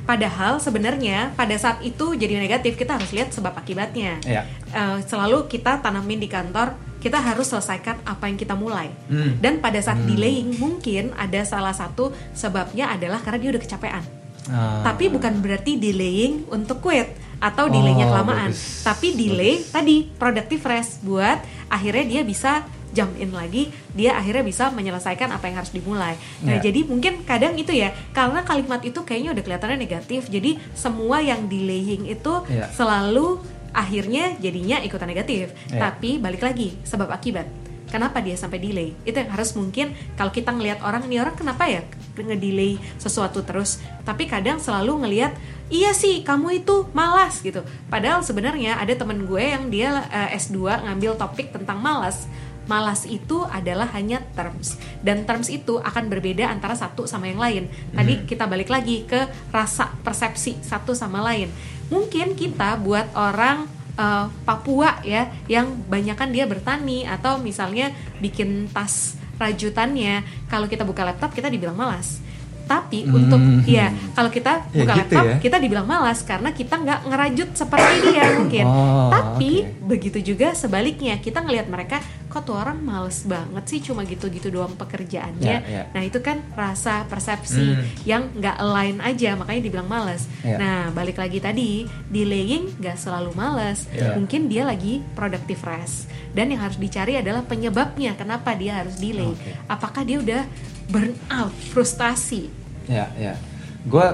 Padahal 0.05 0.61
sebenarnya 0.61 1.33
pada 1.33 1.57
saat 1.57 1.81
itu 1.81 2.13
jadi 2.13 2.37
negatif 2.37 2.77
kita 2.77 2.93
harus 2.93 3.09
lihat 3.09 3.33
sebab 3.33 3.57
akibatnya. 3.57 4.21
Iya. 4.21 4.43
Eh, 4.69 4.97
selalu 5.07 5.49
kita 5.49 5.81
tanamin 5.81 6.21
di 6.21 6.29
kantor 6.29 6.75
kita 7.01 7.21
harus 7.21 7.53
selesaikan 7.53 8.01
apa 8.01 8.25
yang 8.25 8.37
kita 8.37 8.57
mulai. 8.57 8.89
Hmm. 9.05 9.37
dan 9.37 9.61
pada 9.61 9.77
saat 9.77 10.01
delaying 10.09 10.57
mungkin 10.57 11.13
ada 11.13 11.45
salah 11.45 11.73
satu 11.73 12.09
sebabnya 12.33 12.89
adalah 12.89 13.21
karena 13.21 13.37
dia 13.37 13.49
udah 13.53 13.61
kecapean 13.61 14.24
Ah. 14.45 14.85
tapi 14.85 15.09
bukan 15.09 15.41
berarti 15.41 15.75
delaying 15.75 16.45
untuk 16.47 16.79
quit 16.79 17.09
atau 17.35 17.65
delaynya 17.67 18.07
Oh, 18.07 18.11
kelamaan. 18.15 18.53
bagus. 18.53 18.81
Tapi 18.81 19.11
delay 19.11 19.59
tadi 19.65 20.07
productive 20.07 20.63
rest 20.63 21.01
buat 21.01 21.37
akhirnya 21.67 22.05
dia 22.05 22.21
bisa 22.21 22.63
jump 22.89 23.11
in 23.19 23.27
lagi, 23.29 23.67
dia 23.91 24.15
akhirnya 24.15 24.39
bisa 24.41 24.71
menyelesaikan 24.71 25.27
apa 25.27 25.51
yang 25.51 25.59
harus 25.59 25.69
dimulai. 25.69 26.15
Nah, 26.39 26.57
Ya. 26.57 26.71
jadi 26.71 26.87
mungkin 26.87 27.27
kadang 27.27 27.59
itu 27.59 27.75
ya, 27.75 27.91
karena 28.13 28.39
kalimat 28.41 28.79
itu 28.81 29.03
kayaknya 29.03 29.35
udah 29.35 29.43
kelihatannya 29.43 29.75
negatif. 29.77 30.31
Jadi 30.31 30.55
semua 30.71 31.19
yang 31.19 31.43
delaying 31.45 32.07
itu 32.07 32.33
Ya. 32.47 32.71
selalu 32.71 33.43
akhirnya 33.75 34.39
jadinya 34.39 34.79
ikutan 34.79 35.11
negatif. 35.11 35.51
Ya. 35.67 35.91
Tapi 35.91 36.23
balik 36.23 36.39
lagi 36.39 36.79
sebab 36.87 37.11
akibat. 37.11 37.43
Kenapa 37.89 38.19
dia 38.19 38.33
sampai 38.33 38.57
delay? 38.57 38.97
Itu 39.05 39.21
yang 39.21 39.31
harus 39.31 39.53
mungkin 39.53 39.93
kalau 40.17 40.33
kita 40.33 40.49
ngelihat 40.51 40.81
orang 40.81 41.05
nih 41.05 41.21
orang 41.21 41.37
kenapa 41.37 41.69
ya 41.69 41.85
ngedelay 42.17 42.81
sesuatu 42.97 43.43
terus. 43.45 43.81
Tapi 44.07 44.25
kadang 44.25 44.57
selalu 44.57 45.05
ngelihat 45.05 45.35
iya 45.69 45.91
sih 45.91 46.21
kamu 46.25 46.65
itu 46.65 46.89
malas 46.95 47.41
gitu. 47.41 47.61
Padahal 47.89 48.21
sebenarnya 48.25 48.79
ada 48.79 48.93
temen 48.93 49.25
gue 49.25 49.43
yang 49.43 49.69
dia 49.69 50.05
eh, 50.09 50.37
S2 50.37 50.85
ngambil 50.85 51.17
topik 51.19 51.53
tentang 51.53 51.81
malas. 51.81 52.25
Malas 52.65 53.05
itu 53.05 53.45
adalah 53.45 53.85
hanya 53.93 54.25
terms 54.33 54.81
dan 55.05 55.21
terms 55.29 55.53
itu 55.53 55.77
akan 55.77 56.09
berbeda 56.09 56.49
antara 56.49 56.73
satu 56.73 57.05
sama 57.05 57.29
yang 57.29 57.37
lain. 57.37 57.63
Tadi 57.93 58.25
kita 58.25 58.49
balik 58.49 58.73
lagi 58.73 59.05
ke 59.05 59.29
rasa 59.53 59.93
persepsi 60.01 60.57
satu 60.65 60.97
sama 60.97 61.21
lain. 61.21 61.53
Mungkin 61.93 62.33
kita 62.33 62.81
buat 62.81 63.13
orang 63.13 63.69
eh, 63.95 64.25
Papua 64.41 64.99
ya 65.01 65.27
yang 65.45 65.65
banyakan 65.85 66.29
dia 66.29 66.43
bertani 66.43 67.03
atau 67.03 67.37
misalnya 67.37 67.89
bikin 68.17 68.67
tas 68.67 69.15
rajutannya 69.35 70.21
kalau 70.45 70.65
kita 70.65 70.81
buka 70.81 71.03
laptop 71.03 71.31
kita 71.31 71.47
dibilang 71.47 71.75
malas 71.75 72.23
tapi 72.65 73.05
untuk 73.05 73.37
ya 73.63 73.87
kalau 74.11 74.25
kita 74.27 74.65
Ya 74.65 74.81
buka 74.81 74.93
gitu 74.97 75.13
laptop 75.13 75.25
ya. 75.27 75.37
kita 75.37 75.57
dibilang 75.59 75.85
malas 75.85 76.19
karena 76.21 76.49
kita 76.49 76.73
nggak 76.75 76.99
ngerajut 77.05 77.49
seperti 77.53 77.95
dia 78.09 78.25
mungkin 78.33 78.65
Oh, 78.65 79.13
tapi 79.13 79.61
oke. 79.61 79.85
begitu 79.85 80.17
juga 80.25 80.49
sebaliknya 80.51 81.13
kita 81.19 81.39
ngelihat 81.39 81.67
mereka 81.67 82.01
kok 82.35 82.43
tuh 82.43 82.59
orang 82.59 82.75
males 82.77 83.23
banget 83.23 83.63
sih 83.63 83.79
cuma 83.81 84.03
gitu-gitu 84.03 84.51
doang 84.51 84.75
pekerjaannya 84.75 85.39
Ya, 85.39 85.63
ya. 85.63 85.83
nah 85.89 86.03
itu 86.03 86.19
kan 86.19 86.43
rasa 86.51 87.07
persepsi 87.07 87.63
Hmm. 87.71 87.87
yang 88.03 88.23
nggak 88.29 88.59
align 88.59 88.99
aja 88.99 89.33
makanya 89.33 89.61
dibilang 89.63 89.87
males 89.87 90.27
Ya. 90.41 90.59
nah 90.59 90.79
balik 90.91 91.15
lagi 91.15 91.39
tadi 91.39 91.69
delaying 92.09 92.75
nggak 92.75 92.97
selalu 92.97 93.31
males 93.33 93.87
Ya. 93.89 94.11
mungkin 94.13 94.45
dia 94.45 94.63
lagi 94.63 94.99
productive 95.13 95.63
rest 95.63 96.05
dan 96.31 96.51
yang 96.51 96.59
harus 96.59 96.75
dicari 96.75 97.15
adalah 97.15 97.39
penyebabnya 97.41 98.13
kenapa 98.13 98.51
dia 98.51 98.83
harus 98.83 98.99
delay 98.99 99.31
Oke. 99.31 99.55
apakah 99.65 100.03
dia 100.03 100.19
udah 100.19 100.43
burn 100.85 101.15
out 101.29 101.55
frustasi 101.71 102.51
Ya, 102.85 103.07
ya. 103.15 103.33
Gue 103.81 104.05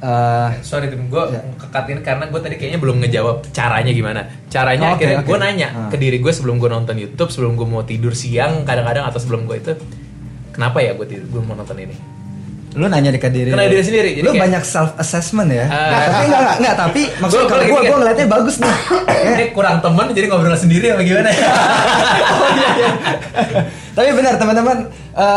eh 0.00 0.50
Sorry 0.60 0.88
tim, 0.88 1.06
gue 1.06 1.22
Ya. 1.28 1.44
kekatin 1.56 2.00
karena 2.00 2.24
gue 2.26 2.38
tadi 2.38 2.56
kayaknya 2.56 2.78
belum 2.78 2.96
ngejawab 2.98 3.48
caranya 3.50 3.90
gimana. 3.90 4.20
Caranya 4.46 4.86
Oh, 4.86 4.94
akhirnya 4.94 5.18
oke. 5.18 5.28
gue 5.28 5.38
nanya 5.38 5.68
Ah. 5.68 5.88
ke 5.88 5.96
diri 5.96 6.16
gue 6.16 6.30
sebelum 6.30 6.56
gue 6.56 6.66
nonton 6.66 6.96
YouTube, 6.96 7.28
sebelum 7.28 7.52
gue 7.52 7.64
mau 7.64 7.82
tidur 7.82 8.12
siang, 8.12 8.64
kadang-kadang 8.64 9.04
atau 9.04 9.16
sebelum 9.16 9.44
gue 9.44 9.56
itu, 9.58 9.72
kenapa 10.50 10.80
ya 10.80 10.92
gue 10.92 11.04
tidur, 11.06 11.26
gue 11.30 11.42
mau 11.42 11.52
nonton 11.52 11.76
ini? 11.78 11.96
lu 12.70 12.86
nanya 12.86 13.10
ke 13.12 13.26
diri 13.28 13.50
Kenal 13.50 13.66
lu. 13.66 13.74
diri 13.74 13.82
sendiri, 13.82 14.08
jadi 14.12 14.22
lu 14.22 14.30
kayak- 14.30 14.42
banyak 14.46 14.62
self 14.64 14.94
assessment 14.94 15.50
ya 15.50 15.66
Ah. 15.66 15.90
Nah, 15.90 16.00
tapi 16.06 16.22
enggak 16.22 16.38
enggak, 16.38 16.56
enggak 16.56 16.74
tapi 16.78 17.02
maksudnya 17.18 17.46
kalau 17.48 17.64
gue 17.66 17.80
gue 17.82 17.96
ngeliatnya 17.98 18.26
bagus 18.30 18.54
nih 18.56 18.74
Ini 19.26 19.44
kurang 19.50 19.76
temen 19.80 20.06
jadi 20.08 20.26
ngobrol 20.28 20.54
sendiri 20.54 20.86
apa 20.88 21.02
gimana 21.02 21.28
ya? 21.28 21.42
oh 22.32 22.48
iya 22.48 22.68
iya 22.72 22.90
tapi 23.90 24.08
benar 24.12 24.34
teman-teman 24.36 24.78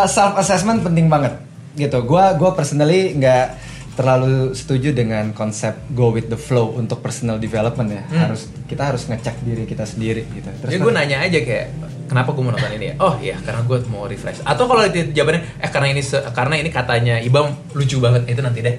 self 0.05 0.33
assessment 0.35 0.79
penting 0.79 1.09
banget 1.09 1.33
gitu 1.73 2.05
gue 2.05 2.23
gue 2.37 2.49
personally 2.53 3.17
nggak 3.17 3.45
terlalu 3.93 4.57
setuju 4.57 4.89
dengan 4.89 5.31
konsep 5.37 5.77
go 5.93 6.09
with 6.09 6.25
the 6.25 6.37
flow 6.37 6.73
untuk 6.73 6.99
personal 7.05 7.37
development 7.37 7.93
ya. 7.93 8.03
Harus 8.25 8.49
kita 8.65 8.89
harus 8.89 9.05
ngecek 9.05 9.45
diri 9.45 9.63
kita 9.69 9.85
sendiri 9.85 10.25
gitu. 10.33 10.49
Terus 10.49 10.71
ya 10.73 10.77
gue 10.81 10.93
nanya 10.93 11.17
aja 11.21 11.39
kayak 11.45 11.67
kenapa 12.09 12.33
gue 12.33 12.41
mau 12.41 12.53
nonton 12.53 12.73
ini 12.73 12.85
ya? 12.89 12.95
Oh 12.97 13.15
iya 13.21 13.37
karena 13.37 13.61
gue 13.61 13.77
mau 13.93 14.09
refresh. 14.09 14.41
Atau 14.41 14.65
kalau 14.65 14.81
di- 14.89 15.13
jawabannya 15.13 15.61
eh 15.61 15.69
karena 15.69 15.87
ini 15.93 16.01
karena 16.33 16.55
ini 16.57 16.69
katanya 16.73 17.15
Ibam 17.21 17.45
lucu 17.77 18.01
banget 18.01 18.25
itu 18.33 18.41
nanti 18.41 18.59
deh. 18.65 18.75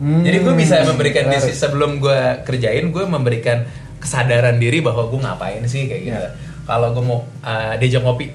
Hmm, 0.00 0.24
Jadi 0.24 0.36
gue 0.40 0.54
bisa 0.56 0.80
memberikan 0.88 1.28
disi 1.28 1.52
sebelum 1.52 2.00
gue 2.00 2.40
kerjain 2.48 2.88
gue 2.88 3.04
memberikan 3.04 3.68
kesadaran 4.00 4.56
diri 4.56 4.80
bahwa 4.80 5.04
gue 5.12 5.20
ngapain 5.20 5.60
sih 5.68 5.84
kayak 5.84 6.02
gitu. 6.08 6.16
Ya. 6.16 6.32
Kalau 6.64 6.96
gue 6.96 7.04
mau 7.04 7.28
uh, 7.44 7.74
diajak 7.76 8.00
ngopi, 8.00 8.32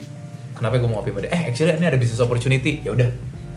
kenapa 0.53 0.77
gue 0.77 0.85
mau 0.85 1.01
ngopi 1.01 1.25
dia? 1.25 1.33
Eh 1.33 1.49
actually 1.49 1.73
ini 1.73 1.89
ada 1.89 1.97
business 1.97 2.21
opportunity, 2.21 2.85
ya 2.85 2.93
udah 2.93 3.09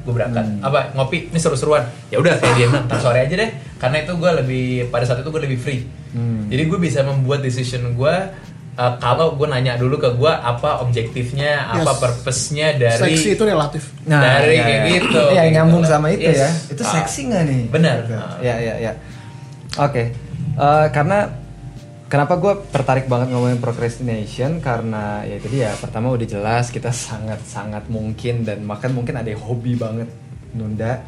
gue 0.08 0.16
berangkat. 0.16 0.44
Hmm. 0.48 0.64
Apa 0.64 0.96
ngopi 0.96 1.28
ini 1.28 1.36
seru-seruan? 1.36 1.84
Ya 2.08 2.16
udah 2.16 2.40
kayak 2.40 2.54
dia 2.56 2.66
bilang, 2.66 2.88
"Ntar 2.88 2.98
sore 2.98 3.20
aja 3.20 3.34
deh. 3.36 3.50
Karena 3.76 3.96
itu 4.00 4.12
gue 4.16 4.30
lebih 4.40 4.64
pada 4.88 5.04
saat 5.04 5.20
itu 5.20 5.28
gue 5.28 5.42
lebih 5.44 5.60
free. 5.60 5.84
Hmm. 6.16 6.48
Jadi 6.48 6.62
gue 6.64 6.78
bisa 6.80 7.04
membuat 7.04 7.44
decision 7.44 7.92
gue 7.92 8.14
uh, 8.74 8.92
kalau 8.96 9.34
gue 9.34 9.44
nanya 9.44 9.76
dulu 9.76 9.98
ke 9.98 10.08
gue 10.14 10.32
apa 10.32 10.80
objektifnya, 10.80 11.68
apa 11.68 11.92
Yes. 11.92 12.00
purpose-nya 12.00 12.68
dari 12.74 13.12
Seksi 13.12 13.36
itu 13.36 13.44
relatif. 13.44 13.92
dari 14.06 14.56
ya, 14.56 14.62
kayak 14.64 14.80
ya. 14.80 14.92
gitu. 14.96 15.22
Iya, 15.28 15.40
kayak 15.44 15.52
nyambung 15.52 15.82
gitu. 15.84 15.92
sama 15.92 16.06
itu 16.14 16.30
Yes. 16.32 16.38
ya. 16.40 16.50
Itu 16.72 16.82
seksi 16.82 17.20
nggak 17.28 17.42
nih? 17.44 17.62
Benar. 17.68 17.96
Ah. 18.16 18.36
Ya, 18.40 18.54
ya, 18.56 18.74
ya. 18.80 18.92
Oke. 19.76 20.02
Eh, 20.58 20.86
karena 20.90 21.18
kenapa 22.08 22.40
gue 22.40 22.52
tertarik 22.72 23.06
banget 23.06 23.30
ngomongin 23.30 23.60
procrastination 23.60 24.58
karena 24.64 25.22
ya 25.28 25.36
tadi 25.38 25.56
ya 25.60 25.72
pertama 25.76 26.10
udah 26.10 26.26
jelas 26.26 26.72
kita 26.72 26.90
sangat 27.06 27.44
sangat 27.44 27.86
mungkin 27.92 28.42
dan 28.42 28.64
bahkan 28.64 28.90
mungkin 28.90 29.14
ada 29.20 29.28
yang 29.28 29.40
hobi 29.44 29.76
banget 29.76 30.08
nunda. 30.56 31.04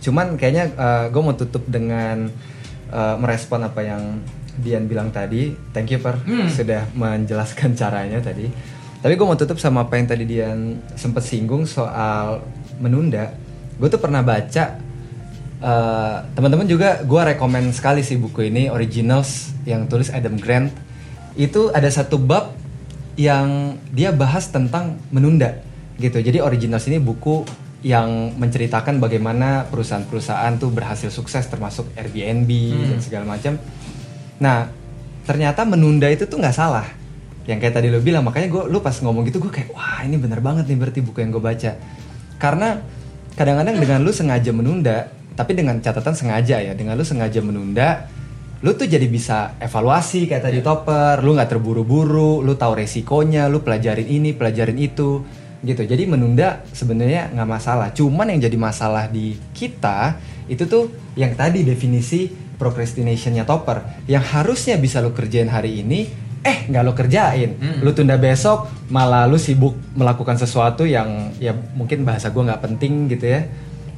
Cuman 0.00 0.40
kayaknya 0.40 0.72
gue 1.12 1.20
mau 1.20 1.36
tutup 1.36 1.68
dengan 1.68 2.30
eh, 2.88 3.16
merespon 3.20 3.68
apa 3.68 3.84
yang 3.84 4.02
Dian 4.60 4.84
bilang 4.88 5.12
tadi. 5.12 5.52
Thank 5.72 5.92
you 5.92 6.00
Per 6.00 6.20
Hmm. 6.24 6.48
sudah 6.48 6.88
menjelaskan 6.96 7.76
caranya 7.80 8.20
tadi. 8.20 8.48
Tapi 9.00 9.12
gue 9.16 9.26
mau 9.26 9.36
tutup 9.36 9.56
sama 9.56 9.88
apa 9.88 9.96
yang 9.96 10.08
tadi 10.08 10.24
Dian 10.28 10.80
sempat 10.96 11.24
singgung 11.24 11.64
soal 11.64 12.44
menunda. 12.80 13.32
Gue 13.80 13.88
tuh 13.88 14.00
pernah 14.00 14.20
baca 14.20 14.89
eh, 15.60 16.16
teman-teman 16.34 16.66
juga 16.66 17.04
gue 17.04 17.22
rekomend 17.36 17.72
sekali 17.76 18.00
sih 18.00 18.16
buku 18.16 18.48
ini 18.48 18.72
originals 18.72 19.52
yang 19.68 19.86
tulis 19.86 20.08
Adam 20.10 20.40
Grant. 20.40 20.72
Itu 21.36 21.70
ada 21.70 21.86
satu 21.88 22.18
bab 22.18 22.56
yang 23.20 23.76
dia 23.92 24.10
bahas 24.10 24.48
tentang 24.48 24.96
menunda 25.12 25.60
gitu. 26.00 26.18
Jadi 26.18 26.40
originals 26.40 26.88
ini 26.88 26.96
buku 26.96 27.44
yang 27.80 28.36
menceritakan 28.36 29.00
bagaimana 29.00 29.64
perusahaan-perusahaan 29.72 30.60
tuh 30.60 30.68
berhasil 30.68 31.08
sukses 31.08 31.48
termasuk 31.48 31.88
Airbnb 31.96 32.50
dan 32.92 32.98
segala 33.00 33.24
macam. 33.24 33.56
Nah, 34.40 34.68
ternyata 35.24 35.64
menunda 35.64 36.08
itu 36.08 36.28
tuh 36.28 36.40
nggak 36.40 36.56
salah. 36.56 36.84
Yang 37.48 37.58
kayak 37.64 37.74
tadi 37.80 37.88
lo 37.88 38.04
bilang, 38.04 38.20
makanya 38.24 38.52
gue, 38.52 38.62
lu 38.68 38.84
pas 38.84 38.92
ngomong 38.92 39.24
gitu 39.28 39.40
gue 39.40 39.48
kayak, 39.48 39.72
wah 39.72 40.04
ini 40.04 40.20
bener 40.20 40.44
banget 40.44 40.68
nih 40.68 40.76
berarti 40.76 41.00
buku 41.00 41.24
yang 41.24 41.32
gue 41.32 41.40
baca. 41.40 41.72
Karena 42.36 42.68
kadang-kadang 43.36 43.76
dengan 43.80 43.98
lu 44.04 44.12
sengaja 44.12 44.52
menunda, 44.52 45.08
tapi 45.36 45.52
dengan 45.56 45.78
catatan 45.78 46.14
sengaja 46.14 46.62
ya, 46.62 46.72
dengan 46.74 46.98
lu 46.98 47.04
sengaja 47.06 47.40
menunda, 47.40 48.06
lu 48.60 48.76
tuh 48.76 48.84
jadi 48.84 49.08
bisa 49.08 49.56
evaluasi 49.56 50.28
kayak 50.28 50.44
tadi 50.44 50.60
topper, 50.60 51.24
lu 51.24 51.32
nggak 51.32 51.50
terburu-buru, 51.56 52.44
lu 52.44 52.52
tahu 52.54 52.76
resikonya, 52.84 53.48
lu 53.48 53.64
pelajarin 53.64 54.04
ini, 54.04 54.36
pelajarin 54.36 54.76
itu, 54.76 55.24
gitu. 55.64 55.82
Jadi 55.84 56.04
menunda 56.04 56.64
sebenarnya 56.72 57.32
nggak 57.32 57.48
masalah. 57.48 57.88
Cuman 57.96 58.32
yang 58.32 58.40
jadi 58.44 58.56
masalah 58.60 59.08
di 59.08 59.36
kita 59.56 60.20
itu 60.50 60.66
tuh 60.68 60.92
yang 61.16 61.32
tadi 61.38 61.64
definisi 61.64 62.28
procrastinationnya 62.60 63.48
topper, 63.48 64.04
yang 64.04 64.20
harusnya 64.20 64.76
bisa 64.76 65.00
lu 65.00 65.16
kerjain 65.16 65.48
hari 65.48 65.80
ini, 65.80 66.04
eh 66.44 66.68
nggak 66.68 66.82
lo 66.84 66.92
kerjain, 66.92 67.80
lu 67.80 67.96
tunda 67.96 68.20
besok, 68.20 68.68
malah 68.92 69.24
lu 69.24 69.40
sibuk 69.40 69.72
melakukan 69.96 70.36
sesuatu 70.36 70.84
yang 70.84 71.32
ya 71.40 71.56
mungkin 71.56 72.04
bahasa 72.04 72.28
gua 72.28 72.52
nggak 72.52 72.60
penting 72.68 73.08
gitu 73.08 73.32
ya, 73.32 73.48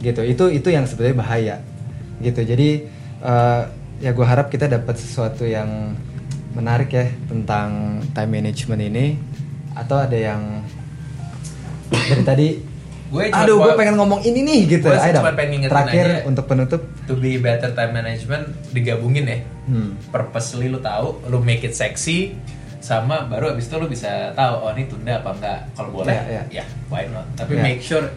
gitu. 0.02 0.20
Itu 0.20 0.50
itu 0.50 0.68
yang 0.68 0.84
sebenarnya 0.84 1.16
bahaya, 1.16 1.56
gitu. 2.18 2.42
Jadi 2.42 2.68
eh, 3.22 3.62
ya 3.98 4.10
gue 4.10 4.26
harap 4.26 4.50
kita 4.50 4.66
dapat 4.66 4.98
sesuatu 4.98 5.46
yang 5.46 5.94
menarik 6.52 6.90
ya 6.90 7.06
tentang 7.24 7.68
time 8.12 8.30
management 8.34 8.82
ini 8.82 9.06
atau 9.72 9.96
ada 9.96 10.18
yang 10.18 10.60
dari 11.88 12.22
tadi 12.22 12.48
Gue 13.12 13.28
aduh 13.28 13.60
gue 13.60 13.76
pengen 13.76 14.00
ngomong 14.00 14.24
ini 14.24 14.40
nih 14.40 14.60
gitu 14.70 14.88
Gue 14.88 14.96
Ayo 14.96 15.20
cuma 15.20 15.36
pengen 15.36 15.68
terakhir 15.68 16.06
aja. 16.08 16.20
untuk 16.24 16.48
penutup 16.48 16.80
To 17.04 17.12
be 17.14 17.36
better 17.36 17.68
time 17.70 17.92
management 17.92 18.48
digabungin 18.72 19.28
ya. 19.28 19.38
Hmm. 19.68 20.00
Purposely 20.08 20.72
lu 20.72 20.80
tahu, 20.80 21.20
lu 21.28 21.38
make 21.38 21.60
it 21.60 21.76
sexy 21.76 22.32
sama 22.80 23.28
baru 23.28 23.52
abis 23.52 23.68
itu 23.68 23.76
lu 23.76 23.86
bisa 23.86 24.32
tahu 24.32 24.64
oh 24.64 24.72
ini 24.72 24.88
tunda 24.88 25.20
apa 25.20 25.30
enggak. 25.30 25.58
Kalau 25.72 25.90
boleh 25.92 26.08
Ya, 26.10 26.24
ya. 26.26 26.42
ya 26.50 26.64
why 26.88 27.04
not. 27.06 27.28
Tapi 27.36 27.52
Ya. 27.54 27.62
make 27.62 27.84
sure 27.84 28.08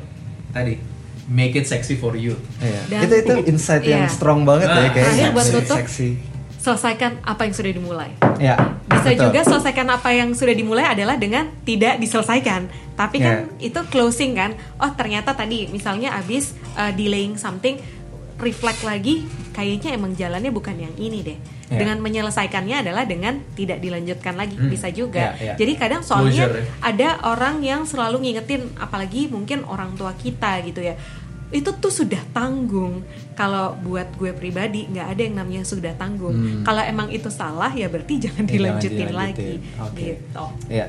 tadi 0.50 0.80
make 1.26 1.54
it 1.54 1.66
sexy 1.66 1.94
for 1.94 2.14
you. 2.14 2.38
Iya. 2.58 2.82
Dan- 2.88 3.04
itu 3.04 3.16
itu 3.20 3.34
insight 3.48 3.82
yang 3.82 4.06
Iya. 4.06 4.12
strong 4.12 4.44
banget 4.44 4.68
ya 4.68 4.76
Nah, 4.78 4.90
kayak 4.90 5.06
terakhir 5.06 5.30
buat 5.32 5.46
tutup. 5.48 5.78
seksi 5.80 6.10
selesaikan 6.58 7.22
apa 7.22 7.46
yang 7.46 7.54
sudah 7.54 7.72
dimulai. 7.72 8.10
ya 8.36 8.58
Bisa 8.86 9.10
betul. 9.12 9.22
juga 9.24 9.40
selesaikan 9.44 9.88
apa 9.88 10.10
yang 10.10 10.34
sudah 10.34 10.50
dimulai 10.52 10.82
adalah 10.84 11.14
dengan 11.14 11.46
tidak 11.62 11.98
diselesaikan. 12.00 12.66
Tapi 12.96 13.22
kan 13.22 13.36
itu 13.60 13.78
closing 13.88 14.34
kan. 14.34 14.52
Oh 14.76 14.90
ternyata 14.90 15.32
tadi 15.32 15.70
misalnya 15.70 16.16
abis 16.16 16.58
uh, 16.74 16.90
delaying 16.90 17.36
something, 17.36 17.78
reflect 18.38 18.82
lagi, 18.82 19.24
kayaknya 19.52 19.94
emang 19.94 20.14
jalannya 20.14 20.50
bukan 20.50 20.76
yang 20.76 20.94
ini 20.96 21.22
deh. 21.22 21.38
Ya. 21.66 21.82
Dengan 21.82 21.98
menyelesaikannya 21.98 22.86
adalah 22.86 23.04
dengan 23.04 23.42
tidak 23.54 23.82
dilanjutkan 23.82 24.38
lagi, 24.38 24.54
Hmm. 24.54 24.70
bisa 24.70 24.86
juga. 24.90 25.34
Ya, 25.34 25.54
ya. 25.54 25.54
Jadi 25.58 25.74
kadang 25.76 26.02
soalnya 26.02 26.46
Closure 26.46 26.62
ya. 26.62 26.66
ada 26.80 27.10
orang 27.26 27.56
yang 27.60 27.82
selalu 27.84 28.22
ngingetin, 28.22 28.70
apalagi 28.78 29.26
mungkin 29.28 29.66
orang 29.66 29.94
tua 29.94 30.14
kita 30.14 30.62
gitu 30.62 30.80
ya. 30.80 30.94
Itu 31.50 31.74
tuh 31.76 31.90
sudah 31.90 32.22
tanggung. 32.30 33.02
Kalau 33.34 33.74
buat 33.80 34.14
gue 34.14 34.30
pribadi 34.32 34.86
nggak 34.86 35.08
ada 35.10 35.22
yang 35.22 35.36
namanya 35.36 35.64
sudah 35.64 35.94
tanggung. 35.94 36.34
Hmm. 36.34 36.62
Kalau 36.62 36.82
emang 36.82 37.10
itu 37.10 37.30
salah 37.30 37.70
ya 37.70 37.90
berarti 37.90 38.14
jangan 38.22 38.46
Ya, 38.46 38.52
dilanjutin, 38.52 38.98
jangan 39.02 39.18
lagi. 39.18 39.38
dilanjutin. 39.58 39.82
Oke. 39.82 40.02
Gitu. 40.22 40.46
Ya. 40.70 40.86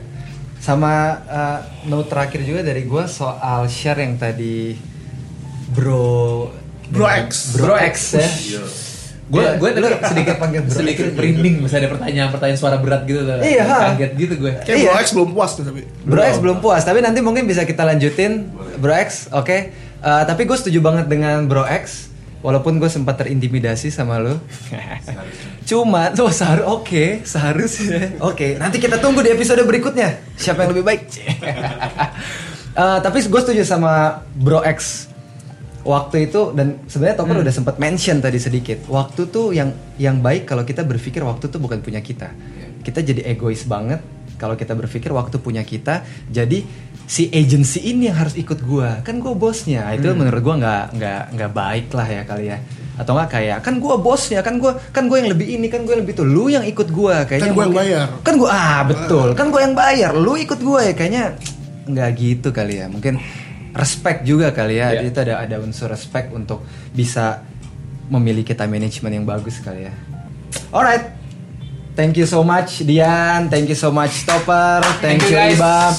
Sama 0.56 0.92
uh, 1.24 1.58
note 1.84 2.08
terakhir 2.08 2.40
juga 2.42 2.60
dari 2.60 2.84
gue 2.84 3.04
soal 3.06 3.64
share 3.66 4.00
yang 4.00 4.16
tadi 4.16 4.76
Bro 5.72 6.52
Bro 6.88 7.06
X. 7.26 7.56
Bro 7.56 7.76
X 7.76 7.96
ya. 8.12 8.28
Gue 9.26 9.42
Ya, 9.42 9.58
gue 9.58 9.68
tadi 9.74 9.86
sedikit 10.14 10.34
panggil 10.38 10.60
bro. 10.62 10.70
sedikit 10.70 11.06
merinding 11.18 11.54
bisa 11.66 11.82
ada 11.82 11.90
pertanyaan-pertanyaan 11.90 12.58
suara 12.58 12.78
berat 12.78 13.02
gitu 13.10 13.26
tuh. 13.26 13.42
Iya, 13.42 13.62
ha. 13.66 13.78
Kaget 13.90 14.12
gitu 14.14 14.34
gue. 14.38 14.52
Kayak 14.62 14.76
Iya. 14.78 14.86
Bro 14.86 15.02
X 15.02 15.06
belum 15.18 15.30
puas 15.34 15.50
tuh 15.58 15.64
tapi. 15.66 15.80
Bro 16.06 16.22
X 16.22 16.34
belum 16.38 16.58
puas, 16.62 16.82
tapi 16.86 17.02
nanti 17.02 17.18
mungkin 17.18 17.42
bisa 17.50 17.66
kita 17.66 17.82
lanjutin 17.82 18.46
Bro 18.78 18.94
X, 18.94 19.34
oke? 19.34 19.56
Uh, 19.98 20.22
tapi 20.22 20.46
gue 20.46 20.54
setuju 20.54 20.78
banget 20.78 21.10
dengan 21.10 21.42
Bro 21.50 21.66
X, 21.66 22.06
walaupun 22.38 22.78
gue 22.78 22.86
sempat 22.86 23.18
terintimidasi 23.18 23.90
sama 23.90 24.22
lo. 24.22 24.38
Cuma, 25.68 26.14
tuh 26.14 26.30
seharus 26.30 26.62
oke, 26.62 27.26
seharusnya 27.26 28.22
oke. 28.22 28.54
Nanti 28.62 28.78
kita 28.78 29.02
tunggu 29.02 29.26
di 29.26 29.34
episode 29.34 29.58
berikutnya. 29.66 30.22
Siapa 30.38 30.62
yang 30.62 30.70
lebih 30.70 30.86
baik? 30.86 31.00
Uh, 32.78 32.98
tapi 33.04 33.26
gue 33.26 33.40
setuju 33.42 33.66
sama 33.66 34.22
Bro 34.38 34.62
X. 34.62 35.10
Waktu 35.86 36.26
itu 36.26 36.50
dan 36.50 36.82
sebenarnya 36.90 37.22
Topper 37.22 37.46
udah 37.46 37.54
sempat 37.54 37.78
mention 37.78 38.18
tadi 38.18 38.42
sedikit. 38.42 38.90
Waktu 38.90 39.30
tuh 39.30 39.54
yang 39.54 39.70
yang 40.02 40.18
baik 40.18 40.50
kalau 40.50 40.66
kita 40.66 40.82
berpikir 40.82 41.22
waktu 41.22 41.46
tuh 41.46 41.62
bukan 41.62 41.78
punya 41.78 42.02
kita. 42.02 42.34
Kita 42.82 43.06
jadi 43.06 43.22
egois 43.30 43.62
banget 43.70 44.02
kalau 44.34 44.58
kita 44.58 44.74
berpikir 44.74 45.14
waktu 45.14 45.38
punya 45.38 45.62
kita. 45.62 46.02
Jadi 46.26 46.66
si 47.06 47.30
agency 47.30 47.86
ini 47.86 48.10
yang 48.10 48.18
harus 48.18 48.34
ikut 48.34 48.66
gua. 48.66 48.98
Kan 49.06 49.22
gua 49.22 49.38
bosnya. 49.38 49.86
Itu 49.94 50.10
menurut 50.10 50.42
gua 50.42 50.58
nggak 50.58 50.84
nggak 50.98 51.22
nggak 51.38 51.50
baik 51.54 51.86
lah 51.94 52.06
ya 52.10 52.22
kali 52.26 52.44
ya. 52.50 52.58
Atau 52.98 53.14
nggak 53.14 53.30
kayak 53.30 53.58
kan 53.62 53.78
gua 53.78 53.94
bosnya, 54.02 54.42
kan 54.42 54.58
gua 54.58 54.74
kan 54.90 55.06
gua 55.06 55.22
yang 55.22 55.30
lebih 55.30 55.46
ini, 55.54 55.70
kan 55.70 55.86
gua 55.86 55.94
yang 55.94 56.02
lebih 56.02 56.18
tuh. 56.18 56.26
Lu 56.26 56.50
yang 56.50 56.66
ikut 56.66 56.90
gua 56.90 57.22
kayaknya. 57.30 57.46
Kan 57.46 57.54
gua 57.54 57.64
yang 57.70 57.78
bayar. 57.78 58.06
Kan 58.26 58.34
gua 58.42 58.50
ah 58.50 58.80
betul. 58.82 59.28
Kan 59.38 59.54
gua 59.54 59.60
yang 59.62 59.78
bayar. 59.78 60.12
Lu 60.18 60.34
ikut 60.34 60.58
gua 60.58 60.82
ya 60.82 60.98
kayaknya 60.98 61.38
nggak 61.86 62.10
gitu 62.18 62.50
kali 62.50 62.82
ya. 62.82 62.90
Mungkin 62.90 63.45
respect 63.76 64.24
juga 64.24 64.50
kali 64.56 64.80
ya. 64.80 64.96
Iya. 64.96 65.12
Itu 65.12 65.18
ada 65.20 65.44
ada 65.44 65.56
unsur 65.60 65.92
respect 65.92 66.32
untuk 66.32 66.64
bisa 66.96 67.44
memiliki 68.08 68.56
time 68.56 68.80
management 68.80 69.12
yang 69.12 69.26
bagus 69.28 69.60
kali 69.60 69.86
ya. 69.86 69.94
Alright. 70.72 71.14
Thank 71.96 72.20
you 72.20 72.28
so 72.28 72.44
much 72.44 72.84
Dian, 72.84 73.48
thank 73.48 73.72
you 73.72 73.78
so 73.78 73.88
much 73.88 74.28
Topper, 74.28 74.84
thank, 75.00 75.16
Thank 75.16 75.32
you. 75.32 75.56
Ibam, 75.56 75.92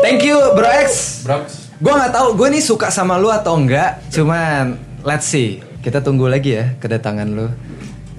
thank 0.00 0.24
you 0.24 0.40
Bro 0.56 0.64
X. 0.64 0.90
Bro, 1.28 1.44
Gue 1.82 1.92
nggak 1.92 2.14
tahu, 2.14 2.28
gue 2.38 2.48
nih 2.56 2.62
suka 2.64 2.88
sama 2.88 3.18
lu 3.18 3.26
atau 3.26 3.58
enggak, 3.58 4.06
cuman 4.14 4.78
let's 5.02 5.26
see. 5.26 5.58
Kita 5.82 5.98
tunggu 5.98 6.30
lagi 6.30 6.54
ya 6.54 6.78
kedatangan 6.78 7.26
lu 7.26 7.50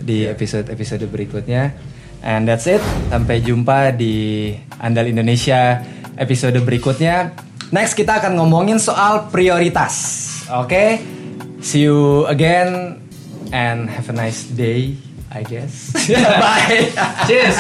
di 0.04 0.28
episode-episode 0.28 1.08
berikutnya. 1.08 1.72
And 2.20 2.44
that's 2.44 2.68
it. 2.68 2.84
Sampai 3.08 3.40
jumpa 3.40 3.96
di 3.96 4.52
Andal 4.84 5.16
Indonesia 5.16 5.80
episode 6.20 6.60
berikutnya. 6.60 7.32
Next 7.74 7.98
kita 7.98 8.22
akan 8.22 8.38
ngomongin 8.38 8.78
soal 8.78 9.34
prioritas. 9.34 10.30
Oke? 10.46 11.02
See 11.58 11.90
you 11.90 12.30
again 12.30 13.02
and 13.50 13.90
have 13.90 14.14
a 14.14 14.16
nice 14.16 14.46
day, 14.46 14.94
I 15.34 15.42
guess. 15.42 15.90
Bye. 16.44 16.94
Cheers. 17.26 17.58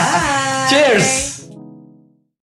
Cheers. 0.69 1.32